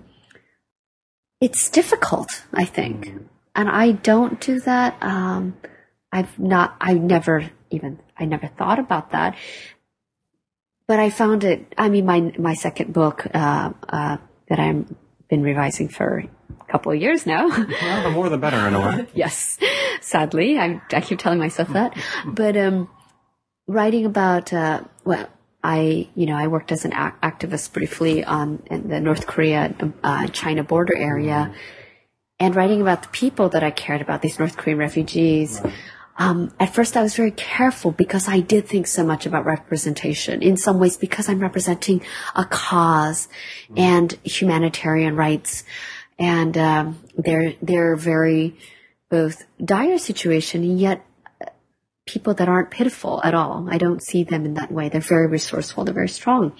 it's 1.40 1.68
difficult, 1.68 2.44
I 2.52 2.64
think. 2.64 3.12
And 3.54 3.68
I 3.68 3.92
don't 3.92 4.40
do 4.40 4.60
that. 4.60 5.02
Um, 5.02 5.56
I've 6.12 6.38
not, 6.38 6.76
I 6.80 6.94
never 6.94 7.50
even, 7.70 7.98
I 8.18 8.24
never 8.24 8.48
thought 8.48 8.78
about 8.78 9.12
that. 9.12 9.36
But 10.86 10.98
I 10.98 11.10
found 11.10 11.44
it, 11.44 11.72
I 11.78 11.88
mean, 11.88 12.04
my, 12.04 12.32
my 12.38 12.54
second 12.54 12.92
book, 12.92 13.26
uh, 13.32 13.72
uh, 13.88 14.16
that 14.48 14.58
I've 14.58 14.92
been 15.28 15.42
revising 15.42 15.88
for 15.88 16.24
couple 16.70 16.92
of 16.92 17.00
years 17.00 17.26
now. 17.26 17.48
Well, 17.48 18.02
the 18.02 18.10
more 18.10 18.28
the 18.28 18.38
better 18.38 18.56
in 18.68 18.74
a 18.74 18.80
way. 18.80 19.06
yes, 19.14 19.58
sadly, 20.00 20.58
I, 20.58 20.80
I 20.92 21.00
keep 21.00 21.18
telling 21.18 21.38
myself 21.38 21.68
that. 21.70 21.96
But 22.26 22.56
um, 22.56 22.88
writing 23.66 24.06
about 24.06 24.52
uh, 24.52 24.84
well, 25.04 25.28
I 25.62 26.08
you 26.14 26.26
know 26.26 26.36
I 26.36 26.46
worked 26.46 26.72
as 26.72 26.84
an 26.84 26.92
ac- 26.92 27.20
activist 27.22 27.72
briefly 27.72 28.24
on 28.24 28.62
in 28.70 28.88
the 28.88 29.00
North 29.00 29.26
Korea 29.26 29.74
uh, 30.02 30.26
China 30.28 30.64
border 30.64 30.96
area, 30.96 31.54
and 32.38 32.54
writing 32.54 32.80
about 32.80 33.02
the 33.02 33.08
people 33.08 33.48
that 33.50 33.62
I 33.62 33.70
cared 33.70 34.00
about, 34.00 34.22
these 34.22 34.38
North 34.38 34.56
Korean 34.56 34.78
refugees. 34.78 35.60
Um, 36.16 36.52
at 36.60 36.74
first, 36.74 36.98
I 36.98 37.02
was 37.02 37.16
very 37.16 37.30
careful 37.30 37.92
because 37.92 38.28
I 38.28 38.40
did 38.40 38.68
think 38.68 38.86
so 38.86 39.02
much 39.02 39.24
about 39.24 39.46
representation. 39.46 40.42
In 40.42 40.58
some 40.58 40.78
ways, 40.78 40.98
because 40.98 41.30
I'm 41.30 41.40
representing 41.40 42.02
a 42.36 42.44
cause 42.44 43.28
and 43.74 44.12
humanitarian 44.22 45.16
rights, 45.16 45.64
and 46.20 46.56
um, 46.58 46.98
they're 47.16 47.54
they're 47.62 47.96
very 47.96 48.54
both 49.08 49.44
dire 49.64 49.98
situation 49.98 50.62
and 50.62 50.78
yet 50.78 51.04
uh, 51.40 51.46
people 52.06 52.34
that 52.34 52.48
aren't 52.48 52.70
pitiful 52.70 53.20
at 53.24 53.34
all. 53.34 53.66
I 53.68 53.78
don't 53.78 54.02
see 54.02 54.22
them 54.22 54.44
in 54.44 54.54
that 54.54 54.70
way. 54.70 54.88
They're 54.88 55.00
very 55.00 55.26
resourceful. 55.26 55.84
They're 55.84 55.94
very 55.94 56.10
strong. 56.10 56.52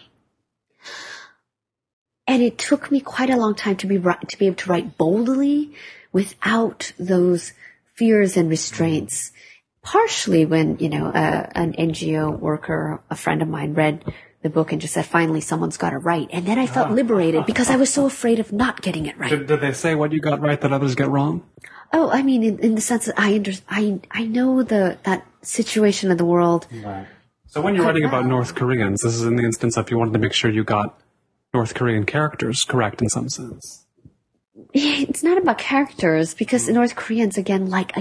and 2.26 2.42
it 2.42 2.56
took 2.58 2.90
me 2.90 3.00
quite 3.00 3.30
a 3.30 3.36
long 3.36 3.54
time 3.54 3.76
to 3.76 3.86
be 3.86 3.98
to 3.98 4.38
be 4.38 4.46
able 4.46 4.56
to 4.56 4.70
write 4.70 4.96
boldly 4.96 5.74
without 6.10 6.92
those 6.98 7.52
fears 7.94 8.36
and 8.36 8.48
restraints. 8.48 9.30
Partially 9.82 10.44
when 10.44 10.78
you 10.78 10.88
know 10.88 11.06
uh, 11.06 11.50
an 11.54 11.74
NGO 11.74 12.38
worker, 12.38 13.02
a 13.10 13.16
friend 13.16 13.42
of 13.42 13.48
mine, 13.48 13.74
read 13.74 14.04
the 14.42 14.50
book 14.50 14.72
and 14.72 14.80
just 14.80 14.94
said, 14.94 15.06
"Finally, 15.06 15.40
someone's 15.40 15.76
got 15.76 15.92
it 15.92 15.98
right," 15.98 16.28
and 16.32 16.46
then 16.46 16.58
I 16.58 16.66
felt 16.66 16.90
liberated 16.90 17.46
because 17.46 17.70
I 17.70 17.76
was 17.76 17.92
so 17.92 18.06
afraid 18.06 18.38
of 18.38 18.52
not 18.52 18.80
getting 18.82 19.06
it 19.06 19.18
right. 19.18 19.30
Did, 19.30 19.46
did 19.46 19.60
they 19.60 19.72
say 19.72 19.94
what 19.94 20.12
you 20.12 20.20
got 20.20 20.40
right 20.40 20.60
that 20.60 20.72
others 20.72 20.94
get 20.94 21.08
wrong? 21.08 21.42
Oh, 21.92 22.10
I 22.10 22.22
mean, 22.22 22.42
in, 22.42 22.58
in 22.60 22.74
the 22.74 22.80
sense 22.80 23.06
that 23.06 23.18
I 23.18 23.34
under, 23.34 23.52
I 23.68 24.00
I 24.10 24.24
know 24.24 24.62
the 24.62 24.98
that 25.04 25.26
situation 25.42 26.10
of 26.10 26.18
the 26.18 26.24
world. 26.24 26.66
Right. 26.72 27.06
So 27.48 27.60
when 27.60 27.74
you're 27.74 27.84
writing 27.84 28.04
about 28.04 28.26
North 28.26 28.54
Koreans, 28.54 29.02
this 29.02 29.14
is 29.14 29.24
in 29.24 29.34
the 29.34 29.42
instance 29.42 29.76
of 29.76 29.90
you 29.90 29.98
wanted 29.98 30.12
to 30.12 30.20
make 30.20 30.32
sure 30.32 30.50
you 30.50 30.62
got 30.62 31.00
North 31.52 31.74
Korean 31.74 32.06
characters 32.06 32.64
correct 32.64 33.02
in 33.02 33.08
some 33.08 33.28
sense. 33.28 33.86
It's 34.72 35.24
not 35.24 35.36
about 35.36 35.58
characters 35.58 36.32
because 36.32 36.68
mm. 36.68 36.74
North 36.74 36.94
Koreans, 36.94 37.36
again, 37.36 37.68
like 37.68 37.92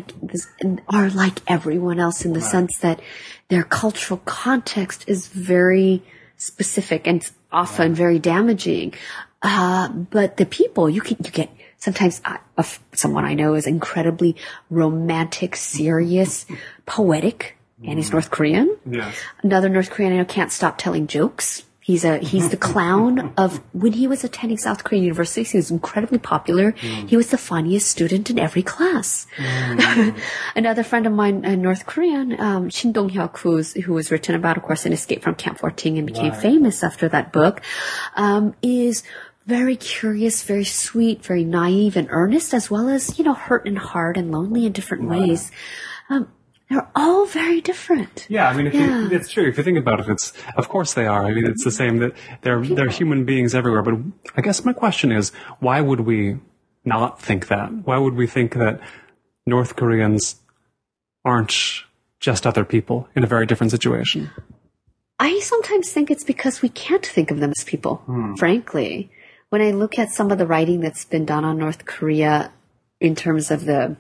are 0.88 1.10
like 1.10 1.40
everyone 1.48 2.00
else 2.00 2.26
in 2.26 2.34
the 2.34 2.42
right. 2.42 2.50
sense 2.50 2.78
that 2.80 3.02
their 3.48 3.64
cultural 3.64 4.22
context 4.26 5.04
is 5.08 5.28
very 5.28 6.04
specific 6.40 7.06
and 7.06 7.30
often 7.52 7.94
very 7.94 8.18
damaging. 8.18 8.96
Uh, 9.44 9.90
but 9.90 10.38
the 10.38 10.46
people, 10.46 10.90
you 10.90 11.02
can 11.02 11.18
you 11.24 11.30
get 11.30 11.50
sometimes 11.78 12.22
uh, 12.26 12.64
someone 12.94 13.26
I 13.26 13.36
know 13.36 13.54
is 13.54 13.68
incredibly 13.68 14.36
romantic, 14.72 15.56
serious, 15.56 16.48
poetic, 16.88 17.56
and 17.86 18.00
he's 18.00 18.10
mm. 18.10 18.14
North 18.14 18.32
Korean. 18.32 18.76
Yes. 18.90 19.16
Another 19.44 19.70
North 19.70 19.92
Korean 19.92 20.14
I 20.14 20.18
know 20.18 20.26
can't 20.26 20.52
stop 20.52 20.78
telling 20.78 21.08
jokes 21.08 21.64
He's 21.90 22.06
a 22.06 22.20
he's 22.20 22.50
the 22.50 22.58
clown 22.70 23.34
of 23.36 23.64
when 23.74 23.94
he 23.94 24.06
was 24.06 24.24
attending 24.24 24.60
South 24.60 24.84
Korean 24.84 25.04
University. 25.04 25.42
He 25.42 25.58
was 25.58 25.72
incredibly 25.72 26.20
popular. 26.20 26.74
Mm. 26.74 27.10
He 27.10 27.18
was 27.18 27.32
the 27.32 27.38
funniest 27.40 27.90
student 27.90 28.30
in 28.30 28.38
every 28.38 28.62
class. 28.62 29.26
Mm. 29.38 30.22
Another 30.56 30.84
friend 30.84 31.08
of 31.08 31.14
mine, 31.14 31.46
a 31.46 31.58
North 31.58 31.88
Korean, 31.88 32.40
um, 32.40 32.70
Shin 32.70 32.92
Dong 32.92 33.10
Hyuk, 33.10 33.40
who's 33.40 33.74
who 33.74 33.94
was 33.94 34.12
written 34.12 34.36
about, 34.36 34.56
of 34.56 34.62
course, 34.62 34.86
in 34.86 34.94
Escape 34.94 35.24
from 35.24 35.34
Camp 35.34 35.58
14 35.58 35.98
and 35.98 36.06
became 36.06 36.30
right. 36.30 36.40
famous 36.40 36.84
after 36.84 37.10
that 37.10 37.34
book, 37.34 37.60
um, 38.16 38.54
is 38.62 39.02
very 39.48 39.76
curious, 39.76 40.44
very 40.44 40.66
sweet, 40.66 41.26
very 41.26 41.44
naive 41.44 41.98
and 41.98 42.08
earnest, 42.12 42.54
as 42.54 42.70
well 42.70 42.88
as 42.88 43.18
you 43.18 43.26
know 43.26 43.34
hurt 43.34 43.66
and 43.66 43.80
hard 43.80 44.16
and 44.16 44.32
lonely 44.32 44.68
in 44.68 44.74
different 44.74 45.06
right. 45.06 45.22
ways. 45.22 45.52
Um, 46.12 46.28
they're 46.70 46.88
all 46.96 47.26
very 47.26 47.62
different. 47.62 48.28
Yeah, 48.30 48.48
I 48.48 48.56
mean, 48.56 48.68
if 48.68 48.74
yeah. 48.74 49.02
you, 49.02 49.12
it's 49.12 49.30
true. 49.30 49.48
If 49.48 49.58
you 49.58 49.64
think 49.64 49.78
about 49.78 50.02
it, 50.02 50.08
it's 50.08 50.34
of 50.56 50.70
course 50.70 50.94
they 50.94 51.08
are. 51.08 51.26
I 51.26 51.34
mean, 51.34 51.46
it's 51.46 51.64
the 51.64 51.72
same 51.72 51.98
that 51.98 52.14
they're 52.42 52.62
People. 52.62 52.76
they're 52.76 52.90
human 52.90 53.26
beings 53.26 53.56
everywhere. 53.56 53.82
But 53.82 53.96
I 54.36 54.42
guess 54.42 54.64
my 54.64 54.74
question 54.74 55.12
is, 55.12 55.32
why 55.60 55.82
would 55.82 56.02
we 56.02 56.38
not 56.86 57.22
think 57.22 57.48
that? 57.48 57.72
Why 57.86 57.98
would 57.98 58.14
we 58.14 58.28
think 58.28 58.54
that 58.54 58.80
North 59.46 59.76
Koreans 59.76 60.36
aren't 61.26 61.84
just 62.20 62.46
other 62.46 62.66
people 62.66 63.08
in 63.16 63.24
a 63.24 63.28
very 63.28 63.46
different 63.46 63.72
situation? 63.72 64.30
I 65.20 65.40
sometimes 65.40 65.92
think 65.92 66.12
it's 66.12 66.24
because 66.24 66.62
we 66.62 66.70
can't 66.70 67.06
think 67.06 67.32
of 67.32 67.40
them 67.40 67.52
as 67.58 67.64
people. 67.64 67.98
Hmm. 68.06 68.36
Frankly, 68.36 69.12
when 69.50 69.62
I 69.62 69.72
look 69.72 69.98
at 69.98 70.12
some 70.12 70.32
of 70.32 70.38
the 70.38 70.46
writing 70.46 70.82
that's 70.82 71.06
been 71.06 71.26
done 71.26 71.44
on 71.44 71.58
North 71.58 71.86
Korea 71.86 72.52
in 73.02 73.16
terms 73.16 73.52
of 73.52 73.66
the 73.66 73.98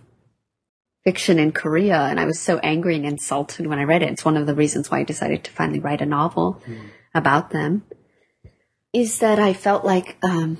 fiction 1.10 1.40
in 1.40 1.52
Korea, 1.52 2.02
and 2.02 2.20
I 2.20 2.26
was 2.26 2.40
so 2.40 2.60
angry 2.60 2.96
and 2.96 3.04
insulted 3.04 3.66
when 3.66 3.80
I 3.80 3.84
read 3.84 4.04
it. 4.04 4.12
It's 4.12 4.24
one 4.24 4.38
of 4.38 4.46
the 4.46 4.54
reasons 4.54 4.92
why 4.92 5.00
I 5.00 5.04
decided 5.04 5.44
to 5.44 5.52
finally 5.52 5.80
write 5.80 6.04
a 6.04 6.06
novel 6.06 6.62
mm. 6.68 6.82
about 7.16 7.50
them. 7.50 7.82
Is 8.94 9.18
that 9.18 9.40
I 9.40 9.54
felt 9.54 9.84
like 9.84 10.18
um, 10.22 10.60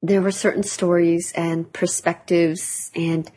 there 0.00 0.22
were 0.22 0.30
certain 0.30 0.62
stories 0.62 1.30
and 1.36 1.70
perspectives 1.74 2.90
and 2.94 3.30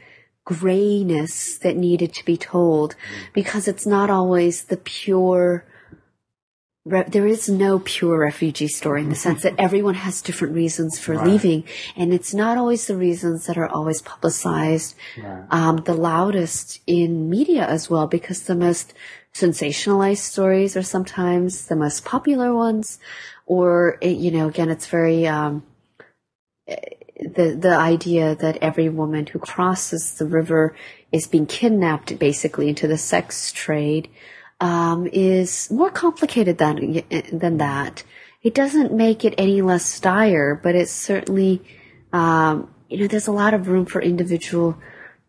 grayness 0.45 1.57
that 1.57 1.75
needed 1.75 2.13
to 2.13 2.23
be 2.23 2.37
told 2.37 2.95
mm. 2.95 3.33
because 3.33 3.67
it's 3.67 3.85
not 3.85 4.09
always 4.09 4.63
the 4.63 4.77
pure 4.77 5.65
re- 6.85 7.05
there 7.07 7.27
is 7.27 7.49
no 7.49 7.79
pure 7.79 8.19
refugee 8.19 8.67
story 8.67 9.01
in 9.01 9.09
the 9.09 9.15
sense 9.15 9.43
that 9.43 9.55
everyone 9.59 9.95
has 9.95 10.21
different 10.21 10.53
reasons 10.53 10.99
for 10.99 11.15
right. 11.15 11.27
leaving, 11.27 11.63
and 11.95 12.13
it's 12.13 12.33
not 12.33 12.57
always 12.57 12.87
the 12.87 12.95
reasons 12.95 13.45
that 13.45 13.57
are 13.57 13.67
always 13.67 14.01
publicized 14.01 14.95
right. 15.17 15.45
um, 15.51 15.77
the 15.77 15.93
loudest 15.93 16.81
in 16.87 17.29
media 17.29 17.65
as 17.65 17.89
well, 17.89 18.07
because 18.07 18.43
the 18.43 18.55
most 18.55 18.93
sensationalized 19.33 20.17
stories 20.17 20.75
are 20.75 20.83
sometimes 20.83 21.67
the 21.67 21.75
most 21.75 22.03
popular 22.05 22.53
ones, 22.53 22.99
or 23.45 23.97
it, 24.01 24.17
you 24.17 24.31
know, 24.31 24.47
again, 24.47 24.69
it's 24.69 24.87
very. 24.87 25.27
Um, 25.27 25.63
the 27.21 27.55
the 27.59 27.75
idea 27.75 28.35
that 28.35 28.57
every 28.57 28.89
woman 28.89 29.27
who 29.27 29.37
crosses 29.37 30.15
the 30.15 30.25
river 30.25 30.75
is 31.11 31.27
being 31.27 31.45
kidnapped 31.45 32.17
basically 32.17 32.67
into 32.67 32.87
the 32.87 32.97
sex 32.97 33.51
trade 33.51 34.09
um, 34.61 35.09
is 35.11 35.69
more 35.71 35.89
complicated 35.89 36.57
than 36.59 37.03
than 37.33 37.57
that. 37.57 38.03
It 38.43 38.53
doesn't 38.53 38.93
make 38.93 39.25
it 39.25 39.33
any 39.37 39.61
less 39.61 39.99
dire, 39.99 40.55
but 40.55 40.75
it's 40.75 40.91
certainly, 40.91 41.61
um, 42.13 42.73
you 42.89 42.99
know, 42.99 43.07
there's 43.07 43.27
a 43.27 43.31
lot 43.31 43.53
of 43.53 43.67
room 43.67 43.85
for 43.85 44.01
individual 44.01 44.77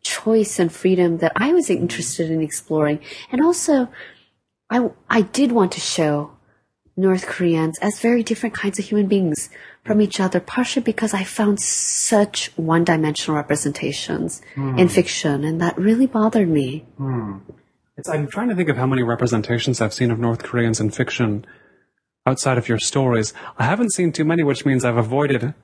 choice 0.03 0.59
and 0.59 0.72
freedom 0.72 1.18
that 1.18 1.33
I 1.37 1.53
was 1.53 1.68
interested 1.68 2.30
in 2.30 2.41
exploring. 2.41 3.01
And 3.30 3.43
also, 3.43 3.89
I, 4.70 4.91
I 5.11 5.22
did 5.22 5.53
want 5.53 5.72
to 5.72 5.80
show 5.80 6.33
North 6.97 7.26
Koreans 7.26 7.78
as 7.80 8.01
very 8.01 8.22
different 8.22 8.55
kinds 8.55 8.78
of 8.78 8.87
human 8.87 9.09
beings 9.09 9.51
from 9.85 10.01
each 10.01 10.18
other, 10.20 10.41
partially 10.41 10.83
because 10.83 11.12
I 11.12 11.24
found 11.24 11.61
such 11.61 12.51
one 12.57 12.85
dimensional 12.85 13.37
representations 13.37 14.41
mm. 14.55 14.78
in 14.78 14.89
fiction, 14.89 15.45
and 15.45 15.61
that 15.61 15.76
really 15.78 16.07
bothered 16.07 16.49
me. 16.49 16.87
Mm. 16.99 17.41
It's, 17.97 18.09
I'm 18.09 18.26
trying 18.26 18.49
to 18.49 18.55
think 18.55 18.70
of 18.70 18.76
how 18.76 18.86
many 18.86 19.03
representations 19.03 19.80
I've 19.80 19.93
seen 19.93 20.11
of 20.11 20.18
North 20.18 20.43
Koreans 20.43 20.80
in 20.80 20.90
fiction 20.90 21.45
outside 22.24 22.57
of 22.57 22.68
your 22.68 22.78
stories. 22.78 23.34
I 23.59 23.64
haven't 23.64 23.93
seen 23.93 24.12
too 24.12 24.24
many, 24.24 24.43
which 24.43 24.64
means 24.64 24.84
I've 24.84 24.97
avoided 24.97 25.55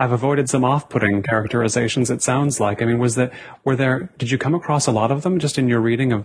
I've 0.00 0.12
avoided 0.12 0.48
some 0.48 0.64
off-putting 0.64 1.24
characterizations. 1.24 2.08
It 2.08 2.22
sounds 2.22 2.60
like. 2.60 2.80
I 2.80 2.84
mean, 2.84 3.00
was 3.00 3.16
that 3.16 3.32
were 3.64 3.74
there? 3.74 4.10
Did 4.16 4.30
you 4.30 4.38
come 4.38 4.54
across 4.54 4.86
a 4.86 4.92
lot 4.92 5.10
of 5.10 5.22
them 5.22 5.40
just 5.40 5.58
in 5.58 5.66
your 5.68 5.80
reading 5.80 6.12
of 6.12 6.24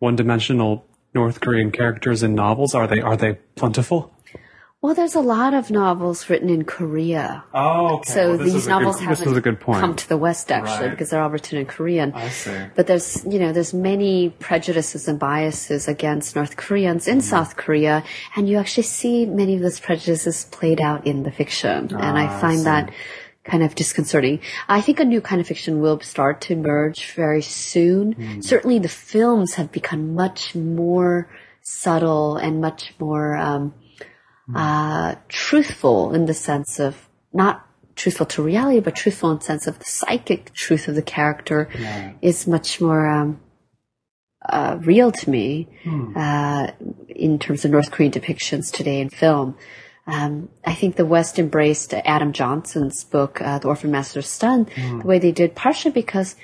one-dimensional 0.00 0.84
North 1.14 1.40
Korean 1.40 1.70
characters 1.70 2.24
in 2.24 2.34
novels? 2.34 2.74
Are 2.74 2.86
they 2.88 3.00
are 3.00 3.16
they 3.16 3.34
plentiful? 3.54 4.12
Well, 4.82 4.96
there's 4.96 5.14
a 5.14 5.20
lot 5.20 5.54
of 5.54 5.70
novels 5.70 6.28
written 6.28 6.50
in 6.50 6.64
Korea. 6.64 7.44
Oh, 7.54 7.98
okay. 7.98 8.10
So 8.10 8.28
well, 8.30 8.38
these 8.38 8.66
novels 8.66 8.96
good, 8.98 9.04
haven't 9.10 9.60
come 9.60 9.94
to 9.94 10.08
the 10.08 10.16
West 10.16 10.50
actually 10.50 10.88
right. 10.88 10.90
because 10.90 11.10
they're 11.10 11.22
all 11.22 11.30
written 11.30 11.60
in 11.60 11.66
Korean. 11.66 12.12
I 12.12 12.28
see. 12.30 12.66
But 12.74 12.88
there's, 12.88 13.24
you 13.24 13.38
know, 13.38 13.52
there's 13.52 13.72
many 13.72 14.30
prejudices 14.30 15.06
and 15.06 15.20
biases 15.20 15.86
against 15.86 16.34
North 16.34 16.56
Koreans 16.56 17.06
in 17.06 17.18
mm. 17.18 17.22
South 17.22 17.56
Korea, 17.56 18.02
and 18.34 18.48
you 18.48 18.58
actually 18.58 18.82
see 18.82 19.24
many 19.24 19.54
of 19.54 19.62
those 19.62 19.78
prejudices 19.78 20.46
played 20.50 20.80
out 20.80 21.06
in 21.06 21.22
the 21.22 21.30
fiction, 21.30 21.90
ah, 21.94 21.98
and 21.98 22.18
I 22.18 22.40
find 22.40 22.62
I 22.62 22.64
that 22.64 22.90
kind 23.44 23.62
of 23.62 23.76
disconcerting. 23.76 24.40
I 24.68 24.80
think 24.80 24.98
a 24.98 25.04
new 25.04 25.20
kind 25.20 25.40
of 25.40 25.46
fiction 25.46 25.80
will 25.80 26.00
start 26.00 26.40
to 26.40 26.54
emerge 26.54 27.12
very 27.12 27.42
soon. 27.42 28.14
Mm. 28.14 28.42
Certainly, 28.42 28.80
the 28.80 28.88
films 28.88 29.54
have 29.54 29.70
become 29.70 30.14
much 30.14 30.56
more 30.56 31.28
subtle 31.60 32.36
and 32.36 32.60
much 32.60 32.94
more. 32.98 33.36
Um, 33.36 33.74
uh, 34.54 35.14
truthful 35.28 36.14
in 36.14 36.26
the 36.26 36.34
sense 36.34 36.80
of 36.80 37.08
not 37.32 37.66
truthful 37.94 38.26
to 38.26 38.42
reality, 38.42 38.80
but 38.80 38.96
truthful 38.96 39.30
in 39.30 39.38
the 39.38 39.44
sense 39.44 39.66
of 39.66 39.78
the 39.78 39.84
psychic 39.84 40.52
truth 40.52 40.88
of 40.88 40.94
the 40.94 41.02
character 41.02 41.68
yeah. 41.78 42.12
is 42.20 42.46
much 42.46 42.80
more 42.80 43.06
um, 43.06 43.40
uh, 44.44 44.78
real 44.80 45.12
to 45.12 45.30
me 45.30 45.68
hmm. 45.84 46.16
uh, 46.16 46.68
in 47.08 47.38
terms 47.38 47.64
of 47.64 47.70
North 47.70 47.90
Korean 47.90 48.12
depictions 48.12 48.72
today 48.72 49.00
in 49.00 49.08
film. 49.08 49.56
Um, 50.06 50.48
I 50.64 50.74
think 50.74 50.96
the 50.96 51.06
West 51.06 51.38
embraced 51.38 51.94
Adam 51.94 52.32
Johnson's 52.32 53.04
book, 53.04 53.40
uh, 53.40 53.60
The 53.60 53.68
Orphan 53.68 53.92
Master's 53.92 54.28
Son, 54.28 54.64
hmm. 54.64 54.98
the 54.98 55.06
way 55.06 55.18
they 55.18 55.32
did, 55.32 55.54
partially 55.54 55.92
because 55.92 56.34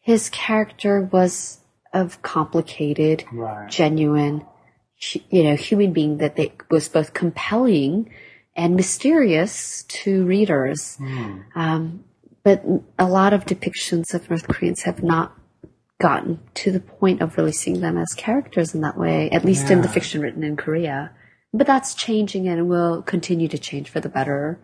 his 0.00 0.30
character 0.30 1.08
was 1.12 1.58
of 1.92 2.22
complicated, 2.22 3.24
right. 3.32 3.68
genuine, 3.68 4.46
you 4.98 5.44
know, 5.44 5.56
human 5.56 5.92
being 5.92 6.18
that 6.18 6.36
they, 6.36 6.52
was 6.70 6.88
both 6.88 7.14
compelling 7.14 8.10
and 8.56 8.74
mysterious 8.74 9.84
to 9.84 10.24
readers. 10.26 10.96
Mm. 11.00 11.44
Um, 11.54 12.04
but 12.42 12.64
a 12.98 13.06
lot 13.06 13.32
of 13.32 13.44
depictions 13.44 14.14
of 14.14 14.28
North 14.28 14.48
Koreans 14.48 14.82
have 14.82 15.02
not 15.02 15.38
gotten 16.00 16.40
to 16.54 16.70
the 16.70 16.80
point 16.80 17.20
of 17.20 17.36
really 17.36 17.52
seeing 17.52 17.80
them 17.80 17.98
as 17.98 18.14
characters 18.14 18.74
in 18.74 18.80
that 18.80 18.96
way, 18.96 19.30
at 19.30 19.44
least 19.44 19.66
yeah. 19.66 19.74
in 19.74 19.82
the 19.82 19.88
fiction 19.88 20.20
written 20.20 20.42
in 20.42 20.56
Korea. 20.56 21.12
But 21.52 21.66
that's 21.66 21.94
changing 21.94 22.48
and 22.48 22.68
will 22.68 23.02
continue 23.02 23.48
to 23.48 23.58
change 23.58 23.88
for 23.90 24.00
the 24.00 24.08
better. 24.08 24.58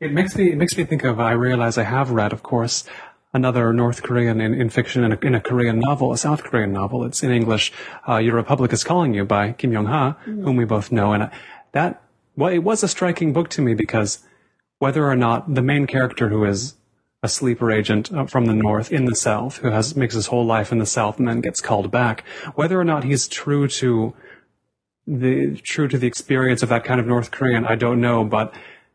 It 0.00 0.12
makes 0.12 0.36
me 0.36 0.52
it 0.52 0.56
makes 0.56 0.76
me 0.76 0.84
think 0.84 1.04
of 1.04 1.20
I 1.20 1.32
realize 1.32 1.78
I 1.78 1.84
have 1.84 2.10
read, 2.10 2.32
of 2.32 2.42
course, 2.42 2.84
another 3.32 3.72
North 3.72 4.02
Korean 4.02 4.40
in, 4.40 4.54
in 4.54 4.70
fiction 4.70 5.04
in 5.04 5.12
a, 5.12 5.18
in 5.22 5.34
a, 5.34 5.40
Korean 5.40 5.78
novel, 5.78 6.12
a 6.12 6.18
South 6.18 6.42
Korean 6.42 6.72
novel. 6.72 7.04
It's 7.04 7.22
in 7.22 7.30
English. 7.30 7.72
Uh, 8.08 8.16
Your 8.16 8.34
Republic 8.34 8.72
is 8.72 8.84
Calling 8.84 9.14
You 9.14 9.24
by 9.24 9.52
Kim 9.52 9.72
Young 9.72 9.86
Ha, 9.86 10.12
mm-hmm. 10.12 10.42
whom 10.42 10.56
we 10.56 10.64
both 10.64 10.90
know. 10.90 11.12
And 11.12 11.24
uh, 11.24 11.30
that, 11.72 12.02
well, 12.36 12.52
it 12.52 12.58
was 12.58 12.82
a 12.82 12.88
striking 12.88 13.32
book 13.32 13.50
to 13.50 13.62
me 13.62 13.74
because 13.74 14.24
whether 14.78 15.08
or 15.08 15.16
not 15.16 15.54
the 15.54 15.62
main 15.62 15.86
character 15.86 16.28
who 16.28 16.44
is 16.44 16.74
a 17.22 17.28
sleeper 17.28 17.70
agent 17.70 18.12
uh, 18.12 18.26
from 18.26 18.46
the 18.46 18.54
north 18.54 18.92
in 18.92 19.06
the 19.06 19.14
south 19.14 19.58
who 19.58 19.70
has 19.70 19.96
makes 19.96 20.14
his 20.14 20.26
whole 20.26 20.44
life 20.44 20.70
in 20.70 20.78
the 20.78 20.86
south 20.86 21.18
and 21.18 21.26
then 21.26 21.40
gets 21.40 21.60
called 21.60 21.90
back 21.90 22.24
whether 22.54 22.78
or 22.78 22.84
not 22.84 23.04
he's 23.04 23.26
true 23.26 23.66
to 23.66 24.14
the 25.06 25.56
true 25.56 25.88
to 25.88 25.98
the 25.98 26.06
experience 26.06 26.62
of 26.62 26.68
that 26.68 26.84
kind 26.84 27.00
of 27.00 27.06
north 27.06 27.30
korean 27.30 27.64
i 27.64 27.74
don't 27.74 28.00
know 28.00 28.22
but 28.22 28.54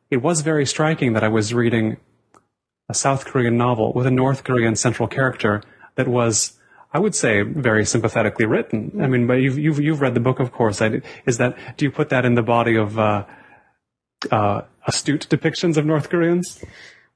it 0.09 0.21
was 0.21 0.41
very 0.41 0.65
striking 0.65 1.13
that 1.13 1.23
i 1.23 1.27
was 1.27 1.53
reading 1.53 1.97
a 2.91 2.93
south 2.93 3.25
korean 3.25 3.57
novel 3.57 3.93
with 3.93 4.05
a 4.05 4.11
north 4.11 4.43
korean 4.43 4.75
central 4.75 5.07
character 5.07 5.61
that 5.95 6.07
was 6.07 6.57
I 6.93 6.99
would 6.99 7.15
say 7.15 7.41
very 7.41 7.85
sympathetically 7.85 8.45
written. 8.45 8.99
I 9.01 9.07
mean, 9.07 9.25
but 9.25 9.35
you've 9.35 9.57
you've 9.57 9.79
you've 9.79 10.01
read 10.01 10.13
the 10.13 10.19
book, 10.19 10.39
of 10.41 10.51
course. 10.51 10.81
Is 11.25 11.37
that 11.37 11.57
do 11.77 11.85
you 11.85 11.91
put 11.91 12.09
that 12.09 12.25
in 12.25 12.35
the 12.35 12.41
body 12.41 12.75
of 12.75 12.99
uh, 12.99 13.25
uh, 14.29 14.61
astute 14.85 15.27
depictions 15.29 15.77
of 15.77 15.85
North 15.85 16.09
Koreans? 16.09 16.61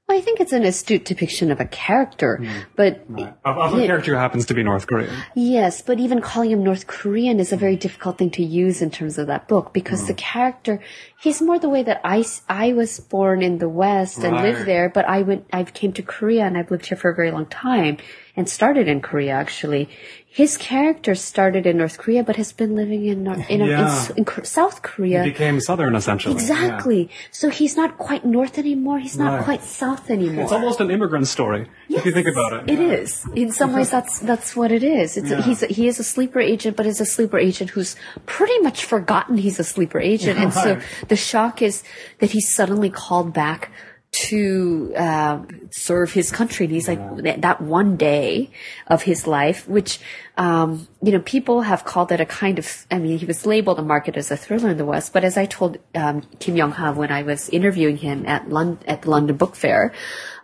Well, 0.08 0.16
I 0.16 0.20
think 0.20 0.38
it's 0.38 0.52
an 0.52 0.62
astute 0.62 1.04
depiction 1.04 1.50
of 1.50 1.58
a 1.58 1.64
character, 1.64 2.38
mm. 2.40 2.64
but 2.76 3.04
right. 3.08 3.34
of, 3.44 3.58
of 3.58 3.74
a 3.74 3.86
character 3.86 4.12
who 4.12 4.18
happens 4.18 4.46
to 4.46 4.54
be 4.54 4.62
North 4.62 4.86
Korean. 4.86 5.12
Yes, 5.34 5.82
but 5.82 5.98
even 5.98 6.20
calling 6.20 6.52
him 6.52 6.62
North 6.62 6.86
Korean 6.86 7.40
is 7.40 7.52
a 7.52 7.56
very 7.56 7.74
difficult 7.74 8.16
thing 8.16 8.30
to 8.30 8.44
use 8.44 8.82
in 8.82 8.92
terms 8.92 9.18
of 9.18 9.26
that 9.26 9.48
book 9.48 9.72
because 9.72 10.04
mm. 10.04 10.06
the 10.06 10.14
character 10.14 10.80
he's 11.20 11.42
more 11.42 11.58
the 11.58 11.68
way 11.68 11.82
that 11.82 12.00
I 12.04 12.24
I 12.48 12.72
was 12.72 13.00
born 13.00 13.42
in 13.42 13.58
the 13.58 13.68
West 13.68 14.18
and 14.18 14.32
right. 14.34 14.44
lived 14.44 14.64
there, 14.64 14.88
but 14.88 15.08
I 15.08 15.22
went 15.22 15.46
I 15.52 15.64
came 15.64 15.92
to 15.94 16.02
Korea 16.02 16.44
and 16.44 16.56
I've 16.56 16.70
lived 16.70 16.86
here 16.86 16.96
for 16.96 17.10
a 17.10 17.14
very 17.14 17.32
long 17.32 17.46
time 17.46 17.98
and 18.36 18.48
started 18.48 18.88
in 18.88 19.00
Korea 19.00 19.32
actually 19.32 19.88
his 20.36 20.58
character 20.58 21.14
started 21.14 21.66
in 21.66 21.78
North 21.78 21.96
Korea, 21.96 22.22
but 22.22 22.36
has 22.36 22.52
been 22.52 22.76
living 22.76 23.06
in 23.06 23.26
in, 23.48 23.60
yeah. 23.62 24.06
in, 24.18 24.26
in 24.28 24.44
South 24.44 24.82
Korea. 24.82 25.22
He 25.24 25.30
became 25.30 25.62
Southern 25.62 25.94
essentially. 25.96 26.34
Exactly. 26.34 27.02
Yeah. 27.04 27.28
So 27.30 27.48
he's 27.48 27.74
not 27.74 27.96
quite 27.96 28.26
North 28.26 28.58
anymore. 28.58 28.98
He's 28.98 29.16
not 29.16 29.32
right. 29.32 29.44
quite 29.44 29.62
South 29.62 30.10
anymore. 30.10 30.44
It's 30.44 30.52
almost 30.52 30.78
an 30.80 30.90
immigrant 30.90 31.26
story 31.26 31.70
yes, 31.88 32.00
if 32.00 32.04
you 32.04 32.12
think 32.12 32.28
about 32.28 32.52
it. 32.52 32.70
It 32.70 32.78
yeah. 32.78 33.00
is. 33.00 33.24
In 33.34 33.50
some 33.50 33.72
ways, 33.72 33.90
that's 33.90 34.18
that's 34.18 34.54
what 34.54 34.72
it 34.72 34.82
is. 34.82 35.16
It's 35.16 35.30
a, 35.30 35.40
he's 35.40 35.62
a, 35.62 35.68
he 35.68 35.88
is 35.88 35.98
a 35.98 36.04
sleeper 36.04 36.40
agent, 36.40 36.76
but 36.76 36.84
is 36.84 37.00
a 37.00 37.06
sleeper 37.06 37.38
agent 37.38 37.70
who's 37.70 37.96
pretty 38.26 38.58
much 38.58 38.84
forgotten 38.84 39.38
he's 39.38 39.58
a 39.58 39.64
sleeper 39.64 40.00
agent, 40.00 40.38
and 40.38 40.52
so 40.52 40.78
the 41.08 41.16
shock 41.16 41.62
is 41.62 41.82
that 42.18 42.32
he's 42.32 42.52
suddenly 42.52 42.90
called 42.90 43.32
back 43.32 43.70
to 44.16 44.94
uh, 44.96 45.42
serve 45.70 46.12
his 46.12 46.30
country. 46.30 46.64
And 46.64 46.74
he's 46.74 46.88
like 46.88 47.16
that, 47.22 47.42
that, 47.42 47.60
one 47.60 47.96
day 47.96 48.50
of 48.86 49.02
his 49.02 49.26
life, 49.26 49.68
which 49.68 49.98
um, 50.36 50.88
you 51.02 51.12
know 51.12 51.20
people 51.20 51.62
have 51.62 51.84
called 51.84 52.12
it 52.12 52.20
a 52.20 52.26
kind 52.26 52.58
of. 52.58 52.86
I 52.90 52.98
mean, 52.98 53.18
he 53.18 53.26
was 53.26 53.44
labeled 53.44 53.78
and 53.78 53.86
marketed 53.86 54.18
as 54.18 54.30
a 54.30 54.36
thriller 54.36 54.70
in 54.70 54.78
the 54.78 54.84
West. 54.84 55.12
But 55.12 55.24
as 55.24 55.36
I 55.36 55.44
told 55.46 55.78
um, 55.94 56.22
Kim 56.38 56.56
Young 56.56 56.72
Ha 56.72 56.92
when 56.92 57.12
I 57.12 57.22
was 57.22 57.48
interviewing 57.50 57.98
him 57.98 58.24
at 58.26 58.48
London 58.48 58.78
at 58.88 59.02
the 59.02 59.10
London 59.10 59.36
Book 59.36 59.54
Fair, 59.54 59.92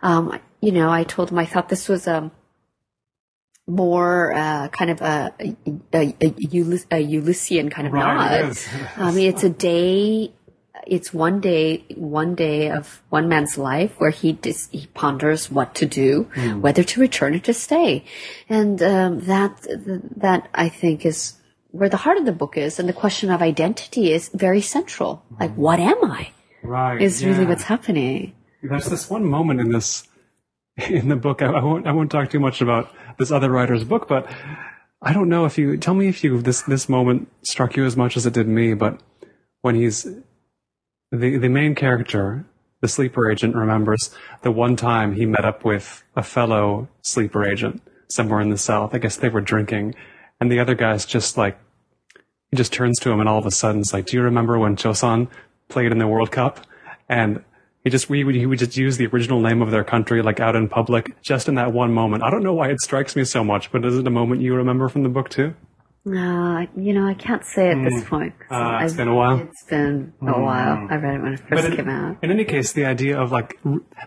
um, 0.03 0.39
you 0.61 0.71
know, 0.71 0.89
I 0.89 1.03
told 1.03 1.31
him 1.31 1.39
I 1.39 1.45
thought 1.45 1.69
this 1.69 1.89
was 1.89 2.07
a 2.07 2.17
um, 2.17 2.31
more 3.65 4.33
uh, 4.33 4.67
kind 4.69 4.91
of 4.91 5.01
a, 5.01 5.33
a, 5.39 5.55
a, 5.93 6.15
a, 6.91 7.03
Ulyssian 7.07 7.71
kind 7.71 7.87
of 7.87 7.93
right, 7.93 8.43
nod. 8.43 8.57
I 8.97 9.11
mean, 9.11 9.29
it's 9.29 9.43
a 9.43 9.49
day 9.49 10.33
it's 10.87 11.13
one 11.13 11.39
day, 11.39 11.83
one 11.95 12.35
day 12.35 12.71
of 12.71 13.01
one 13.09 13.29
man's 13.29 13.57
life 13.57 13.93
where 13.99 14.09
he 14.09 14.33
dis- 14.33 14.69
he 14.71 14.87
ponders 14.87 15.51
what 15.51 15.75
to 15.75 15.85
do, 15.85 16.29
mm. 16.35 16.61
whether 16.61 16.83
to 16.83 16.99
return 16.99 17.35
or 17.35 17.39
to 17.39 17.53
stay, 17.53 18.03
and 18.49 18.81
um, 18.81 19.19
that 19.21 19.65
that 20.17 20.49
I 20.53 20.69
think 20.69 21.05
is 21.05 21.33
where 21.71 21.89
the 21.89 21.97
heart 21.97 22.17
of 22.17 22.25
the 22.25 22.31
book 22.31 22.57
is, 22.57 22.79
and 22.79 22.89
the 22.89 22.93
question 22.93 23.31
of 23.31 23.41
identity 23.41 24.11
is 24.11 24.29
very 24.33 24.61
central. 24.61 25.23
Mm. 25.33 25.39
Like, 25.39 25.55
what 25.55 25.79
am 25.79 26.03
I? 26.03 26.31
Right, 26.63 27.01
is 27.01 27.21
yeah. 27.21 27.29
really 27.29 27.45
what's 27.45 27.63
happening. 27.63 28.33
There's 28.61 28.87
this 28.87 29.09
one 29.09 29.25
moment 29.25 29.59
in 29.59 29.71
this 29.71 30.07
in 30.77 31.07
the 31.07 31.15
book. 31.15 31.41
I, 31.41 31.47
I 31.47 31.63
won't 31.63 31.87
I 31.87 31.91
won't 31.91 32.11
talk 32.11 32.29
too 32.29 32.39
much 32.39 32.61
about 32.61 32.91
this 33.17 33.31
other 33.31 33.51
writer's 33.51 33.83
book, 33.83 34.07
but 34.07 34.27
I 35.01 35.13
don't 35.13 35.29
know 35.29 35.45
if 35.45 35.57
you 35.57 35.77
tell 35.77 35.93
me 35.93 36.07
if 36.07 36.23
you 36.23 36.41
this 36.41 36.63
this 36.63 36.89
moment 36.89 37.29
struck 37.43 37.75
you 37.75 37.85
as 37.85 37.95
much 37.95 38.17
as 38.17 38.25
it 38.25 38.33
did 38.33 38.47
me, 38.47 38.73
but 38.73 38.99
when 39.61 39.75
he's 39.75 40.07
the 41.13 41.37
the 41.37 41.49
main 41.49 41.75
character, 41.75 42.45
the 42.81 42.87
sleeper 42.87 43.29
agent, 43.29 43.55
remembers 43.55 44.13
the 44.41 44.51
one 44.51 44.75
time 44.75 45.13
he 45.13 45.25
met 45.25 45.45
up 45.45 45.63
with 45.63 46.03
a 46.15 46.23
fellow 46.23 46.89
sleeper 47.03 47.45
agent 47.45 47.81
somewhere 48.09 48.41
in 48.41 48.49
the 48.49 48.57
south. 48.57 48.93
I 48.93 48.97
guess 48.97 49.17
they 49.17 49.29
were 49.29 49.41
drinking, 49.41 49.95
and 50.41 50.51
the 50.51 50.59
other 50.59 50.75
guy's 50.75 51.05
just 51.05 51.37
like 51.37 51.57
he 52.49 52.57
just 52.57 52.73
turns 52.73 52.99
to 52.99 53.11
him, 53.11 53.19
and 53.19 53.29
all 53.29 53.37
of 53.37 53.45
a 53.45 53.51
sudden 53.51 53.81
it's 53.81 53.93
like, 53.93 54.07
"Do 54.07 54.17
you 54.17 54.23
remember 54.23 54.57
when 54.57 54.75
Chosun 54.75 55.29
played 55.69 55.91
in 55.91 55.99
the 55.99 56.07
World 56.07 56.31
Cup?" 56.31 56.65
And 57.07 57.43
he 57.83 57.91
just 57.91 58.09
we 58.09 58.23
would 58.23 58.35
he 58.35 58.47
would 58.47 58.59
just 58.59 58.75
use 58.75 58.97
the 58.97 59.05
original 59.07 59.39
name 59.39 59.61
of 59.61 59.69
their 59.69 59.83
country 59.83 60.23
like 60.23 60.39
out 60.39 60.55
in 60.55 60.67
public 60.67 61.21
just 61.21 61.47
in 61.47 61.55
that 61.55 61.73
one 61.73 61.93
moment. 61.93 62.23
I 62.23 62.31
don't 62.31 62.43
know 62.43 62.53
why 62.55 62.69
it 62.69 62.81
strikes 62.81 63.15
me 63.15 63.23
so 63.23 63.43
much, 63.43 63.71
but 63.71 63.85
is 63.85 63.99
it 63.99 64.07
a 64.07 64.11
moment 64.11 64.41
you 64.41 64.55
remember 64.55 64.89
from 64.89 65.03
the 65.03 65.09
book 65.09 65.29
too? 65.29 65.53
No, 66.05 66.67
you 66.75 66.93
know, 66.93 67.07
I 67.07 67.13
can't 67.13 67.45
say 67.45 67.69
at 67.69 67.81
this 67.81 68.03
hmm. 68.03 68.09
point. 68.09 68.33
Uh, 68.49 68.79
it's 68.81 68.93
been 68.93 69.07
a 69.07 69.15
while. 69.15 69.39
It's 69.39 69.63
been 69.63 70.13
a 70.21 70.25
mm. 70.25 70.41
while. 70.41 70.87
I 70.89 70.95
read 70.97 71.15
it 71.15 71.21
when 71.21 71.33
it 71.33 71.39
first 71.47 71.65
in, 71.65 71.75
came 71.77 71.87
out. 71.87 72.17
In 72.21 72.29
any 72.29 72.43
case, 72.43 72.73
the 72.73 72.83
idea 72.83 73.17
of 73.17 73.31
like 73.31 73.57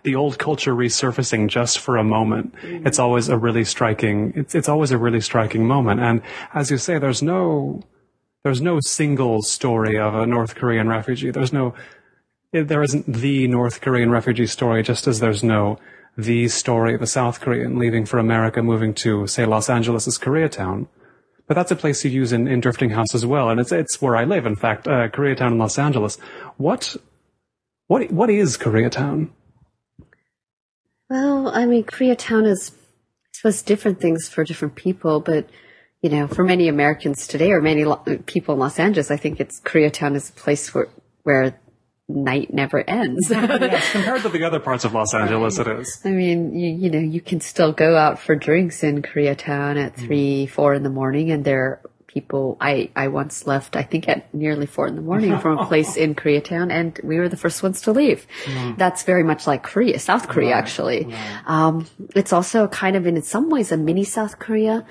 the 0.03 0.15
old 0.15 0.39
culture 0.39 0.75
resurfacing 0.75 1.49
just 1.49 1.79
for 1.79 1.97
a 1.97 2.05
moment, 2.05 2.55
mm. 2.57 2.87
it's 2.87 2.99
always 2.99 3.31
a 3.31 3.39
really 3.39 3.65
striking. 3.65 4.35
It's 4.37 4.55
it's 4.55 4.69
always 4.69 4.91
a 4.91 4.99
really 4.99 5.23
striking 5.23 5.67
moment. 5.67 6.01
And 6.01 6.21
as 6.53 6.71
you 6.71 6.77
say, 6.77 6.99
there's 6.99 7.23
no 7.23 7.83
there's 8.45 8.61
no 8.61 8.79
single 8.81 9.41
story 9.41 9.99
of 9.99 10.15
a 10.15 10.27
North 10.27 10.55
Korean 10.55 10.89
refugee. 10.89 11.31
There's 11.31 11.53
no 11.53 11.73
there 12.53 12.83
isn't 12.83 13.11
the 13.11 13.49
North 13.49 13.81
Korean 13.81 14.11
refugee 14.11 14.47
story, 14.47 14.83
just 14.83 15.07
as 15.07 15.21
there's 15.21 15.43
no 15.43 15.79
the 16.19 16.49
story 16.49 16.95
of 16.95 17.01
a 17.01 17.07
South 17.07 17.41
Korean 17.41 17.79
leaving 17.79 18.05
for 18.05 18.19
America, 18.19 18.63
moving 18.63 18.93
to 18.95 19.27
say 19.27 19.47
Los 19.47 19.71
Angeles' 19.71 20.19
Koreatown 20.19 20.89
but 21.47 21.55
that's 21.55 21.71
a 21.71 21.77
place 21.77 22.05
you 22.05 22.11
use 22.11 22.33
in, 22.33 22.49
in 22.49 22.61
Drifting 22.61 22.91
House 22.91 23.15
as 23.15 23.25
well, 23.25 23.49
and 23.49 23.61
it's 23.61 23.73
it's 23.73 24.03
where 24.03 24.17
I 24.17 24.25
live. 24.25 24.47
In 24.47 24.57
fact, 24.57 24.89
uh, 24.89 25.09
Koreatown 25.09 25.53
in 25.53 25.59
Los 25.59 25.79
Angeles. 25.79 26.19
What 26.57 26.97
what 27.87 28.11
what 28.11 28.31
is 28.31 28.57
Koreatown? 28.57 29.31
Well, 31.09 31.49
I 31.49 31.67
mean, 31.67 31.85
Koreatown 31.85 32.47
is 32.47 32.73
I 32.73 33.29
suppose 33.33 33.63
different 33.63 34.01
things 34.01 34.29
for 34.29 34.45
different 34.45 34.75
people, 34.75 35.21
but 35.21 35.49
you 36.03 36.11
know, 36.11 36.27
for 36.27 36.45
many 36.45 36.69
Americans 36.69 37.27
today 37.27 37.53
or 37.53 37.61
many 37.61 37.85
lo- 37.85 38.03
people 38.27 38.55
in 38.55 38.61
Los 38.61 38.79
Angeles, 38.79 39.11
I 39.11 39.17
think 39.17 39.41
it's 39.41 39.61
Koreatown 39.61 40.17
is 40.17 40.31
a 40.31 40.33
place 40.33 40.75
where 40.75 40.89
where 41.23 41.61
night 42.09 42.53
never 42.53 42.89
ends. 42.89 43.29
yes, 43.31 43.93
compared 43.93 44.23
to 44.23 44.29
the 44.29 44.45
other 44.45 44.61
parts 44.61 44.85
of 44.85 44.93
Los 44.93 45.15
Angeles, 45.15 45.59
it 45.59 45.67
is. 45.67 46.01
I 46.05 46.11
mean, 46.11 46.55
you, 46.55 46.71
you 46.71 46.91
know, 46.91 46.99
you 46.99 47.21
can 47.21 47.41
still 47.41 47.73
go 47.73 47.97
out 47.97 48.19
for 48.19 48.37
drinks 48.37 48.83
in 48.83 49.03
Koreatown 49.03 49.77
at 49.83 49.97
three, 49.97 50.47
mm. 50.47 50.51
four 50.51 50.75
in 50.75 50.83
the 50.83 50.91
morning, 50.91 51.31
and 51.31 51.45
there 51.45 51.65
are 51.65 51.81
people. 52.07 52.57
I 52.61 52.91
I 52.95 53.09
once 53.09 53.47
left, 53.47 53.77
I 53.77 53.83
think, 53.83 54.09
at 54.09 54.33
nearly 54.33 54.67
four 54.67 54.87
in 54.87 54.95
the 54.95 55.03
morning 55.03 55.39
from 55.39 55.59
a 55.59 55.67
place 55.67 55.97
in 56.05 56.15
Koreatown, 56.15 56.73
and 56.73 56.99
we 57.03 57.19
were 57.19 57.29
the 57.29 57.37
first 57.37 57.63
ones 57.63 57.81
to 57.83 57.93
leave. 57.93 58.27
Mm. 58.45 58.79
That's 58.79 59.03
very 59.03 59.25
much 59.25 59.47
like 59.47 59.63
Korea, 59.65 59.99
South 59.99 60.29
Korea, 60.29 60.53
right. 60.53 60.59
actually. 60.59 61.05
Right. 61.05 61.43
Um, 61.47 61.87
it's 62.15 62.33
also 62.33 62.69
kind 62.69 62.97
of 62.97 63.07
in 63.07 63.21
some 63.23 63.51
ways 63.51 63.73
a 63.73 63.77
mini 63.77 64.05
South 64.05 64.39
Korea, 64.39 64.87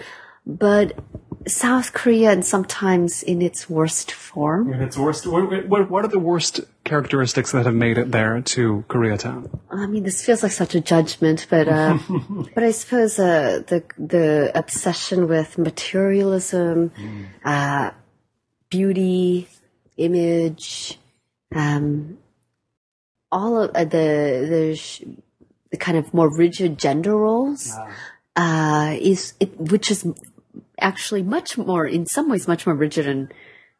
but 0.45 0.99
South 1.47 1.93
Korea 1.93 2.31
and 2.31 2.43
sometimes 2.43 3.21
in 3.21 3.41
its 3.41 3.69
worst 3.69 4.11
form. 4.11 4.73
In 4.73 4.81
its 4.81 4.97
worst, 4.97 5.27
what, 5.27 5.67
what, 5.67 5.89
what, 5.89 6.05
are 6.05 6.07
the 6.07 6.19
worst 6.19 6.61
characteristics 6.83 7.51
that 7.51 7.65
have 7.65 7.75
made 7.75 7.97
it 7.97 8.11
there 8.11 8.41
to 8.41 8.83
Koreatown? 8.87 9.59
I 9.69 9.85
mean, 9.85 10.03
this 10.03 10.25
feels 10.25 10.41
like 10.41 10.51
such 10.51 10.73
a 10.73 10.81
judgment, 10.81 11.45
but 11.49 11.67
uh, 11.67 11.99
but 12.55 12.63
I 12.63 12.71
suppose 12.71 13.19
uh, 13.19 13.61
the 13.67 13.83
the 13.97 14.51
obsession 14.55 15.27
with 15.27 15.57
materialism, 15.57 16.89
mm. 16.89 17.25
uh, 17.43 17.91
beauty, 18.69 19.47
image, 19.97 20.97
um, 21.53 22.17
all 23.31 23.61
of 23.61 23.71
uh, 23.75 23.83
the 23.83 24.47
the 24.49 25.15
the 25.71 25.77
kind 25.77 25.97
of 25.97 26.13
more 26.13 26.35
rigid 26.35 26.79
gender 26.79 27.15
roles. 27.15 27.71
Uh, 28.37 28.97
is 28.99 29.33
it, 29.39 29.57
which 29.57 29.89
is 29.89 30.05
actually 30.79 31.23
much 31.23 31.57
more, 31.57 31.85
in 31.85 32.05
some 32.05 32.29
ways, 32.29 32.47
much 32.47 32.65
more 32.65 32.75
rigid 32.75 33.07
and 33.07 33.33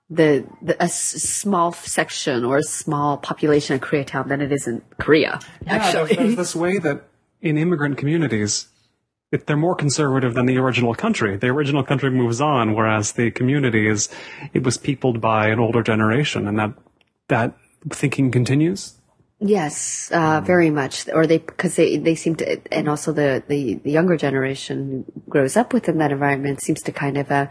the, 0.10 0.46
the 0.62 0.80
a 0.80 0.86
s- 0.86 0.93
small 1.24 1.72
section 1.74 2.46
or 2.46 2.58
a 2.58 2.64
small 2.64 3.18
population 3.18 3.76
of 3.76 3.82
Koreatown 3.82 4.28
than 4.28 4.41
it 4.41 4.52
is 4.52 4.68
in 4.68 4.82
Korea. 5.00 5.39
Yeah, 5.66 5.74
actually, 5.74 6.16
there's, 6.16 6.18
there's 6.18 6.36
this 6.36 6.56
way 6.56 6.78
that 6.80 7.06
in 7.41 7.58
immigrant 7.58 7.98
communities, 7.98 8.68
it, 9.32 9.48
they're 9.48 9.58
more 9.58 9.76
conservative 9.76 10.36
than 10.36 10.46
the 10.46 10.58
original 10.58 10.93
country. 10.93 11.38
The 11.38 11.48
original 11.48 11.84
country 11.84 12.12
moves 12.12 12.39
on, 12.39 12.76
whereas 12.76 13.14
the 13.14 13.32
community 13.32 13.88
is 13.88 14.10
it 14.54 14.64
was 14.64 14.78
peopled 14.78 15.20
by 15.20 15.48
an 15.48 15.60
older 15.60 15.82
generation, 15.82 16.48
and 16.48 16.60
that 16.60 16.74
that 17.28 17.58
thinking 17.89 18.32
continues. 18.32 18.96
Yes, 19.40 20.10
uh, 20.14 20.42
very 20.42 20.70
much. 20.70 21.10
Or 21.10 21.28
they, 21.28 21.40
because 21.40 21.76
they, 21.76 21.98
they 21.98 22.16
seem 22.16 22.36
to, 22.38 22.62
and 22.74 22.88
also 22.88 23.12
the, 23.12 23.44
the, 23.48 23.76
the 23.76 23.92
younger 23.92 24.18
generation 24.18 25.06
grows 25.28 25.58
up 25.58 25.74
within 25.74 25.98
that 25.98 26.12
environment 26.12 26.62
seems 26.62 26.82
to 26.84 26.92
kind 26.92 27.18
of, 27.18 27.32
uh, 27.32 27.48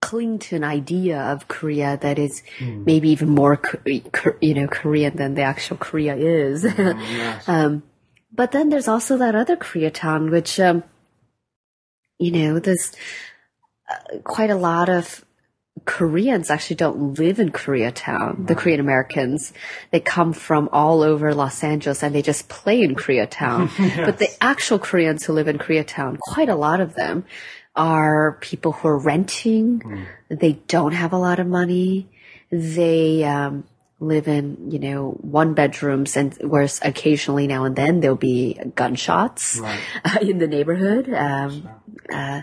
cling 0.00 0.38
to 0.38 0.56
an 0.56 0.64
idea 0.64 1.20
of 1.20 1.46
Korea 1.46 1.98
that 2.00 2.18
is 2.18 2.42
maybe 2.58 3.10
even 3.10 3.28
more, 3.28 3.60
you 3.84 4.54
know, 4.54 4.66
Korean 4.66 5.14
than 5.16 5.34
the 5.34 5.42
actual 5.42 5.76
Korea 5.76 6.16
is. 6.16 6.64
um, 7.46 7.82
but 8.32 8.52
then 8.52 8.70
there's 8.70 8.88
also 8.88 9.18
that 9.18 9.34
other 9.34 9.56
Koreatown, 9.56 10.30
which, 10.30 10.58
um, 10.58 10.82
you 12.18 12.30
know, 12.30 12.58
there's 12.58 12.92
uh, 13.90 14.18
quite 14.24 14.50
a 14.50 14.56
lot 14.56 14.88
of 14.88 15.24
Koreans 15.84 16.50
actually 16.50 16.76
don't 16.76 17.18
live 17.18 17.38
in 17.38 17.50
Koreatown, 17.50 18.46
the 18.46 18.54
Korean 18.54 18.80
Americans. 18.80 19.52
They 19.90 20.00
come 20.00 20.32
from 20.32 20.68
all 20.72 21.02
over 21.02 21.34
Los 21.34 21.64
Angeles 21.64 22.02
and 22.02 22.14
they 22.14 22.22
just 22.22 22.48
play 22.48 22.82
in 22.82 22.94
Koreatown. 22.94 23.70
But 24.04 24.18
the 24.18 24.28
actual 24.40 24.78
Koreans 24.78 25.24
who 25.24 25.32
live 25.32 25.48
in 25.48 25.58
Koreatown, 25.58 26.18
quite 26.18 26.48
a 26.48 26.54
lot 26.54 26.80
of 26.80 26.94
them 26.94 27.24
are 27.74 28.38
people 28.40 28.72
who 28.72 28.88
are 28.88 28.98
renting. 28.98 30.06
They 30.28 30.52
don't 30.52 30.92
have 30.92 31.12
a 31.12 31.18
lot 31.18 31.38
of 31.38 31.46
money. 31.46 32.08
They, 32.50 33.24
um, 33.24 33.64
live 34.00 34.28
in, 34.28 34.70
you 34.70 34.78
know, 34.78 35.10
one 35.20 35.52
bedrooms 35.52 36.16
and 36.16 36.34
whereas 36.40 36.80
occasionally 36.82 37.46
now 37.46 37.64
and 37.64 37.76
then 37.76 38.00
there'll 38.00 38.16
be 38.16 38.58
gunshots 38.74 39.60
uh, 39.60 39.76
in 40.22 40.38
the 40.38 40.46
neighborhood. 40.46 41.12
Um, 41.12 41.68
uh, 42.12 42.40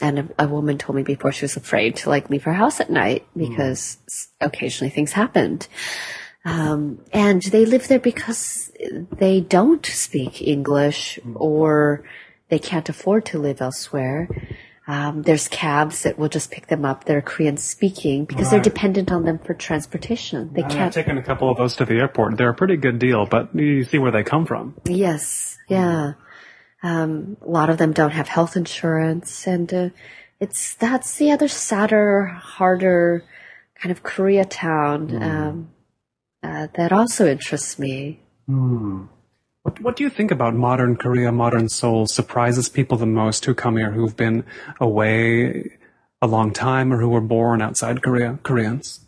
and 0.00 0.18
a, 0.20 0.28
a 0.44 0.48
woman 0.48 0.78
told 0.78 0.96
me 0.96 1.02
before 1.02 1.32
she 1.32 1.44
was 1.44 1.56
afraid 1.56 1.96
to 1.96 2.08
like 2.10 2.30
leave 2.30 2.44
her 2.44 2.52
house 2.52 2.80
at 2.80 2.90
night 2.90 3.26
because 3.36 3.98
s- 4.08 4.28
occasionally 4.40 4.90
things 4.90 5.12
happened. 5.12 5.66
Um, 6.44 7.00
and 7.12 7.42
they 7.42 7.66
live 7.66 7.88
there 7.88 7.98
because 7.98 8.70
they 9.12 9.40
don't 9.40 9.84
speak 9.84 10.40
English 10.40 11.18
or 11.34 12.04
they 12.48 12.58
can't 12.58 12.88
afford 12.88 13.26
to 13.26 13.38
live 13.38 13.60
elsewhere. 13.60 14.28
Um, 14.86 15.20
there's 15.22 15.48
cabs 15.48 16.04
that 16.04 16.18
will 16.18 16.30
just 16.30 16.50
pick 16.50 16.68
them 16.68 16.86
up. 16.86 17.04
They're 17.04 17.20
Korean 17.20 17.58
speaking 17.58 18.24
because 18.24 18.50
they're 18.50 18.60
dependent 18.60 19.12
on 19.12 19.24
them 19.24 19.38
for 19.38 19.52
transportation. 19.52 20.50
They 20.54 20.62
I've 20.62 20.70
can't. 20.70 20.94
taken 20.94 21.18
a 21.18 21.22
couple 21.22 21.50
of 21.50 21.58
those 21.58 21.76
to 21.76 21.84
the 21.84 21.96
airport. 21.96 22.38
They're 22.38 22.48
a 22.48 22.54
pretty 22.54 22.76
good 22.78 22.98
deal, 22.98 23.26
but 23.26 23.54
you 23.54 23.84
see 23.84 23.98
where 23.98 24.12
they 24.12 24.22
come 24.22 24.46
from. 24.46 24.76
Yes, 24.86 25.58
yeah. 25.68 26.12
Um, 26.82 27.36
a 27.42 27.50
lot 27.50 27.70
of 27.70 27.78
them 27.78 27.92
don't 27.92 28.12
have 28.12 28.28
health 28.28 28.56
insurance, 28.56 29.46
and 29.46 29.72
uh, 29.74 29.88
it's 30.40 30.74
that's 30.74 31.16
the 31.16 31.32
other 31.32 31.48
sadder, 31.48 32.26
harder 32.26 33.24
kind 33.74 33.90
of 33.90 34.02
Koreatown 34.02 35.22
um, 35.22 35.70
uh, 36.42 36.68
that 36.74 36.92
also 36.92 37.26
interests 37.26 37.78
me. 37.78 38.20
What, 39.62 39.80
what 39.80 39.96
do 39.96 40.04
you 40.04 40.10
think 40.10 40.30
about 40.30 40.54
modern 40.54 40.96
Korea, 40.96 41.30
modern 41.32 41.68
Seoul 41.68 42.06
surprises 42.06 42.68
people 42.68 42.96
the 42.96 43.06
most 43.06 43.44
who 43.44 43.54
come 43.54 43.76
here 43.76 43.90
who've 43.90 44.16
been 44.16 44.44
away 44.80 45.78
a 46.22 46.26
long 46.26 46.52
time 46.52 46.92
or 46.92 47.00
who 47.00 47.08
were 47.08 47.20
born 47.20 47.60
outside 47.60 48.02
Korea, 48.02 48.38
Koreans? 48.42 49.00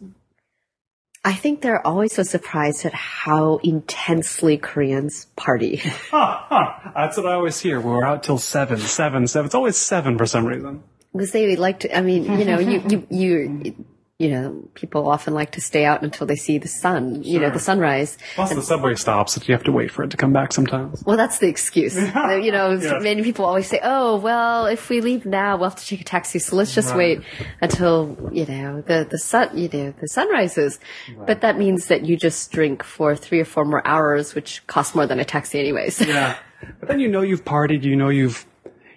I 1.24 1.34
think 1.34 1.60
they're 1.60 1.86
always 1.86 2.14
so 2.14 2.22
surprised 2.22 2.86
at 2.86 2.94
how 2.94 3.58
intensely 3.62 4.56
Koreans 4.56 5.26
party. 5.36 5.76
Ha 6.10 6.46
ha. 6.48 6.92
That's 6.94 7.16
what 7.18 7.26
I 7.26 7.34
always 7.34 7.60
hear. 7.60 7.80
We're 7.80 8.04
out 8.04 8.22
till 8.22 8.38
seven, 8.38 8.78
seven, 8.78 9.26
seven. 9.26 9.46
It's 9.46 9.54
always 9.54 9.76
seven 9.76 10.16
for 10.18 10.26
some 10.26 10.46
reason. 10.46 10.82
because 11.12 11.32
they 11.32 11.56
like 11.56 11.80
to. 11.80 11.96
I 11.96 12.00
mean, 12.00 12.24
you 12.38 12.44
know, 12.44 12.58
you 12.58 12.82
you 12.88 13.06
you 13.10 13.84
you 14.20 14.28
know, 14.28 14.68
people 14.74 15.08
often 15.08 15.32
like 15.32 15.52
to 15.52 15.62
stay 15.62 15.86
out 15.86 16.02
until 16.02 16.26
they 16.26 16.36
see 16.36 16.58
the 16.58 16.68
sun. 16.68 17.22
You 17.22 17.40
know, 17.40 17.48
the 17.48 17.58
sunrise. 17.58 18.18
Plus 18.34 18.52
the 18.54 18.60
subway 18.60 18.94
stops 18.94 19.34
that 19.34 19.48
you 19.48 19.54
have 19.54 19.64
to 19.64 19.72
wait 19.72 19.90
for 19.90 20.02
it 20.04 20.10
to 20.10 20.18
come 20.18 20.32
back 20.34 20.52
sometimes. 20.52 21.02
Well, 21.06 21.16
that's 21.16 21.38
the 21.38 21.48
excuse. 21.48 21.96
You 22.46 22.52
know, 22.52 22.72
Yes. 22.72 23.02
many 23.02 23.22
people 23.22 23.46
always 23.46 23.66
say, 23.66 23.80
"Oh, 23.82 24.18
well, 24.18 24.66
if 24.66 24.90
we 24.90 25.00
leave 25.00 25.24
now, 25.24 25.56
we'll 25.56 25.70
have 25.70 25.78
to 25.80 25.86
take 25.86 26.02
a 26.02 26.04
taxi. 26.04 26.38
So 26.38 26.54
let's 26.56 26.74
just 26.74 26.90
Right. 26.90 27.18
wait 27.18 27.20
until 27.62 28.16
you 28.30 28.44
know 28.46 28.82
the 28.86 29.06
the 29.10 29.18
sun, 29.18 29.56
you 29.56 29.68
know, 29.72 29.94
the 30.00 30.08
sun 30.08 30.28
rises." 30.30 30.78
But 31.26 31.40
that 31.40 31.56
means 31.58 31.86
that 31.86 32.04
you 32.04 32.16
just 32.18 32.52
drink 32.52 32.82
for 32.84 33.16
three 33.16 33.40
or 33.40 33.46
four 33.46 33.64
more 33.64 33.82
hours, 33.86 34.34
which 34.34 34.66
costs 34.66 34.94
more 34.94 35.06
than 35.06 35.18
a 35.18 35.24
taxi, 35.24 35.58
anyways. 35.58 36.00
Yeah. 36.06 36.36
But 36.78 36.88
then 36.90 37.00
you 37.00 37.08
know 37.08 37.22
you've 37.22 37.44
partied, 37.46 37.84
you 37.84 37.96
know 37.96 38.10
you've, 38.10 38.44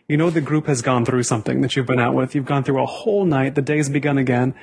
you 0.10 0.18
know 0.18 0.30
the 0.30 0.42
group 0.42 0.68
has 0.68 0.82
gone 0.82 1.06
through 1.06 1.24
something 1.24 1.62
that 1.62 1.76
you've 1.78 1.86
been 1.86 2.00
out 2.00 2.14
with. 2.14 2.36
You've 2.36 2.46
gone 2.54 2.64
through 2.66 2.84
a 2.84 2.86
whole 2.86 3.24
night, 3.24 3.56
the 3.56 3.62
day's 3.62 3.88
begun 3.90 4.18
again. 4.18 4.54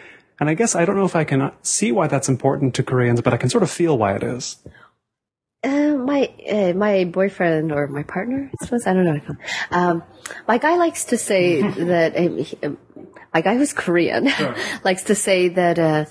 And 0.40 0.48
I 0.48 0.54
guess 0.54 0.74
I 0.74 0.84
don't 0.86 0.96
know 0.96 1.04
if 1.04 1.14
I 1.14 1.24
can 1.24 1.52
see 1.62 1.92
why 1.92 2.06
that's 2.08 2.28
important 2.28 2.74
to 2.76 2.82
Koreans, 2.82 3.20
but 3.20 3.34
I 3.34 3.36
can 3.36 3.50
sort 3.50 3.62
of 3.62 3.70
feel 3.70 3.96
why 3.98 4.14
it 4.16 4.22
is. 4.22 4.56
Uh, 5.62 5.94
my 5.96 6.32
uh, 6.50 6.72
my 6.72 7.04
boyfriend 7.04 7.70
or 7.70 7.86
my 7.86 8.02
partner, 8.02 8.50
I 8.50 8.64
suppose 8.64 8.86
I 8.86 8.94
don't 8.94 9.04
know. 9.04 9.12
What 9.12 9.20
to 9.20 9.26
call 9.26 9.36
him. 9.36 9.42
Um, 10.00 10.02
my 10.48 10.56
guy 10.56 10.76
likes 10.76 11.04
to 11.06 11.18
say 11.18 11.60
that 11.92 12.16
um, 12.16 12.38
he- 12.38 12.58
um, 12.62 12.78
my 13.34 13.42
guy 13.42 13.56
who's 13.56 13.74
Korean 13.74 14.30
likes 14.84 15.02
to 15.04 15.14
say 15.14 15.48
that 15.48 15.78
uh, 15.78 16.06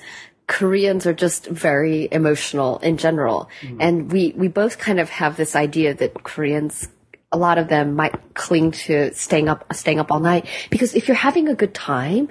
Koreans 0.45 1.07
are 1.07 1.13
just 1.13 1.47
very 1.47 2.07
emotional 2.11 2.77
in 2.79 2.97
general, 2.97 3.49
and 3.79 4.11
we 4.11 4.33
we 4.37 4.47
both 4.47 4.77
kind 4.77 4.99
of 4.99 5.09
have 5.09 5.35
this 5.37 5.55
idea 5.55 5.95
that 5.95 6.23
Koreans. 6.23 6.87
A 7.31 7.37
lot 7.37 7.59
of 7.59 7.67
them 7.67 7.95
might 7.95 8.33
cling 8.33 8.71
to 8.89 9.13
staying 9.13 9.49
up, 9.49 9.71
staying 9.73 9.99
up 9.99 10.11
all 10.11 10.19
night 10.19 10.47
because 10.71 10.95
if 10.95 11.07
you're 11.07 11.13
having 11.13 11.47
a 11.47 11.53
good 11.53 11.75
time, 11.75 12.29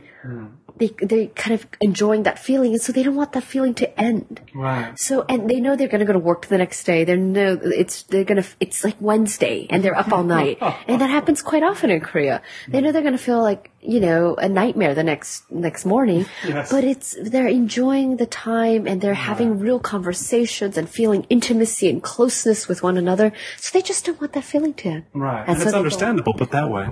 they 0.79 0.89
they 1.03 1.27
kind 1.29 1.55
of 1.55 1.67
enjoying 1.81 2.23
that 2.25 2.39
feeling, 2.39 2.73
and 2.73 2.81
so 2.83 2.93
they 2.93 3.03
don't 3.03 3.17
want 3.17 3.33
that 3.33 3.45
feeling 3.45 3.75
to 3.75 4.01
end. 4.01 4.41
Right. 4.55 4.99
So, 4.99 5.25
and 5.29 5.49
they 5.51 5.61
know 5.61 5.77
they're 5.77 5.89
going 5.89 6.01
to 6.01 6.07
go 6.07 6.13
to 6.13 6.19
work 6.19 6.47
the 6.47 6.59
next 6.59 6.85
day. 6.85 7.05
They 7.05 7.17
know 7.17 7.59
it's 7.63 8.03
they're 8.05 8.25
going 8.25 8.43
to. 8.43 8.49
It's 8.61 8.85
like 8.85 8.97
Wednesday, 9.01 9.67
and 9.71 9.83
they're 9.83 9.97
up 9.99 10.13
all 10.13 10.25
night, 10.39 10.59
and 10.89 11.01
that 11.01 11.11
happens 11.11 11.43
quite 11.43 11.63
often 11.63 11.91
in 11.91 12.01
Korea. 12.01 12.43
They 12.69 12.81
know 12.81 12.93
they're 12.93 13.03
going 13.03 13.17
to 13.17 13.23
feel 13.31 13.43
like 13.43 13.71
you 13.81 14.01
know 14.01 14.35
a 14.37 14.49
nightmare 14.49 14.95
the 14.95 15.03
next 15.05 15.51
next 15.51 15.85
morning, 15.85 16.27
Yes. 16.47 16.71
but 16.71 16.85
it's 16.85 17.17
they're 17.23 17.49
enjoying 17.49 18.17
the 18.17 18.27
time 18.27 18.87
and 18.87 19.01
they're 19.01 19.15
having 19.15 19.59
real 19.59 19.79
conversations 19.81 20.77
and 20.79 20.89
feeling 20.89 21.27
intimacy 21.31 21.89
and 21.89 22.03
closeness 22.03 22.69
with 22.69 22.83
one 22.83 22.97
another. 22.97 23.33
So 23.59 23.77
they 23.79 23.83
just 23.83 24.05
don't 24.05 24.21
want 24.21 24.33
that 24.33 24.45
feeling 24.45 24.75
to 24.75 24.89
end. 24.89 25.05
Right. 25.15 25.41
And 25.41 25.51
And, 25.51 25.59
so 25.61 25.67
it's 25.69 25.75
understandable, 25.77 26.33
but 26.37 26.51
that 26.53 26.71
way. 26.71 26.89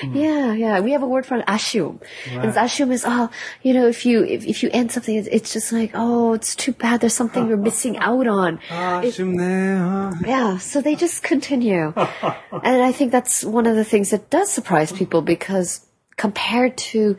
Mm. 0.00 0.14
Yeah, 0.14 0.52
yeah. 0.52 0.80
We 0.80 0.92
have 0.92 1.02
a 1.02 1.06
word 1.06 1.26
for 1.26 1.36
it, 1.36 1.46
ashum. 1.46 2.00
And 2.30 2.52
ashum 2.52 2.92
is, 2.92 3.04
oh, 3.06 3.30
you 3.62 3.74
know, 3.74 3.86
if 3.86 4.06
you, 4.06 4.24
if, 4.24 4.44
if 4.46 4.62
you 4.62 4.70
end 4.72 4.92
something, 4.92 5.14
it's, 5.14 5.28
it's 5.28 5.52
just 5.52 5.72
like, 5.72 5.92
oh, 5.94 6.34
it's 6.34 6.54
too 6.54 6.72
bad. 6.72 7.00
There's 7.00 7.14
something 7.14 7.48
you're 7.48 7.56
missing 7.70 7.96
out 7.98 8.26
on. 8.26 8.60
Ah, 8.70 9.02
yeah. 9.02 10.58
So 10.58 10.80
they 10.80 10.94
just 10.94 11.22
continue. 11.22 11.92
and 11.96 12.82
I 12.82 12.92
think 12.92 13.12
that's 13.12 13.44
one 13.44 13.66
of 13.66 13.76
the 13.76 13.84
things 13.84 14.10
that 14.10 14.30
does 14.30 14.50
surprise 14.50 14.92
people 14.92 15.22
because 15.22 15.86
compared 16.16 16.76
to 16.76 17.16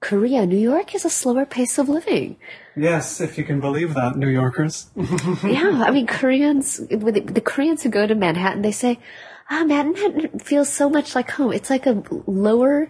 Korea, 0.00 0.46
New 0.46 0.58
York 0.58 0.94
is 0.94 1.04
a 1.04 1.10
slower 1.10 1.44
pace 1.44 1.78
of 1.78 1.88
living. 1.88 2.36
Yes, 2.76 3.20
if 3.20 3.36
you 3.36 3.44
can 3.44 3.60
believe 3.60 3.94
that, 3.94 4.16
New 4.16 4.28
Yorkers. 4.28 4.90
yeah. 4.96 5.82
I 5.84 5.90
mean, 5.90 6.06
Koreans, 6.06 6.80
with 6.90 7.14
the, 7.14 7.20
the 7.20 7.40
Koreans 7.40 7.82
who 7.82 7.88
go 7.88 8.06
to 8.06 8.14
Manhattan, 8.14 8.62
they 8.62 8.72
say, 8.72 9.00
ah, 9.48 9.64
Manhattan 9.64 10.38
feels 10.38 10.68
so 10.68 10.88
much 10.88 11.14
like 11.14 11.30
home. 11.30 11.52
It's 11.52 11.70
like 11.70 11.86
a 11.86 12.02
lower, 12.26 12.88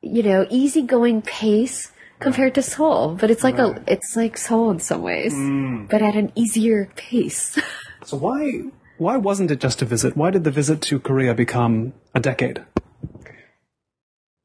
you 0.00 0.22
know, 0.22 0.46
easygoing 0.50 1.22
pace 1.22 1.90
compared 2.20 2.54
to 2.54 2.62
Seoul, 2.62 3.16
but 3.20 3.30
it's 3.30 3.44
like 3.44 3.58
a, 3.58 3.82
it's 3.86 4.16
like 4.16 4.36
Seoul 4.36 4.70
in 4.70 4.80
some 4.80 5.02
ways, 5.02 5.34
but 5.90 6.02
at 6.02 6.16
an 6.16 6.32
easier 6.34 6.90
pace. 6.96 7.58
So 8.04 8.18
why 8.18 8.64
why 8.98 9.16
wasn't 9.16 9.50
it 9.50 9.60
just 9.60 9.80
a 9.80 9.86
visit? 9.86 10.14
Why 10.14 10.30
did 10.30 10.44
the 10.44 10.50
visit 10.50 10.82
to 10.82 11.00
Korea 11.00 11.34
become 11.34 11.94
a 12.14 12.20
decade? 12.20 12.62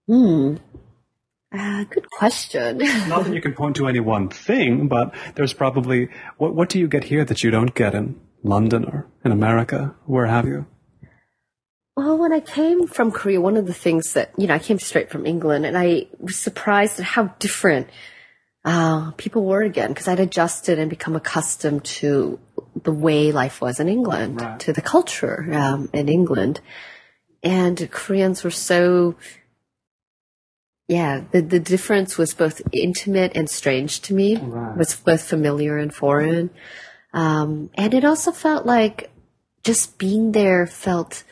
Hmm. 0.08 0.56
Uh, 1.52 1.84
good 1.84 2.10
question. 2.10 2.78
Not 3.10 3.26
that 3.26 3.34
you 3.34 3.42
can 3.42 3.54
point 3.54 3.76
to 3.76 3.88
any 3.88 4.00
one 4.00 4.30
thing, 4.30 4.88
but 4.88 5.14
there's 5.36 5.54
probably 5.54 6.08
what 6.38 6.56
what 6.56 6.70
do 6.70 6.80
you 6.80 6.88
get 6.88 7.04
here 7.04 7.26
that 7.26 7.44
you 7.44 7.52
don't 7.52 7.76
get 7.76 7.94
in 7.94 8.20
London 8.44 8.86
or 8.86 9.08
in 9.26 9.34
America? 9.34 9.94
Where 10.06 10.28
have 10.28 10.46
you? 10.46 10.66
Well, 12.00 12.18
when 12.18 12.32
I 12.32 12.40
came 12.40 12.88
from 12.88 13.12
Korea, 13.12 13.42
one 13.42 13.58
of 13.58 13.68
the 13.68 13.74
things 13.74 14.14
that, 14.14 14.32
you 14.38 14.48
know, 14.48 14.54
I 14.54 14.60
came 14.60 14.80
straight 14.80 15.10
from 15.10 15.26
England 15.26 15.66
and 15.66 15.78
I 15.78 16.08
was 16.18 16.38
surprised 16.38 16.98
at 16.98 17.04
how 17.06 17.26
different 17.40 17.90
uh, 18.64 19.12
people 19.18 19.44
were 19.44 19.64
again 19.64 19.90
because 19.90 20.08
I'd 20.08 20.22
adjusted 20.22 20.80
and 20.80 20.90
become 20.90 21.18
accustomed 21.18 21.84
to 22.00 22.40
the 22.84 22.94
way 22.94 23.34
life 23.34 23.60
was 23.60 23.82
in 23.82 23.90
England, 23.90 24.40
Right. 24.40 24.58
to 24.62 24.72
the 24.72 24.82
culture 24.82 25.46
um, 25.52 25.90
in 25.92 26.08
England. 26.08 26.62
And 27.44 27.92
Koreans 27.92 28.46
were 28.46 28.52
so, 28.70 29.16
yeah, 30.88 31.26
the, 31.34 31.42
the 31.42 31.60
difference 31.60 32.18
was 32.18 32.34
both 32.34 32.62
intimate 32.72 33.34
and 33.36 33.50
strange 33.50 34.00
to 34.04 34.14
me, 34.14 34.38
Right. 34.38 34.78
was 34.78 34.96
both 34.96 35.24
familiar 35.24 35.78
and 35.78 35.94
foreign. 35.94 36.50
Um, 37.14 37.72
and 37.74 37.94
it 37.94 38.06
also 38.06 38.32
felt 38.32 38.66
like 38.66 39.12
just 39.66 39.98
being 39.98 40.32
there 40.32 40.66
felt 40.66 41.26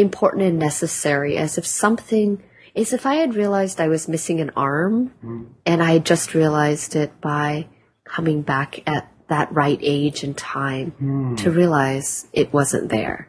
important 0.00 0.42
and 0.42 0.58
necessary, 0.58 1.36
as 1.36 1.58
if 1.58 1.66
something, 1.66 2.42
as 2.74 2.92
if 2.92 3.06
I 3.06 3.16
had 3.16 3.34
realized 3.34 3.80
I 3.80 3.88
was 3.88 4.08
missing 4.08 4.40
an 4.40 4.50
arm, 4.56 5.12
mm-hmm. 5.24 5.44
and 5.66 5.82
I 5.82 5.92
had 5.92 6.06
just 6.06 6.34
realized 6.34 6.96
it 6.96 7.20
by 7.20 7.68
coming 8.04 8.42
back 8.42 8.82
at 8.88 9.10
that 9.28 9.52
right 9.52 9.78
age 9.80 10.24
and 10.24 10.36
time 10.36 10.90
mm-hmm. 10.92 11.36
to 11.36 11.50
realize 11.50 12.26
it 12.32 12.52
wasn't 12.52 12.88
there. 12.90 13.26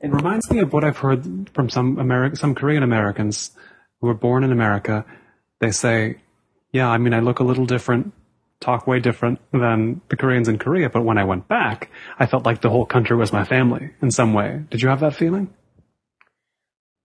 It 0.00 0.12
reminds 0.12 0.50
me 0.50 0.60
of 0.60 0.72
what 0.72 0.84
I've 0.84 0.98
heard 0.98 1.50
from 1.54 1.68
some 1.68 1.96
Ameri- 1.96 2.36
some 2.36 2.54
Korean 2.54 2.82
Americans 2.82 3.50
who 4.00 4.06
were 4.06 4.14
born 4.14 4.44
in 4.44 4.52
America. 4.52 5.04
They 5.58 5.72
say, 5.72 6.16
Yeah, 6.72 6.88
I 6.88 6.98
mean, 6.98 7.12
I 7.12 7.20
look 7.20 7.40
a 7.40 7.44
little 7.44 7.66
different, 7.66 8.12
talk 8.60 8.86
way 8.86 9.00
different 9.00 9.40
than 9.52 10.00
the 10.08 10.16
Koreans 10.16 10.48
in 10.48 10.58
Korea, 10.58 10.88
but 10.88 11.02
when 11.02 11.18
I 11.18 11.24
went 11.24 11.48
back, 11.48 11.90
I 12.18 12.26
felt 12.26 12.46
like 12.46 12.60
the 12.60 12.70
whole 12.70 12.86
country 12.86 13.16
was 13.16 13.32
my 13.32 13.44
family 13.44 13.90
in 14.00 14.10
some 14.10 14.32
way. 14.32 14.62
Did 14.70 14.82
you 14.82 14.88
have 14.88 15.00
that 15.00 15.14
feeling? 15.14 15.52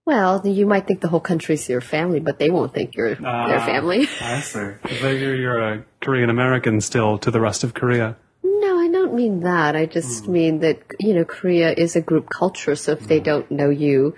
Well, 0.05 0.45
you 0.45 0.67
might 0.67 0.85
think 0.85 1.01
the 1.01 1.07
whole 1.07 1.19
country's 1.19 1.67
your 1.67 1.81
family, 1.81 2.19
but 2.19 2.37
they 2.37 2.49
won't 2.51 2.73
think 2.73 2.95
you're 2.95 3.17
Ah. 3.25 3.47
their 3.47 3.59
family. 3.59 4.07
I 4.21 4.39
see. 4.41 4.59
You're, 5.01 5.35
you're 5.35 5.59
a 5.61 5.85
Korean 5.99 6.29
American 6.29 6.79
still 6.81 7.17
to 7.19 7.31
the 7.31 7.41
rest 7.41 7.63
of 7.63 7.73
Korea. 7.73 8.15
No, 8.43 8.77
I 8.79 8.87
don't 8.89 9.15
mean 9.15 9.39
that. 9.41 9.75
I 9.75 9.85
Hmm. 9.85 9.91
just 9.91 10.27
mean 10.27 10.59
that, 10.59 10.77
you 10.99 11.13
know, 11.15 11.25
Korea 11.25 11.71
is 11.73 11.95
a 11.95 12.01
group 12.01 12.29
culture, 12.29 12.75
so 12.75 12.91
if 12.91 13.07
they 13.07 13.19
don't 13.19 13.49
know 13.49 13.69
you, 13.71 14.13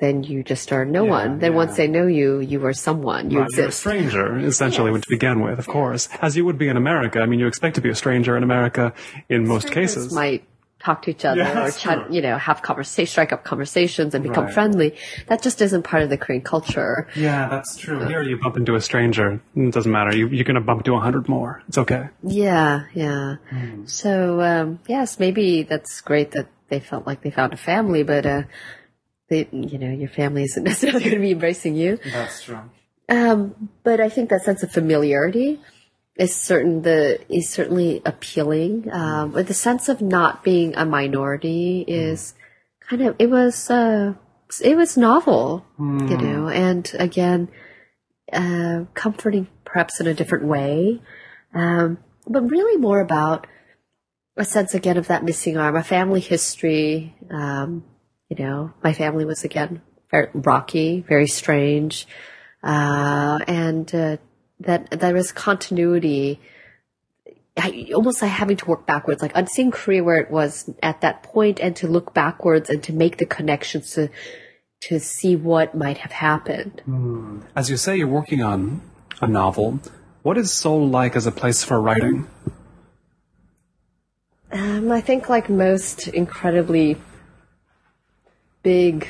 then 0.00 0.22
you 0.22 0.42
just 0.44 0.72
are 0.72 0.84
no 0.86 1.04
Yeah, 1.04 1.10
one. 1.10 1.38
Then 1.40 1.52
yeah. 1.52 1.56
once 1.58 1.76
they 1.76 1.88
know 1.88 2.06
you, 2.06 2.38
you 2.40 2.64
are 2.64 2.72
someone. 2.72 3.30
You 3.30 3.40
Right, 3.40 3.50
you're 3.54 3.66
a 3.68 3.72
stranger, 3.72 4.38
essentially, 4.38 4.92
to 4.98 5.06
begin 5.10 5.40
with, 5.40 5.58
of 5.58 5.66
course. 5.66 6.08
As 6.22 6.36
you 6.38 6.44
would 6.46 6.56
be 6.56 6.68
in 6.68 6.76
America. 6.78 7.20
I 7.20 7.26
mean, 7.26 7.40
you 7.40 7.48
expect 7.48 7.74
to 7.74 7.80
be 7.82 7.90
a 7.90 7.94
stranger 7.96 8.34
in 8.36 8.42
America 8.44 8.94
in 9.28 9.46
most 9.46 9.70
cases. 9.72 10.12
might 10.14 10.44
talk 10.80 11.02
to 11.02 11.10
each 11.10 11.24
other 11.24 11.40
Yeah, 11.40 11.66
or 11.66 11.70
chat, 11.72 12.06
true. 12.06 12.14
you 12.14 12.22
know, 12.22 12.38
have 12.38 12.62
conversation, 12.62 13.10
strike 13.10 13.32
up 13.32 13.42
conversations 13.44 14.14
and 14.14 14.22
become 14.22 14.44
Right. 14.44 14.54
friendly. 14.54 14.94
That 15.26 15.42
just 15.42 15.60
isn't 15.60 15.82
part 15.82 16.04
of 16.04 16.08
the 16.10 16.16
Korean 16.16 16.42
culture. 16.42 17.08
Yeah, 17.16 17.48
that's 17.48 17.76
true. 17.76 18.06
Here 18.06 18.22
you 18.22 18.38
bump 18.40 18.56
into 18.56 18.76
a 18.76 18.80
stranger. 18.80 19.40
It 19.56 19.72
doesn't 19.74 19.90
matter. 19.90 20.16
You, 20.16 20.28
you're 20.28 20.44
going 20.44 20.54
to 20.54 20.60
bump 20.60 20.80
into 20.82 20.94
a 20.94 21.00
hundred 21.00 21.28
more. 21.28 21.62
It's 21.68 21.78
okay. 21.78 22.08
Yeah, 22.22 22.84
yeah. 22.94 23.36
Hmm. 23.50 23.86
So, 23.86 24.40
um, 24.40 24.78
yes, 24.86 25.18
maybe 25.18 25.64
that's 25.64 26.00
great 26.00 26.30
that 26.32 26.46
they 26.68 26.78
felt 26.80 27.06
like 27.06 27.22
they 27.22 27.30
found 27.30 27.52
a 27.54 27.56
family, 27.56 28.04
but, 28.04 28.24
uh, 28.24 28.42
they, 29.28 29.48
you 29.50 29.78
know, 29.78 29.90
your 29.90 30.08
family 30.08 30.44
isn't 30.44 30.62
necessarily 30.70 31.00
going 31.00 31.14
to 31.16 31.20
be 31.20 31.32
embracing 31.32 31.74
you. 31.74 31.98
That's 32.12 32.44
true. 32.44 32.60
Um, 33.08 33.70
but 33.82 34.00
I 34.00 34.10
think 34.10 34.30
that 34.30 34.42
sense 34.44 34.62
of 34.62 34.70
familiarity 34.70 35.60
is 36.18 36.34
certain 36.34 36.82
the 36.82 37.20
is 37.32 37.48
certainly 37.48 38.02
appealing. 38.04 38.92
Um, 38.92 39.30
but 39.30 39.46
the 39.46 39.54
sense 39.54 39.88
of 39.88 40.02
not 40.02 40.42
being 40.42 40.76
a 40.76 40.84
minority 40.84 41.84
is 41.86 42.34
kind 42.80 43.02
of 43.02 43.16
it 43.18 43.30
was 43.30 43.70
uh, 43.70 44.14
it 44.62 44.76
was 44.76 44.96
novel, 44.96 45.64
you 45.78 46.16
know, 46.16 46.48
and 46.48 46.90
again, 46.98 47.48
uh, 48.32 48.84
comforting 48.94 49.46
perhaps 49.64 50.00
in 50.00 50.06
a 50.06 50.14
different 50.14 50.44
way, 50.44 51.00
um, 51.54 51.98
but 52.26 52.50
really 52.50 52.78
more 52.78 53.00
about 53.00 53.46
a 54.36 54.44
sense 54.44 54.74
again 54.74 54.96
of 54.96 55.08
that 55.08 55.24
missing 55.24 55.56
arm, 55.56 55.76
a 55.76 55.84
family 55.84 56.20
history. 56.20 57.14
Um, 57.30 57.84
you 58.28 58.44
know, 58.44 58.72
my 58.82 58.92
family 58.92 59.24
was 59.24 59.44
again 59.44 59.82
very 60.10 60.28
rocky, 60.34 61.04
very 61.06 61.26
strange 61.26 62.06
uh, 62.62 63.38
and 63.46 63.94
uh, 63.94 64.16
that 64.60 64.90
there 64.90 65.16
is 65.16 65.32
continuity. 65.32 66.40
I, 67.56 67.90
almost 67.94 68.22
like 68.22 68.30
having 68.30 68.56
to 68.58 68.66
work 68.66 68.86
backwards, 68.86 69.20
like 69.20 69.32
I'm 69.34 69.46
seeing 69.46 69.72
Korea 69.72 70.04
where 70.04 70.18
it 70.18 70.30
was 70.30 70.70
at 70.82 71.00
that 71.00 71.22
point, 71.24 71.58
and 71.60 71.74
to 71.76 71.88
look 71.88 72.14
backwards 72.14 72.70
and 72.70 72.82
to 72.84 72.92
make 72.92 73.18
the 73.18 73.26
connections 73.26 73.92
to 73.92 74.10
to 74.80 75.00
see 75.00 75.34
what 75.34 75.74
might 75.74 75.98
have 75.98 76.12
happened. 76.12 76.82
As 77.56 77.68
you 77.68 77.76
say, 77.76 77.96
you're 77.96 78.06
working 78.06 78.42
on 78.42 78.80
a 79.20 79.26
novel. 79.26 79.80
What 80.22 80.38
is 80.38 80.52
Seoul 80.52 80.88
like 80.88 81.16
as 81.16 81.26
a 81.26 81.32
place 81.32 81.64
for 81.64 81.80
writing? 81.80 82.28
Um, 84.52 84.90
I 84.92 85.00
think, 85.00 85.28
like 85.28 85.50
most 85.50 86.08
incredibly 86.08 86.96
big, 88.62 89.08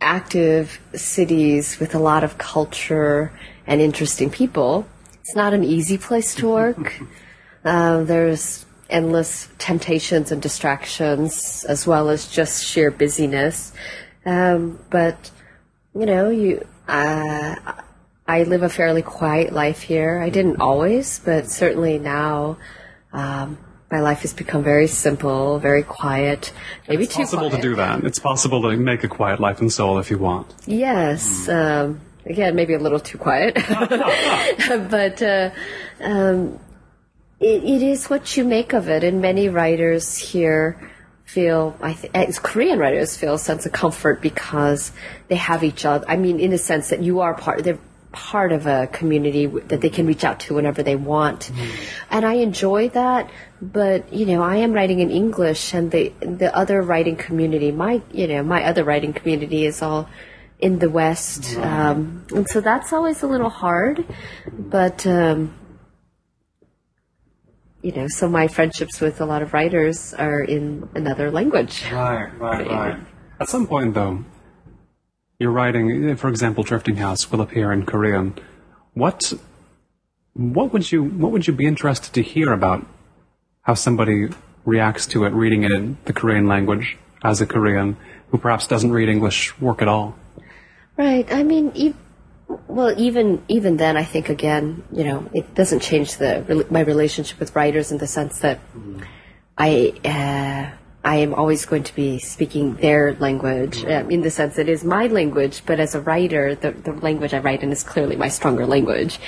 active 0.00 0.80
cities 0.94 1.80
with 1.80 1.94
a 1.94 1.98
lot 1.98 2.22
of 2.22 2.38
culture 2.38 3.32
and 3.68 3.80
interesting 3.80 4.30
people, 4.30 4.86
it's 5.20 5.36
not 5.36 5.52
an 5.52 5.62
easy 5.62 5.98
place 5.98 6.34
to 6.36 6.48
work. 6.48 7.00
uh, 7.64 8.02
there's 8.02 8.64
endless 8.90 9.48
temptations 9.58 10.32
and 10.32 10.40
distractions, 10.40 11.64
as 11.68 11.86
well 11.86 12.08
as 12.08 12.26
just 12.26 12.64
sheer 12.64 12.90
busyness. 12.90 13.72
Um, 14.26 14.80
but 14.90 15.30
you 15.94 16.06
know, 16.06 16.30
you. 16.30 16.66
Uh, 16.88 17.54
I 18.26 18.42
live 18.42 18.62
a 18.62 18.68
fairly 18.68 19.02
quiet 19.02 19.52
life 19.52 19.80
here. 19.82 20.20
I 20.20 20.28
didn't 20.30 20.60
always, 20.60 21.18
but 21.18 21.50
certainly 21.50 21.98
now, 21.98 22.58
um, 23.12 23.56
my 23.90 24.00
life 24.00 24.20
has 24.20 24.34
become 24.34 24.62
very 24.62 24.86
simple, 24.86 25.58
very 25.58 25.82
quiet. 25.82 26.52
Maybe 26.88 27.04
It's 27.04 27.14
too 27.14 27.22
possible 27.22 27.48
quiet. 27.48 27.62
to 27.62 27.68
do 27.68 27.76
that. 27.76 28.04
It's 28.04 28.18
possible 28.18 28.60
to 28.62 28.76
make 28.76 29.02
a 29.02 29.08
quiet 29.08 29.40
life 29.40 29.62
in 29.62 29.70
Seoul 29.70 29.98
if 29.98 30.10
you 30.10 30.18
want. 30.18 30.54
Yes. 30.66 31.48
Um, 31.48 32.00
again, 32.28 32.54
maybe 32.54 32.74
a 32.74 32.78
little 32.78 33.00
too 33.00 33.18
quiet, 33.18 33.54
but 34.90 35.22
uh, 35.22 35.50
um, 36.00 36.58
it, 37.40 37.64
it 37.64 37.82
is 37.82 38.08
what 38.08 38.36
you 38.36 38.44
make 38.44 38.72
of 38.72 38.88
it. 38.88 39.04
And 39.04 39.20
many 39.20 39.48
writers 39.48 40.16
here 40.16 40.92
feel, 41.24 41.76
I 41.80 41.92
th- 41.92 42.12
as 42.14 42.38
Korean 42.38 42.78
writers 42.78 43.16
feel 43.16 43.34
a 43.34 43.38
sense 43.38 43.66
of 43.66 43.72
comfort 43.72 44.20
because 44.20 44.92
they 45.28 45.36
have 45.36 45.62
each 45.62 45.84
other. 45.84 46.04
I 46.08 46.16
mean, 46.16 46.40
in 46.40 46.52
a 46.52 46.58
sense 46.58 46.88
that 46.90 47.02
you 47.02 47.20
are 47.20 47.34
part. 47.34 47.64
They're 47.64 47.78
part 48.10 48.52
of 48.52 48.66
a 48.66 48.86
community 48.86 49.46
that 49.46 49.82
they 49.82 49.90
can 49.90 50.06
reach 50.06 50.24
out 50.24 50.40
to 50.40 50.54
whenever 50.54 50.82
they 50.82 50.96
want, 50.96 51.50
and 52.10 52.24
I 52.24 52.34
enjoy 52.34 52.88
that. 52.90 53.30
But 53.60 54.12
you 54.12 54.24
know, 54.24 54.42
I 54.42 54.56
am 54.56 54.72
writing 54.72 55.00
in 55.00 55.10
English, 55.10 55.74
and 55.74 55.90
the 55.90 56.12
the 56.20 56.54
other 56.56 56.80
writing 56.80 57.16
community, 57.16 57.70
my 57.70 58.00
you 58.10 58.26
know, 58.26 58.42
my 58.42 58.64
other 58.64 58.82
writing 58.82 59.12
community 59.12 59.66
is 59.66 59.82
all 59.82 60.08
in 60.58 60.78
the 60.78 60.90
West, 60.90 61.56
um, 61.58 62.26
and 62.34 62.48
so 62.48 62.60
that's 62.60 62.92
always 62.92 63.22
a 63.22 63.26
little 63.26 63.50
hard. 63.50 64.04
But 64.52 65.06
um, 65.06 65.54
you 67.82 67.92
know, 67.92 68.08
so 68.08 68.28
my 68.28 68.48
friendships 68.48 69.00
with 69.00 69.20
a 69.20 69.24
lot 69.24 69.42
of 69.42 69.52
writers 69.52 70.12
are 70.14 70.42
in 70.42 70.88
another 70.94 71.30
language. 71.30 71.84
Right, 71.92 72.26
right, 72.38 72.66
right. 72.70 73.00
At 73.40 73.48
some 73.48 73.66
point, 73.66 73.94
though, 73.94 74.24
you're 75.38 75.52
writing, 75.52 76.16
for 76.16 76.28
example, 76.28 76.64
Drifting 76.64 76.96
House 76.96 77.30
will 77.30 77.40
appear 77.40 77.72
in 77.72 77.86
Korean. 77.86 78.34
What, 78.94 79.32
what 80.34 80.72
would 80.72 80.90
you, 80.90 81.04
what 81.04 81.30
would 81.30 81.46
you 81.46 81.52
be 81.52 81.66
interested 81.66 82.12
to 82.14 82.22
hear 82.22 82.52
about 82.52 82.84
how 83.62 83.74
somebody 83.74 84.28
reacts 84.64 85.06
to 85.06 85.24
it, 85.24 85.32
reading 85.32 85.62
it 85.62 85.70
in 85.70 85.98
the 86.04 86.12
Korean 86.12 86.48
language 86.48 86.98
as 87.22 87.40
a 87.40 87.46
Korean 87.46 87.96
who 88.30 88.38
perhaps 88.38 88.66
doesn't 88.66 88.90
read 88.90 89.08
English 89.08 89.58
work 89.60 89.80
at 89.80 89.86
all? 89.86 90.16
Right. 90.98 91.32
I 91.32 91.44
mean, 91.44 91.70
e- 91.76 91.94
well, 92.66 92.92
even 92.98 93.40
even 93.46 93.76
then, 93.76 93.96
I 93.96 94.02
think 94.02 94.28
again, 94.28 94.82
you 94.90 95.04
know, 95.04 95.30
it 95.32 95.54
doesn't 95.54 95.80
change 95.80 96.16
the 96.16 96.66
my 96.70 96.80
relationship 96.80 97.38
with 97.38 97.54
writers 97.54 97.92
in 97.92 97.98
the 97.98 98.08
sense 98.08 98.40
that 98.40 98.58
I 99.56 99.94
uh, 100.04 100.74
I 101.04 101.16
am 101.16 101.34
always 101.34 101.66
going 101.66 101.84
to 101.84 101.94
be 101.94 102.18
speaking 102.18 102.74
their 102.74 103.14
language 103.14 103.84
um, 103.84 104.10
in 104.10 104.22
the 104.22 104.30
sense 104.30 104.58
it 104.58 104.68
is 104.68 104.82
my 104.82 105.06
language, 105.06 105.62
but 105.66 105.78
as 105.78 105.94
a 105.94 106.00
writer, 106.00 106.56
the 106.56 106.72
the 106.72 106.92
language 106.92 107.32
I 107.32 107.38
write 107.38 107.62
in 107.62 107.70
is 107.70 107.84
clearly 107.84 108.16
my 108.16 108.28
stronger 108.28 108.66
language, 108.66 109.20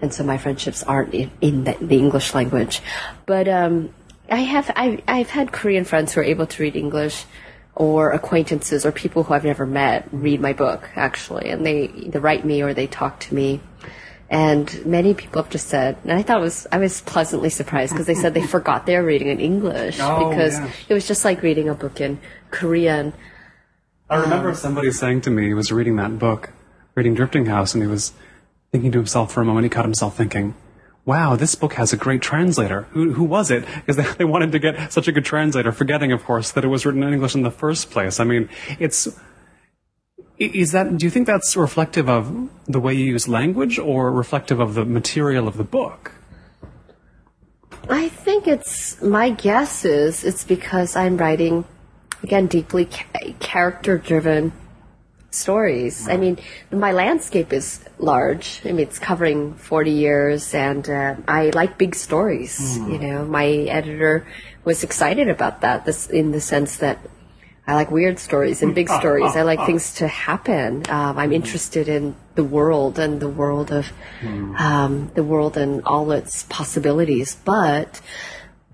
and 0.00 0.14
so 0.14 0.24
my 0.24 0.38
friendships 0.38 0.82
aren't 0.82 1.12
in, 1.12 1.30
in 1.42 1.64
the, 1.64 1.76
the 1.82 1.98
English 1.98 2.32
language, 2.32 2.80
but 3.26 3.46
um, 3.46 3.92
I 4.30 4.40
have 4.40 4.70
I 4.74 5.02
I've 5.06 5.28
had 5.28 5.52
Korean 5.52 5.84
friends 5.84 6.14
who 6.14 6.22
are 6.22 6.24
able 6.24 6.46
to 6.46 6.62
read 6.62 6.76
English 6.76 7.26
or 7.80 8.10
acquaintances 8.10 8.84
or 8.84 8.92
people 8.92 9.22
who 9.22 9.32
I've 9.32 9.46
never 9.46 9.64
met 9.64 10.06
read 10.12 10.38
my 10.38 10.52
book 10.52 10.90
actually, 10.96 11.48
and 11.48 11.64
they 11.64 11.84
either 11.84 12.20
write 12.20 12.44
me 12.44 12.60
or 12.60 12.74
they 12.74 12.86
talk 12.86 13.20
to 13.20 13.34
me. 13.34 13.62
And 14.28 14.84
many 14.84 15.14
people 15.14 15.42
have 15.42 15.50
just 15.50 15.68
said, 15.68 15.96
and 16.02 16.12
I 16.12 16.20
thought 16.20 16.40
it 16.40 16.42
was 16.42 16.66
I 16.70 16.76
was 16.76 17.00
pleasantly 17.00 17.48
surprised 17.48 17.94
because 17.94 18.06
they 18.06 18.14
said 18.14 18.34
they 18.34 18.46
forgot 18.46 18.84
they 18.84 18.98
were 18.98 19.04
reading 19.06 19.28
in 19.28 19.40
English 19.40 19.98
Oh, 19.98 20.28
because 20.28 20.58
yeah. 20.58 20.70
it 20.90 20.94
was 20.94 21.08
just 21.08 21.24
like 21.24 21.40
reading 21.40 21.70
a 21.70 21.74
book 21.74 22.02
in 22.02 22.20
Korean. 22.50 23.14
I 24.10 24.20
remember 24.20 24.50
um, 24.50 24.54
somebody 24.56 24.90
saying 24.92 25.22
to 25.22 25.30
me, 25.30 25.46
he 25.46 25.54
was 25.54 25.72
reading 25.72 25.96
that 25.96 26.18
book, 26.18 26.50
reading 26.94 27.14
Drifting 27.14 27.46
House, 27.46 27.72
and 27.72 27.82
he 27.82 27.88
was 27.88 28.12
thinking 28.72 28.92
to 28.92 28.98
himself 28.98 29.32
for 29.32 29.40
a 29.40 29.44
moment, 29.46 29.64
he 29.64 29.70
caught 29.70 29.86
himself 29.86 30.18
thinking, 30.18 30.54
wow, 31.10 31.34
this 31.34 31.56
book 31.56 31.72
has 31.72 31.92
a 31.92 31.96
great 31.96 32.22
translator. 32.22 32.82
Who, 32.92 33.12
who 33.14 33.24
was 33.24 33.50
it? 33.50 33.64
Because 33.74 33.96
they, 33.96 34.06
they 34.18 34.24
wanted 34.24 34.52
to 34.52 34.60
get 34.60 34.92
such 34.92 35.08
a 35.08 35.12
good 35.12 35.24
translator, 35.24 35.72
forgetting, 35.72 36.12
of 36.12 36.22
course, 36.24 36.52
that 36.52 36.64
it 36.64 36.68
was 36.68 36.86
written 36.86 37.02
in 37.02 37.12
English 37.12 37.34
in 37.34 37.42
the 37.42 37.50
first 37.50 37.90
place. 37.90 38.20
I 38.20 38.24
mean, 38.24 38.48
it's, 38.78 39.08
is 40.38 40.70
that, 40.70 40.96
do 40.96 41.04
you 41.04 41.10
think 41.10 41.26
that's 41.26 41.56
reflective 41.56 42.08
of 42.08 42.48
the 42.66 42.78
way 42.78 42.94
you 42.94 43.06
use 43.06 43.26
language 43.26 43.76
or 43.76 44.12
reflective 44.12 44.60
of 44.60 44.74
the 44.74 44.84
material 44.84 45.48
of 45.48 45.56
the 45.56 45.64
book? 45.64 46.12
I 47.88 48.08
think 48.08 48.46
it's 48.46 49.02
my 49.02 49.30
guess 49.30 49.84
is 49.84 50.22
it's 50.22 50.44
because 50.44 50.94
I'm 50.94 51.16
writing 51.16 51.64
again 52.22 52.46
deeply 52.46 52.84
ca- 52.84 53.34
character 53.40 53.98
driven 53.98 54.52
stories. 55.30 56.08
I 56.08 56.16
mean, 56.16 56.38
my 56.70 56.92
landscape 56.92 57.52
is 57.52 57.80
large. 57.98 58.60
I 58.64 58.68
mean, 58.72 58.80
it's 58.80 58.98
covering 58.98 59.54
40 59.54 59.90
years 59.90 60.54
and 60.54 60.88
uh, 60.88 61.16
I 61.28 61.50
like 61.54 61.78
big 61.78 61.94
stories, 61.94 62.76
you 62.76 62.98
know. 62.98 63.24
My 63.24 63.46
editor 63.46 64.26
was 64.64 64.82
excited 64.82 65.28
about 65.28 65.60
that 65.62 65.84
this 65.84 66.08
in 66.08 66.32
the 66.32 66.40
sense 66.40 66.78
that 66.78 66.98
I 67.66 67.74
like 67.74 67.90
weird 67.90 68.18
stories 68.18 68.62
and 68.62 68.74
big 68.74 68.88
stories. 68.88 69.36
I 69.36 69.42
like 69.42 69.64
things 69.66 69.94
to 69.94 70.08
happen. 70.08 70.82
Um, 70.88 71.18
I'm 71.18 71.32
interested 71.32 71.88
in 71.88 72.16
the 72.34 72.42
world 72.42 72.98
and 72.98 73.20
the 73.20 73.28
world 73.28 73.70
of 73.70 73.92
um, 74.24 75.12
the 75.14 75.22
world 75.22 75.56
and 75.56 75.82
all 75.84 76.10
its 76.10 76.42
possibilities. 76.44 77.36
But 77.36 78.00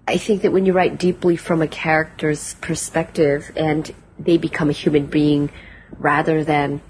I 0.08 0.16
think 0.16 0.42
that 0.42 0.52
when 0.52 0.64
you 0.64 0.72
write 0.72 0.98
deeply 0.98 1.36
from 1.36 1.60
a 1.60 1.68
character's 1.68 2.54
perspective 2.54 3.52
and 3.56 3.92
they 4.18 4.38
become 4.38 4.70
a 4.70 4.72
human 4.72 5.06
being 5.06 5.50
rather 5.98 6.44
than 6.44 6.80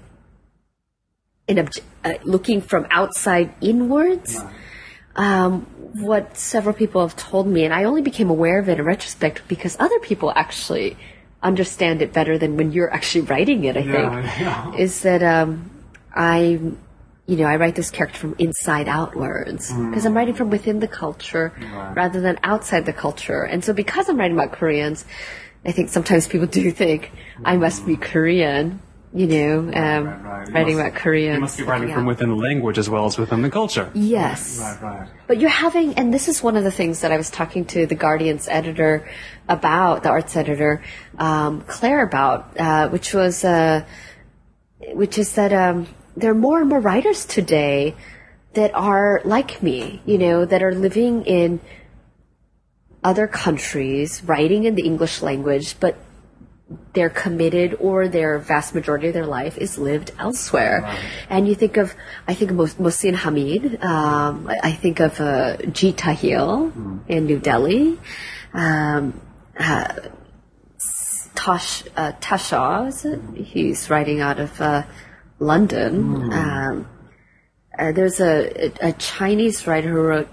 in 1.47 1.59
uh, 1.59 2.13
looking 2.23 2.61
from 2.61 2.87
outside 2.89 3.53
inwards. 3.61 4.37
Um, 5.15 5.65
what 6.01 6.37
several 6.37 6.75
people 6.75 7.01
have 7.01 7.15
told 7.15 7.47
me, 7.47 7.63
and 7.63 7.73
I 7.73 7.85
only 7.85 8.03
became 8.03 8.29
aware 8.29 8.59
of 8.59 8.69
it 8.69 8.77
in 8.77 8.85
retrospect 8.85 9.41
because 9.47 9.75
other 9.79 9.97
people 9.99 10.31
actually 10.35 10.95
understand 11.41 12.01
it 12.01 12.13
better 12.13 12.37
than 12.37 12.57
when 12.57 12.71
you're 12.71 12.93
actually 12.93 13.21
writing 13.21 13.63
it. 13.63 13.77
I 13.77 13.81
think 13.81 14.39
yeah. 14.39 14.75
is 14.75 15.01
that 15.01 15.23
um, 15.23 15.71
I, 16.15 16.59
you 17.25 17.35
know, 17.35 17.45
I 17.45 17.55
write 17.55 17.75
this 17.75 17.89
character 17.89 18.19
from 18.19 18.35
inside 18.37 18.87
outwards 18.87 19.73
because 19.73 20.05
I'm 20.05 20.13
writing 20.13 20.35
from 20.35 20.51
within 20.51 20.79
the 20.79 20.87
culture 20.87 21.53
rather 21.95 22.21
than 22.21 22.37
outside 22.43 22.85
the 22.85 22.93
culture, 22.93 23.43
and 23.43 23.63
so 23.63 23.73
because 23.73 24.09
I'm 24.09 24.17
writing 24.17 24.37
about 24.37 24.51
Koreans, 24.51 25.05
I 25.65 25.71
think 25.71 25.89
sometimes 25.89 26.27
people 26.27 26.47
do 26.47 26.69
think 26.71 27.11
I 27.43 27.57
must 27.57 27.85
be 27.85 27.95
Korean. 27.95 28.81
You 29.13 29.25
know, 29.25 29.59
um, 29.59 29.71
right, 29.71 30.03
right. 30.05 30.47
You 30.47 30.53
writing 30.53 30.77
must- 30.77 30.87
about 30.89 30.99
Koreans. 31.01 31.35
You 31.35 31.39
must 31.41 31.57
be 31.57 31.63
writing 31.63 31.89
from 31.93 32.03
out. 32.03 32.07
within 32.07 32.29
the 32.29 32.35
language 32.35 32.77
as 32.77 32.89
well 32.89 33.05
as 33.05 33.17
within 33.17 33.41
the 33.41 33.49
culture. 33.49 33.89
Yes. 33.93 34.59
Right, 34.59 34.81
right. 34.81 35.07
But 35.27 35.39
you're 35.39 35.49
having, 35.49 35.93
and 35.93 36.13
this 36.13 36.27
is 36.27 36.43
one 36.43 36.57
of 36.57 36.63
the 36.65 36.71
things 36.71 36.99
that 37.01 37.11
I 37.11 37.17
was 37.17 37.29
talking 37.29 37.63
to 37.67 37.85
the 37.85 37.95
Guardian's 37.95 38.47
editor 38.49 39.09
about, 39.47 40.03
the 40.03 40.09
arts 40.09 40.35
editor, 40.35 40.83
um, 41.17 41.61
Claire 41.61 42.03
about, 42.03 42.59
uh, 42.59 42.89
which 42.89 43.13
was, 43.13 43.45
uh, 43.45 43.85
which 44.93 45.17
is 45.17 45.33
that 45.35 45.53
um, 45.53 45.87
there 46.17 46.31
are 46.31 46.35
more 46.35 46.59
and 46.59 46.67
more 46.69 46.81
writers 46.81 47.25
today 47.25 47.95
that 48.53 48.71
are 48.75 49.21
like 49.23 49.63
me, 49.63 50.01
you 50.05 50.17
know, 50.17 50.43
that 50.43 50.61
are 50.61 50.75
living 50.75 51.23
in 51.25 51.61
other 53.03 53.25
countries, 53.25 54.21
writing 54.25 54.65
in 54.65 54.75
the 54.75 54.83
English 54.83 55.21
language, 55.21 55.79
but 55.79 55.95
they're 56.93 57.09
committed 57.09 57.77
or 57.79 58.07
their 58.07 58.39
vast 58.39 58.75
majority 58.75 59.07
of 59.07 59.13
their 59.13 59.25
life 59.25 59.57
is 59.57 59.77
lived 59.77 60.11
elsewhere. 60.19 60.85
And 61.29 61.47
you 61.47 61.55
think 61.55 61.77
of, 61.77 61.93
I 62.27 62.33
think 62.33 62.51
of 62.51 62.57
Mohsin 62.57 63.15
Hamid, 63.15 63.83
um, 63.83 64.49
I 64.63 64.71
think 64.71 64.99
of 64.99 65.19
uh, 65.19 65.57
Jeet 65.57 65.95
Thayil 65.95 67.01
in 67.07 67.25
New 67.25 67.39
Delhi, 67.39 67.97
um, 68.53 69.19
uh, 69.57 69.93
Tosh, 71.35 71.83
uh, 71.95 72.11
Tash 72.19 72.51
Aw, 72.51 72.91
he's 73.35 73.89
writing 73.89 74.19
out 74.19 74.39
of 74.39 74.59
uh, 74.59 74.83
London. 75.39 76.33
Um, 76.33 76.89
uh, 77.77 77.91
there's 77.91 78.19
a, 78.19 78.65
a, 78.65 78.89
a 78.89 78.93
Chinese 78.93 79.67
writer 79.67 79.89
who 79.89 80.01
wrote 80.01 80.27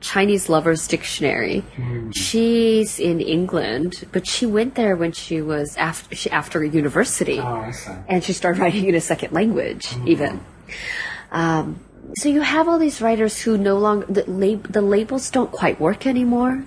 Chinese 0.00 0.48
Lovers 0.48 0.86
Dictionary. 0.86 1.64
She's 2.12 2.98
in 3.00 3.20
England, 3.20 4.06
but 4.12 4.26
she 4.26 4.46
went 4.46 4.74
there 4.76 4.94
when 4.96 5.12
she 5.12 5.42
was 5.42 5.76
after 5.76 6.14
she, 6.14 6.30
after 6.30 6.64
university, 6.64 7.40
Oh, 7.40 7.56
I 7.66 7.70
see. 7.72 7.92
and 8.08 8.22
she 8.22 8.32
started 8.32 8.60
writing 8.60 8.86
in 8.86 8.94
a 8.94 9.00
second 9.00 9.32
language, 9.32 9.88
even. 10.06 10.40
Um, 11.32 11.80
so 12.16 12.28
you 12.28 12.40
have 12.40 12.68
all 12.68 12.78
these 12.78 13.02
writers 13.02 13.38
who 13.42 13.58
no 13.58 13.76
longer 13.76 14.06
the, 14.06 14.24
lab, 14.30 14.72
the 14.72 14.80
labels 14.80 15.30
don't 15.30 15.50
quite 15.52 15.78
work 15.80 16.06
anymore. 16.06 16.64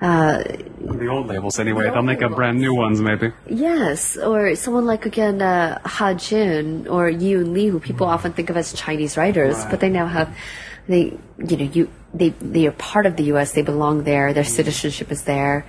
The 0.00 1.08
old 1.10 1.26
labels, 1.28 1.58
anyway. 1.58 1.84
The 1.84 1.90
They'll 1.90 1.96
old 1.98 2.06
make 2.06 2.22
up 2.22 2.34
brand 2.34 2.58
new 2.60 2.74
ones, 2.74 3.00
maybe. 3.00 3.32
Yes, 3.48 4.16
or 4.16 4.54
someone 4.56 4.84
like 4.86 5.06
again 5.06 5.40
uh, 5.40 5.78
Ha 5.84 6.14
Jin 6.14 6.86
or 6.88 7.08
Yiyun 7.10 7.52
Li, 7.52 7.68
who 7.68 7.80
people 7.80 8.06
often 8.06 8.32
think 8.32 8.50
of 8.50 8.56
as 8.56 8.72
Chinese 8.72 9.16
writers, 9.16 9.64
but 9.70 9.80
they 9.80 9.88
now 9.88 10.06
have 10.06 10.28
they 10.88 11.18
you 11.38 11.56
know 11.56 11.64
you 11.64 11.90
they 12.14 12.30
they 12.30 12.66
are 12.66 12.72
part 12.72 13.06
of 13.06 13.16
the 13.16 13.24
U.S. 13.24 13.52
They 13.52 13.62
belong 13.62 14.04
there. 14.04 14.32
Their 14.32 14.44
mm. 14.44 14.48
citizenship 14.58 15.10
is 15.12 15.22
there, 15.22 15.66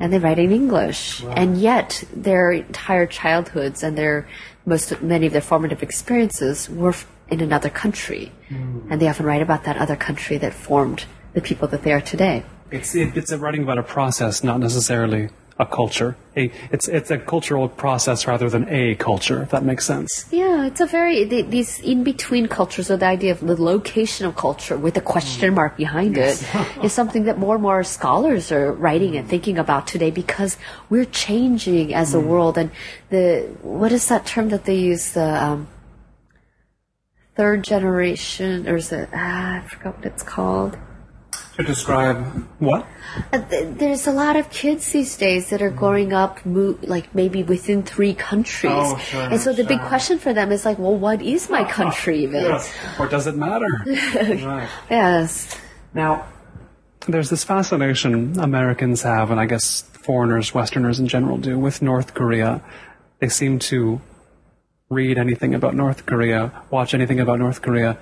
and 0.00 0.12
they 0.12 0.18
write 0.18 0.38
in 0.38 0.52
English. 0.52 1.22
And 1.22 1.58
yet 1.58 2.04
their 2.14 2.52
entire 2.52 3.06
childhoods 3.06 3.82
and 3.82 3.96
their 3.96 4.28
most 4.66 5.00
many 5.02 5.26
of 5.26 5.32
their 5.32 5.42
formative 5.42 5.82
experiences 5.82 6.68
were 6.68 6.94
in 7.30 7.40
another 7.40 7.70
country, 7.70 8.32
mm. 8.48 8.90
and 8.90 9.00
they 9.00 9.08
often 9.08 9.26
write 9.26 9.42
about 9.42 9.64
that 9.64 9.76
other 9.76 9.96
country 9.96 10.36
that 10.38 10.52
formed 10.52 11.04
the 11.34 11.40
people 11.40 11.68
that 11.68 11.82
they 11.82 11.92
are 11.92 12.00
today. 12.00 12.44
It's 12.70 12.94
it, 12.94 13.16
it's 13.16 13.30
a 13.30 13.38
writing 13.38 13.62
about 13.62 13.78
a 13.78 13.82
process, 13.82 14.42
not 14.42 14.60
necessarily 14.60 15.30
a 15.58 15.64
culture. 15.64 16.16
A, 16.36 16.50
it's 16.72 16.88
it's 16.88 17.12
a 17.12 17.18
cultural 17.18 17.68
process 17.68 18.26
rather 18.26 18.50
than 18.50 18.68
a 18.68 18.96
culture, 18.96 19.42
if 19.42 19.50
that 19.50 19.62
makes 19.62 19.84
sense. 19.84 20.26
Yeah, 20.32 20.66
it's 20.66 20.80
a 20.80 20.86
very 20.86 21.22
the, 21.24 21.42
these 21.42 21.78
in 21.78 22.02
between 22.02 22.48
cultures, 22.48 22.90
or 22.90 22.96
the 22.96 23.06
idea 23.06 23.32
of 23.32 23.40
the 23.40 23.60
location 23.62 24.26
of 24.26 24.34
culture 24.34 24.76
with 24.76 24.96
a 24.96 25.00
question 25.00 25.54
mark 25.54 25.76
behind 25.76 26.18
it, 26.18 26.44
is 26.82 26.92
something 26.92 27.24
that 27.24 27.38
more 27.38 27.54
and 27.54 27.62
more 27.62 27.84
scholars 27.84 28.50
are 28.50 28.72
writing 28.72 29.16
and 29.16 29.28
thinking 29.28 29.56
about 29.58 29.86
today 29.86 30.10
because 30.10 30.56
we're 30.90 31.04
changing 31.04 31.94
as 31.94 32.14
a 32.14 32.20
world. 32.20 32.58
And 32.58 32.70
the 33.10 33.48
what 33.62 33.92
is 33.92 34.08
that 34.08 34.26
term 34.26 34.48
that 34.48 34.64
they 34.64 34.76
use? 34.76 35.12
The 35.12 35.44
um, 35.44 35.68
third 37.36 37.62
generation, 37.62 38.68
or 38.68 38.76
is 38.76 38.90
it? 38.90 39.08
Ah, 39.12 39.58
I 39.58 39.68
forgot 39.68 39.98
what 39.98 40.06
it's 40.06 40.24
called. 40.24 40.76
To 41.56 41.62
describe 41.62 42.18
what? 42.58 42.84
Uh, 43.32 43.38
th- 43.48 43.78
There's 43.78 44.06
a 44.08 44.12
lot 44.12 44.34
of 44.34 44.50
kids 44.50 44.90
these 44.90 45.16
days 45.16 45.50
that 45.50 45.62
are 45.62 45.70
growing 45.70 46.12
up, 46.12 46.44
mo- 46.44 46.76
like 46.82 47.14
maybe 47.14 47.44
within 47.44 47.84
three 47.84 48.12
countries, 48.12 48.72
Oh, 48.74 48.98
sure, 48.98 49.22
and 49.30 49.40
so 49.40 49.52
the 49.52 49.62
big 49.62 49.80
question 49.82 50.18
for 50.18 50.32
them 50.34 50.50
is 50.50 50.64
like, 50.64 50.80
well, 50.80 50.96
what 50.96 51.22
is 51.22 51.48
my 51.48 51.62
country 51.70 52.24
even? 52.24 52.44
Or 52.98 53.06
does 53.06 53.28
it 53.28 53.36
matter? 53.36 53.66
right. 53.86 54.68
Yes. 54.90 55.56
Now, 55.94 56.26
there's 57.06 57.30
this 57.30 57.44
fascination 57.44 58.40
Americans 58.40 59.02
have, 59.02 59.30
and 59.30 59.38
I 59.38 59.46
guess 59.46 59.82
foreigners, 59.82 60.52
Westerners 60.52 60.98
in 60.98 61.06
general 61.06 61.38
do, 61.38 61.56
with 61.56 61.82
North 61.82 62.14
Korea. 62.14 62.62
They 63.20 63.28
seem 63.28 63.60
to 63.70 64.00
read 64.90 65.18
anything 65.18 65.54
about 65.54 65.76
North 65.76 66.04
Korea, 66.04 66.50
watch 66.70 66.94
anything 66.94 67.20
about 67.20 67.38
North 67.38 67.62
Korea. 67.62 67.96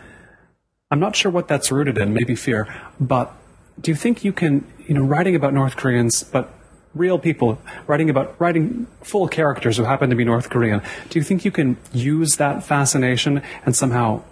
I'm 0.91 1.01
not 1.01 1.17
sure 1.17 1.31
what 1.31 1.49
that's 1.49 1.71
rooted 1.71 1.99
in, 1.99 2.15
maybe 2.15 2.35
fear, 2.35 2.67
but 2.99 3.35
do 3.81 3.91
you 3.91 3.95
think 3.95 4.25
you 4.25 4.33
can, 4.33 4.67
you 4.87 4.95
know, 4.95 5.03
writing 5.03 5.35
about 5.35 5.55
North 5.55 5.77
Koreans, 5.77 6.23
but 6.23 6.53
real 6.95 7.19
people, 7.19 7.59
writing 7.87 8.11
about, 8.11 8.39
writing 8.39 8.87
full 9.03 9.29
characters 9.29 9.77
who 9.77 9.85
happen 9.85 10.11
to 10.11 10.17
be 10.17 10.25
North 10.25 10.51
Korean, 10.51 10.83
do 11.09 11.19
you 11.19 11.23
think 11.23 11.45
you 11.45 11.51
can 11.51 11.77
use 11.93 12.37
that 12.37 12.63
fascination 12.65 13.43
and 13.65 13.75
somehow 13.75 14.23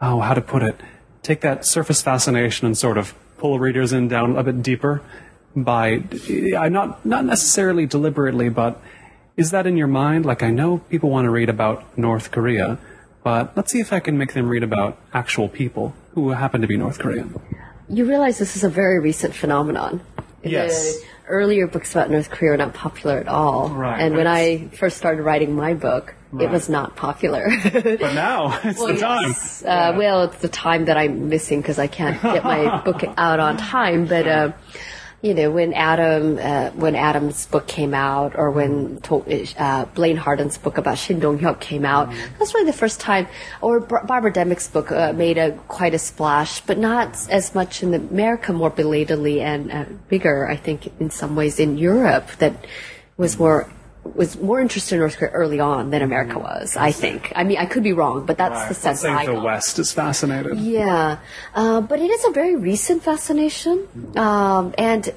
oh, 0.00 0.20
how 0.20 0.34
to 0.34 0.40
put 0.40 0.62
it, 0.62 0.80
take 1.22 1.40
that 1.40 1.66
surface 1.66 2.02
fascination 2.02 2.66
and 2.66 2.76
sort 2.76 2.98
of 2.98 3.14
pull 3.38 3.58
readers 3.58 3.92
in 3.92 4.08
down 4.08 4.36
a 4.36 4.42
bit 4.42 4.62
deeper 4.62 5.02
by, 5.56 6.02
I'm 6.56 6.72
not, 6.72 7.04
not 7.06 7.24
necessarily 7.24 7.86
deliberately, 7.86 8.48
but 8.48 8.80
is 9.36 9.50
that 9.50 9.66
in 9.66 9.76
your 9.76 9.86
mind? 9.86 10.26
Like, 10.26 10.42
I 10.42 10.50
know 10.50 10.78
people 10.78 11.10
want 11.10 11.24
to 11.24 11.30
read 11.30 11.48
about 11.48 11.96
North 11.96 12.30
Korea, 12.30 12.78
but 13.22 13.56
let's 13.56 13.72
see 13.72 13.80
if 13.80 13.92
I 13.92 14.00
can 14.00 14.18
make 14.18 14.34
them 14.34 14.48
read 14.48 14.62
about 14.62 14.98
actual 15.12 15.48
people 15.48 15.94
who 16.14 16.30
happen 16.30 16.60
to 16.60 16.66
be 16.66 16.76
North 16.76 16.98
Korean. 16.98 17.34
You 17.88 18.06
realize 18.06 18.38
this 18.38 18.56
is 18.56 18.64
a 18.64 18.68
very 18.68 18.98
recent 19.00 19.34
phenomenon. 19.34 20.00
Yes. 20.42 20.98
The 21.00 21.06
earlier 21.28 21.66
books 21.66 21.92
about 21.92 22.10
North 22.10 22.30
Korea 22.30 22.52
were 22.52 22.56
not 22.56 22.74
popular 22.74 23.18
at 23.18 23.28
all. 23.28 23.70
Right, 23.70 24.00
And 24.00 24.16
when 24.16 24.26
I 24.26 24.68
first 24.68 24.96
started 24.96 25.22
writing 25.22 25.54
my 25.54 25.74
book, 25.74 26.14
it 26.38 26.50
was 26.50 26.68
not 26.68 26.96
popular. 26.96 27.48
But 27.72 28.00
now, 28.14 28.58
it's 28.64 28.84
the 28.84 28.96
time. 28.98 29.28
Yes. 29.28 29.62
Uh, 29.64 29.94
Well, 29.96 30.24
it's 30.24 30.38
the 30.38 30.48
time 30.48 30.86
that 30.86 30.96
I'm 30.96 31.28
missing 31.28 31.60
because 31.60 31.78
I 31.78 31.86
can't 31.86 32.20
get 32.20 32.42
my 32.42 32.80
book 32.84 33.04
out 33.16 33.38
on 33.40 33.56
time. 33.56 34.06
But 34.06 34.26
uh, 34.26 34.52
you 35.24 35.32
know, 35.32 35.50
when 35.50 35.72
Adam, 35.72 36.38
uh, 36.38 36.68
when 36.72 36.94
Adam's 36.94 37.46
book 37.46 37.66
came 37.66 37.94
out, 37.94 38.34
or 38.36 38.50
when 38.50 39.00
to- 39.00 39.24
uh, 39.58 39.86
Blaine 39.96 40.18
Harden's 40.18 40.58
book 40.58 40.76
about 40.76 40.98
Shin 40.98 41.18
Dong 41.18 41.38
Hyuk 41.38 41.60
came 41.60 41.86
out, 41.86 42.12
that's 42.38 42.52
really 42.52 42.66
the 42.66 42.76
first 42.76 43.00
time. 43.00 43.26
Or 43.62 43.80
Bar- 43.80 44.04
Barbara 44.04 44.30
Demick's 44.30 44.68
book 44.68 44.92
uh, 44.92 45.14
made 45.14 45.38
a 45.38 45.52
quite 45.66 45.94
a 45.94 45.98
splash, 45.98 46.60
but 46.60 46.76
not 46.76 47.26
as 47.30 47.54
much 47.54 47.82
in 47.82 47.94
America, 47.94 48.52
more 48.52 48.68
belatedly 48.68 49.40
and 49.40 49.72
uh, 49.72 49.84
bigger. 50.10 50.46
I 50.46 50.56
think 50.56 50.92
in 51.00 51.08
some 51.08 51.34
ways 51.36 51.58
in 51.58 51.78
Europe 51.78 52.28
that 52.38 52.52
was 53.16 53.38
more 53.38 53.66
was 54.04 54.38
more 54.38 54.60
interested 54.60 54.96
in 54.96 55.00
North 55.00 55.16
Korea 55.16 55.32
early 55.32 55.60
on 55.60 55.90
than 55.90 56.02
America 56.02 56.38
was. 56.38 56.76
I 56.76 56.92
think. 56.92 57.32
I 57.34 57.44
mean, 57.44 57.58
I 57.58 57.66
could 57.66 57.82
be 57.82 57.92
wrong, 57.92 58.26
but 58.26 58.36
that's 58.36 58.62
the 58.62 58.74
Let's 58.74 58.78
sense 58.78 59.00
say 59.00 59.10
I 59.10 59.26
the 59.26 59.32
got. 59.32 59.44
West 59.44 59.78
is 59.78 59.92
fascinated. 59.92 60.58
Yeah, 60.58 61.18
uh, 61.54 61.80
but 61.80 62.00
it 62.00 62.10
is 62.10 62.24
a 62.26 62.30
very 62.30 62.56
recent 62.56 63.02
fascination, 63.02 63.88
um, 64.16 64.74
and 64.76 65.12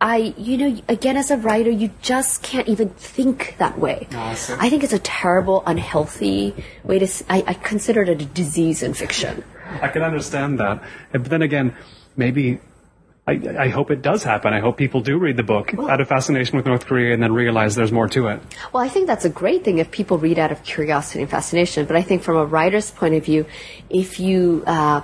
I, 0.00 0.34
you 0.36 0.58
know, 0.58 0.82
again 0.88 1.16
as 1.16 1.30
a 1.30 1.36
writer, 1.38 1.70
you 1.70 1.90
just 2.02 2.42
can't 2.42 2.68
even 2.68 2.90
think 2.90 3.56
that 3.58 3.78
way. 3.78 4.08
I. 4.12 4.36
I 4.58 4.68
think 4.68 4.84
it's 4.84 4.92
a 4.92 4.98
terrible, 4.98 5.62
unhealthy 5.66 6.54
way 6.84 6.98
to. 6.98 7.24
I 7.30 7.54
consider 7.54 8.02
it 8.02 8.08
a 8.08 8.14
disease 8.16 8.82
in 8.82 8.92
fiction. 8.92 9.44
I 9.80 9.88
can 9.88 10.02
understand 10.02 10.60
that. 10.60 10.82
But 11.12 11.24
then 11.24 11.42
again, 11.42 11.74
maybe 12.16 12.60
I, 13.28 13.40
I 13.58 13.68
hope 13.68 13.90
it 13.90 14.02
does 14.02 14.22
happen. 14.22 14.54
I 14.54 14.60
hope 14.60 14.76
people 14.76 15.00
do 15.00 15.18
read 15.18 15.36
the 15.36 15.42
book 15.42 15.74
out 15.74 16.00
of 16.00 16.06
fascination 16.06 16.56
with 16.56 16.66
North 16.66 16.86
Korea 16.86 17.12
and 17.12 17.20
then 17.20 17.32
realize 17.32 17.74
there's 17.74 17.90
more 17.90 18.08
to 18.08 18.28
it. 18.28 18.40
Well, 18.72 18.84
I 18.84 18.88
think 18.88 19.08
that's 19.08 19.24
a 19.24 19.30
great 19.30 19.64
thing 19.64 19.78
if 19.78 19.90
people 19.90 20.16
read 20.16 20.38
out 20.38 20.52
of 20.52 20.62
curiosity 20.62 21.22
and 21.22 21.30
fascination. 21.30 21.86
But 21.86 21.96
I 21.96 22.02
think 22.02 22.22
from 22.22 22.36
a 22.36 22.44
writer's 22.44 22.92
point 22.92 23.14
of 23.14 23.24
view, 23.24 23.46
if 23.90 24.20
you 24.20 24.62
uh, 24.64 25.02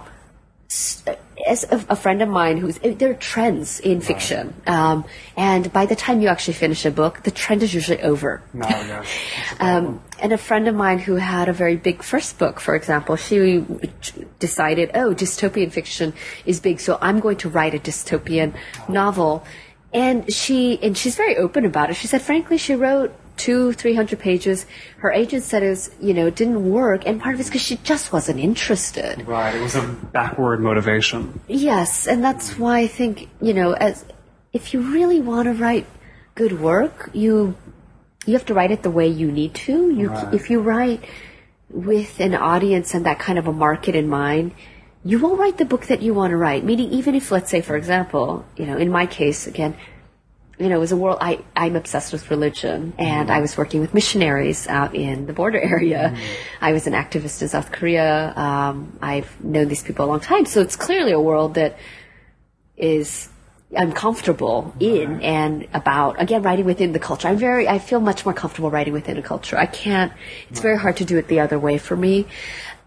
as 1.46 1.64
a, 1.64 1.84
a, 1.88 1.96
friend 1.96 2.22
of 2.22 2.28
mine 2.28 2.56
who's 2.56 2.78
there 2.78 3.10
are 3.10 3.14
trends 3.14 3.80
in 3.80 4.00
fiction, 4.00 4.54
um, 4.66 5.04
and 5.36 5.72
by 5.72 5.86
the 5.86 5.96
time 5.96 6.20
you 6.20 6.28
actually 6.28 6.54
finish 6.54 6.84
a 6.84 6.90
book, 6.90 7.22
the 7.24 7.30
trend 7.30 7.62
is 7.62 7.74
usually 7.74 8.00
over. 8.02 8.42
No, 8.52 9.02
um, 9.60 10.00
and 10.22 10.32
a 10.32 10.38
friend 10.38 10.68
of 10.68 10.74
mine 10.74 11.00
who 11.00 11.16
had 11.16 11.48
a 11.48 11.52
very 11.52 11.76
big 11.76 12.02
first 12.02 12.38
book, 12.38 12.60
for 12.60 12.74
example, 12.74 13.16
she 13.16 13.66
decided, 14.38 14.92
oh, 14.94 15.12
dystopian 15.12 15.70
fiction 15.70 16.14
is 16.46 16.60
big, 16.60 16.80
so 16.80 16.96
I'm 17.00 17.20
going 17.20 17.36
to 17.38 17.48
write 17.48 17.74
a 17.74 17.78
dystopian 17.78 18.54
novel. 18.88 19.44
And 19.92 20.32
she 20.32 20.82
and 20.82 20.96
she's 20.96 21.16
very 21.16 21.36
open 21.36 21.66
about 21.66 21.90
it. 21.90 21.96
She 21.96 22.06
said, 22.06 22.22
frankly, 22.22 22.56
she 22.56 22.74
wrote 22.74 23.14
two, 23.36 23.72
three 23.74 23.94
hundred 23.94 24.20
pages. 24.20 24.64
Her 24.98 25.10
agent 25.10 25.42
said 25.42 25.62
it 25.62 25.68
was, 25.68 25.90
you 26.00 26.14
know, 26.14 26.30
didn't 26.30 26.70
work, 26.70 27.02
and 27.04 27.20
part 27.20 27.34
of 27.34 27.40
it's 27.40 27.50
because 27.50 27.60
she 27.60 27.76
just 27.84 28.10
wasn't 28.10 28.40
interested. 28.40 29.26
Right. 29.26 29.54
It 29.54 29.60
was 29.60 29.74
a 29.74 29.82
backward 30.12 30.60
motivation. 30.60 31.40
Yes, 31.46 32.06
and 32.06 32.24
that's 32.24 32.56
why 32.58 32.78
I 32.78 32.86
think, 32.86 33.28
you 33.42 33.52
know, 33.52 33.72
as 33.72 34.06
if 34.54 34.72
you 34.72 34.80
really 34.80 35.20
want 35.20 35.44
to 35.44 35.52
write 35.52 35.86
good 36.34 36.58
work, 36.60 37.10
you 37.12 37.54
you 38.26 38.34
have 38.34 38.46
to 38.46 38.54
write 38.54 38.70
it 38.70 38.82
the 38.82 38.90
way 38.90 39.08
you 39.08 39.30
need 39.30 39.54
to. 39.54 39.90
You, 39.90 40.08
right. 40.08 40.34
if 40.34 40.50
you 40.50 40.60
write 40.60 41.04
with 41.68 42.20
an 42.20 42.34
audience 42.34 42.94
and 42.94 43.06
that 43.06 43.18
kind 43.18 43.38
of 43.38 43.46
a 43.46 43.52
market 43.52 43.94
in 43.94 44.08
mind, 44.08 44.52
you 45.04 45.18
won't 45.18 45.38
write 45.38 45.58
the 45.58 45.64
book 45.64 45.86
that 45.86 46.02
you 46.02 46.14
want 46.14 46.30
to 46.30 46.36
write. 46.36 46.64
Meaning, 46.64 46.92
even 46.92 47.14
if, 47.14 47.30
let's 47.30 47.50
say, 47.50 47.60
for 47.60 47.76
example, 47.76 48.44
you 48.56 48.66
know, 48.66 48.76
in 48.76 48.90
my 48.90 49.06
case, 49.06 49.46
again, 49.46 49.76
you 50.58 50.68
know, 50.68 50.76
it 50.76 50.80
was 50.80 50.92
a 50.92 50.96
world, 50.96 51.18
I, 51.20 51.40
I'm 51.56 51.74
obsessed 51.74 52.12
with 52.12 52.30
religion 52.30 52.92
and 52.98 53.28
mm. 53.28 53.32
I 53.32 53.40
was 53.40 53.56
working 53.56 53.80
with 53.80 53.94
missionaries 53.94 54.68
out 54.68 54.94
in 54.94 55.26
the 55.26 55.32
border 55.32 55.58
area. 55.76 56.14
Mm. 56.14 56.36
I 56.60 56.72
was 56.72 56.86
an 56.86 56.92
activist 56.92 57.42
in 57.42 57.48
South 57.48 57.72
Korea. 57.72 58.32
Um, 58.36 58.96
I've 59.02 59.42
known 59.42 59.66
these 59.66 59.82
people 59.82 60.04
a 60.04 60.08
long 60.08 60.20
time. 60.20 60.44
So 60.44 60.60
it's 60.60 60.76
clearly 60.76 61.10
a 61.10 61.20
world 61.20 61.54
that 61.54 61.78
is 62.76 63.28
I'm 63.76 63.92
comfortable 63.92 64.74
in 64.80 65.20
and 65.22 65.66
about 65.72 66.20
again 66.20 66.42
writing 66.42 66.64
within 66.64 66.92
the 66.92 66.98
culture. 66.98 67.28
I'm 67.28 67.38
very 67.38 67.68
I 67.68 67.78
feel 67.78 68.00
much 68.00 68.24
more 68.24 68.34
comfortable 68.34 68.70
writing 68.70 68.92
within 68.92 69.16
a 69.16 69.22
culture. 69.22 69.56
I 69.56 69.66
can't. 69.66 70.12
It's 70.50 70.60
very 70.60 70.78
hard 70.78 70.98
to 70.98 71.04
do 71.04 71.16
it 71.18 71.28
the 71.28 71.40
other 71.40 71.58
way 71.58 71.78
for 71.78 71.96
me. 71.96 72.26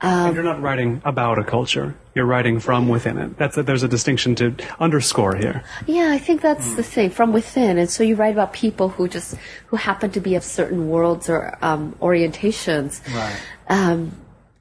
Um, 0.01 0.35
you're 0.35 0.43
not 0.43 0.61
writing 0.61 1.01
about 1.05 1.39
a 1.39 1.43
culture. 1.43 1.95
You're 2.13 2.25
writing 2.25 2.59
from 2.59 2.89
within 2.89 3.17
it. 3.17 3.37
That's 3.37 3.57
a, 3.57 3.63
there's 3.63 3.83
a 3.83 3.87
distinction 3.87 4.35
to 4.35 4.55
underscore 4.79 5.35
here. 5.35 5.63
Yeah, 5.87 6.11
I 6.11 6.17
think 6.17 6.41
that's 6.41 6.67
mm. 6.67 6.75
the 6.75 6.83
thing 6.83 7.09
from 7.09 7.31
within. 7.31 7.77
And 7.77 7.89
so 7.89 8.03
you 8.03 8.15
write 8.15 8.33
about 8.33 8.53
people 8.53 8.89
who 8.89 9.07
just 9.07 9.35
who 9.67 9.77
happen 9.77 10.11
to 10.11 10.19
be 10.19 10.35
of 10.35 10.43
certain 10.43 10.89
worlds 10.89 11.29
or 11.29 11.57
um, 11.61 11.95
orientations. 12.01 13.01
Right. 13.13 13.41
Um, 13.69 14.11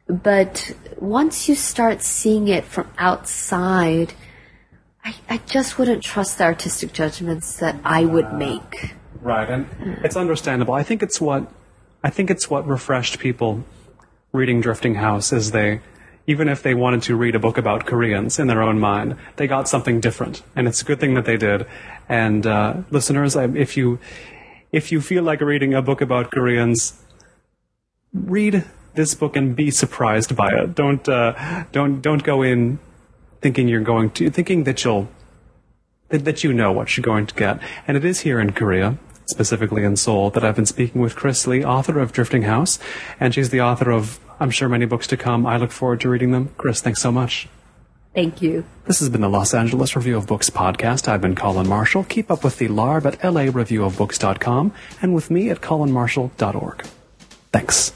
but 0.07 0.73
once 0.99 1.49
you 1.49 1.55
start 1.55 2.03
seeing 2.03 2.49
it 2.49 2.65
from 2.65 2.89
outside, 2.97 4.15
I, 5.05 5.15
I 5.29 5.37
just 5.39 5.79
wouldn't 5.79 6.03
trust 6.03 6.39
the 6.39 6.45
artistic 6.45 6.93
judgments 6.93 7.59
that 7.59 7.77
I 7.85 8.05
would 8.05 8.33
make. 8.33 8.95
Right, 9.21 9.49
and 9.49 9.67
it's 10.03 10.17
understandable. 10.17 10.75
I 10.75 10.83
think 10.83 11.03
it's 11.03 11.21
what 11.21 11.51
I 12.03 12.11
think 12.11 12.31
it's 12.31 12.51
what 12.51 12.67
refreshed 12.67 13.19
people 13.19 13.65
reading 14.33 14.61
Drifting 14.61 14.97
House 14.97 15.33
is 15.33 15.53
they, 15.53 15.81
even 16.27 16.49
if 16.49 16.63
they 16.63 16.75
wanted 16.75 17.03
to 17.03 17.17
read 17.17 17.35
a 17.35 17.39
book 17.39 17.57
about 17.57 17.87
Koreans 17.87 18.39
in 18.39 18.47
their 18.47 18.63
own 18.63 18.79
mind, 18.79 19.17
they 19.37 19.47
got 19.47 19.69
something 19.69 20.01
different, 20.01 20.43
and 20.57 20.67
it's 20.67 20.83
a 20.83 20.85
good 20.85 21.01
thing 21.01 21.15
that 21.15 21.25
they 21.25 21.37
did. 21.37 21.67
And 22.09 22.47
uh, 22.47 22.83
listeners, 22.91 23.37
if 23.37 23.77
you 23.77 23.99
if 24.73 24.91
you 24.91 25.01
feel 25.01 25.23
like 25.23 25.41
reading 25.41 25.75
a 25.75 25.83
book 25.83 26.01
about 26.01 26.31
Koreans, 26.31 27.01
read 28.13 28.65
this 28.95 29.15
book 29.15 29.37
and 29.37 29.55
be 29.55 29.71
surprised 29.71 30.35
by 30.35 30.49
it. 30.49 30.75
Don't 30.75 31.07
uh, 31.09 31.65
don't 31.73 32.01
don't 32.01 32.23
go 32.23 32.43
in 32.43 32.79
thinking 33.45 33.69
you're 33.69 33.89
going 33.95 34.09
to 34.09 34.31
thinking 34.31 34.65
that 34.65 34.83
you'll 34.85 35.07
that, 36.09 36.25
that 36.25 36.43
you 36.43 36.51
know 36.55 36.73
what 36.73 36.97
you're 36.97 37.05
going 37.13 37.27
to 37.27 37.35
get. 37.35 37.61
And 37.87 37.95
it 37.95 38.05
is 38.05 38.21
here 38.21 38.41
in 38.41 38.53
Korea 38.53 38.97
specifically 39.27 39.85
in 39.85 39.97
Seoul, 39.97 40.31
that 40.31 40.45
I've 40.45 40.57
been 40.57 40.67
speaking 40.67 41.01
with 41.01 41.17
Krys 41.17 41.47
Lee, 41.47 41.65
author 41.65 41.99
of 41.99 42.13
Drifting 42.13 42.43
House, 42.43 42.79
and 43.19 43.35
she's 43.35 43.51
the 43.51 43.61
author 43.61 43.91
of 43.91 44.21
I'm 44.41 44.51
sure 44.51 44.69
many 44.69 44.85
books 44.85 45.07
to 45.09 45.17
come. 45.17 45.47
I 45.47 45.57
look 45.57 45.73
forward 45.73 46.01
to 46.01 46.09
reading 46.09 46.33
them. 46.33 46.51
Krys, 46.59 46.81
thanks 46.81 47.01
so 47.01 47.13
much. 47.13 47.49
Thank 48.15 48.43
you. 48.43 48.65
This 48.87 49.01
has 49.01 49.09
been 49.09 49.23
the 49.23 49.29
Los 49.29 49.55
Angeles 49.55 49.97
Review 49.97 50.17
of 50.17 50.27
Books 50.27 50.51
podcast. 50.51 51.09
I've 51.09 51.21
been 51.21 51.35
Colin 51.35 51.69
Marshall. 51.69 52.05
Keep 52.05 52.31
up 52.31 52.45
with 52.45 52.59
the 52.59 52.69
LARB 52.69 53.07
at 53.07 53.21
lareviewofbooks.com 53.21 54.73
and 55.03 55.15
with 55.15 55.31
me 55.31 55.51
at 55.51 55.61
colinmarshall.org. 55.61 56.87
Thanks. 57.53 57.93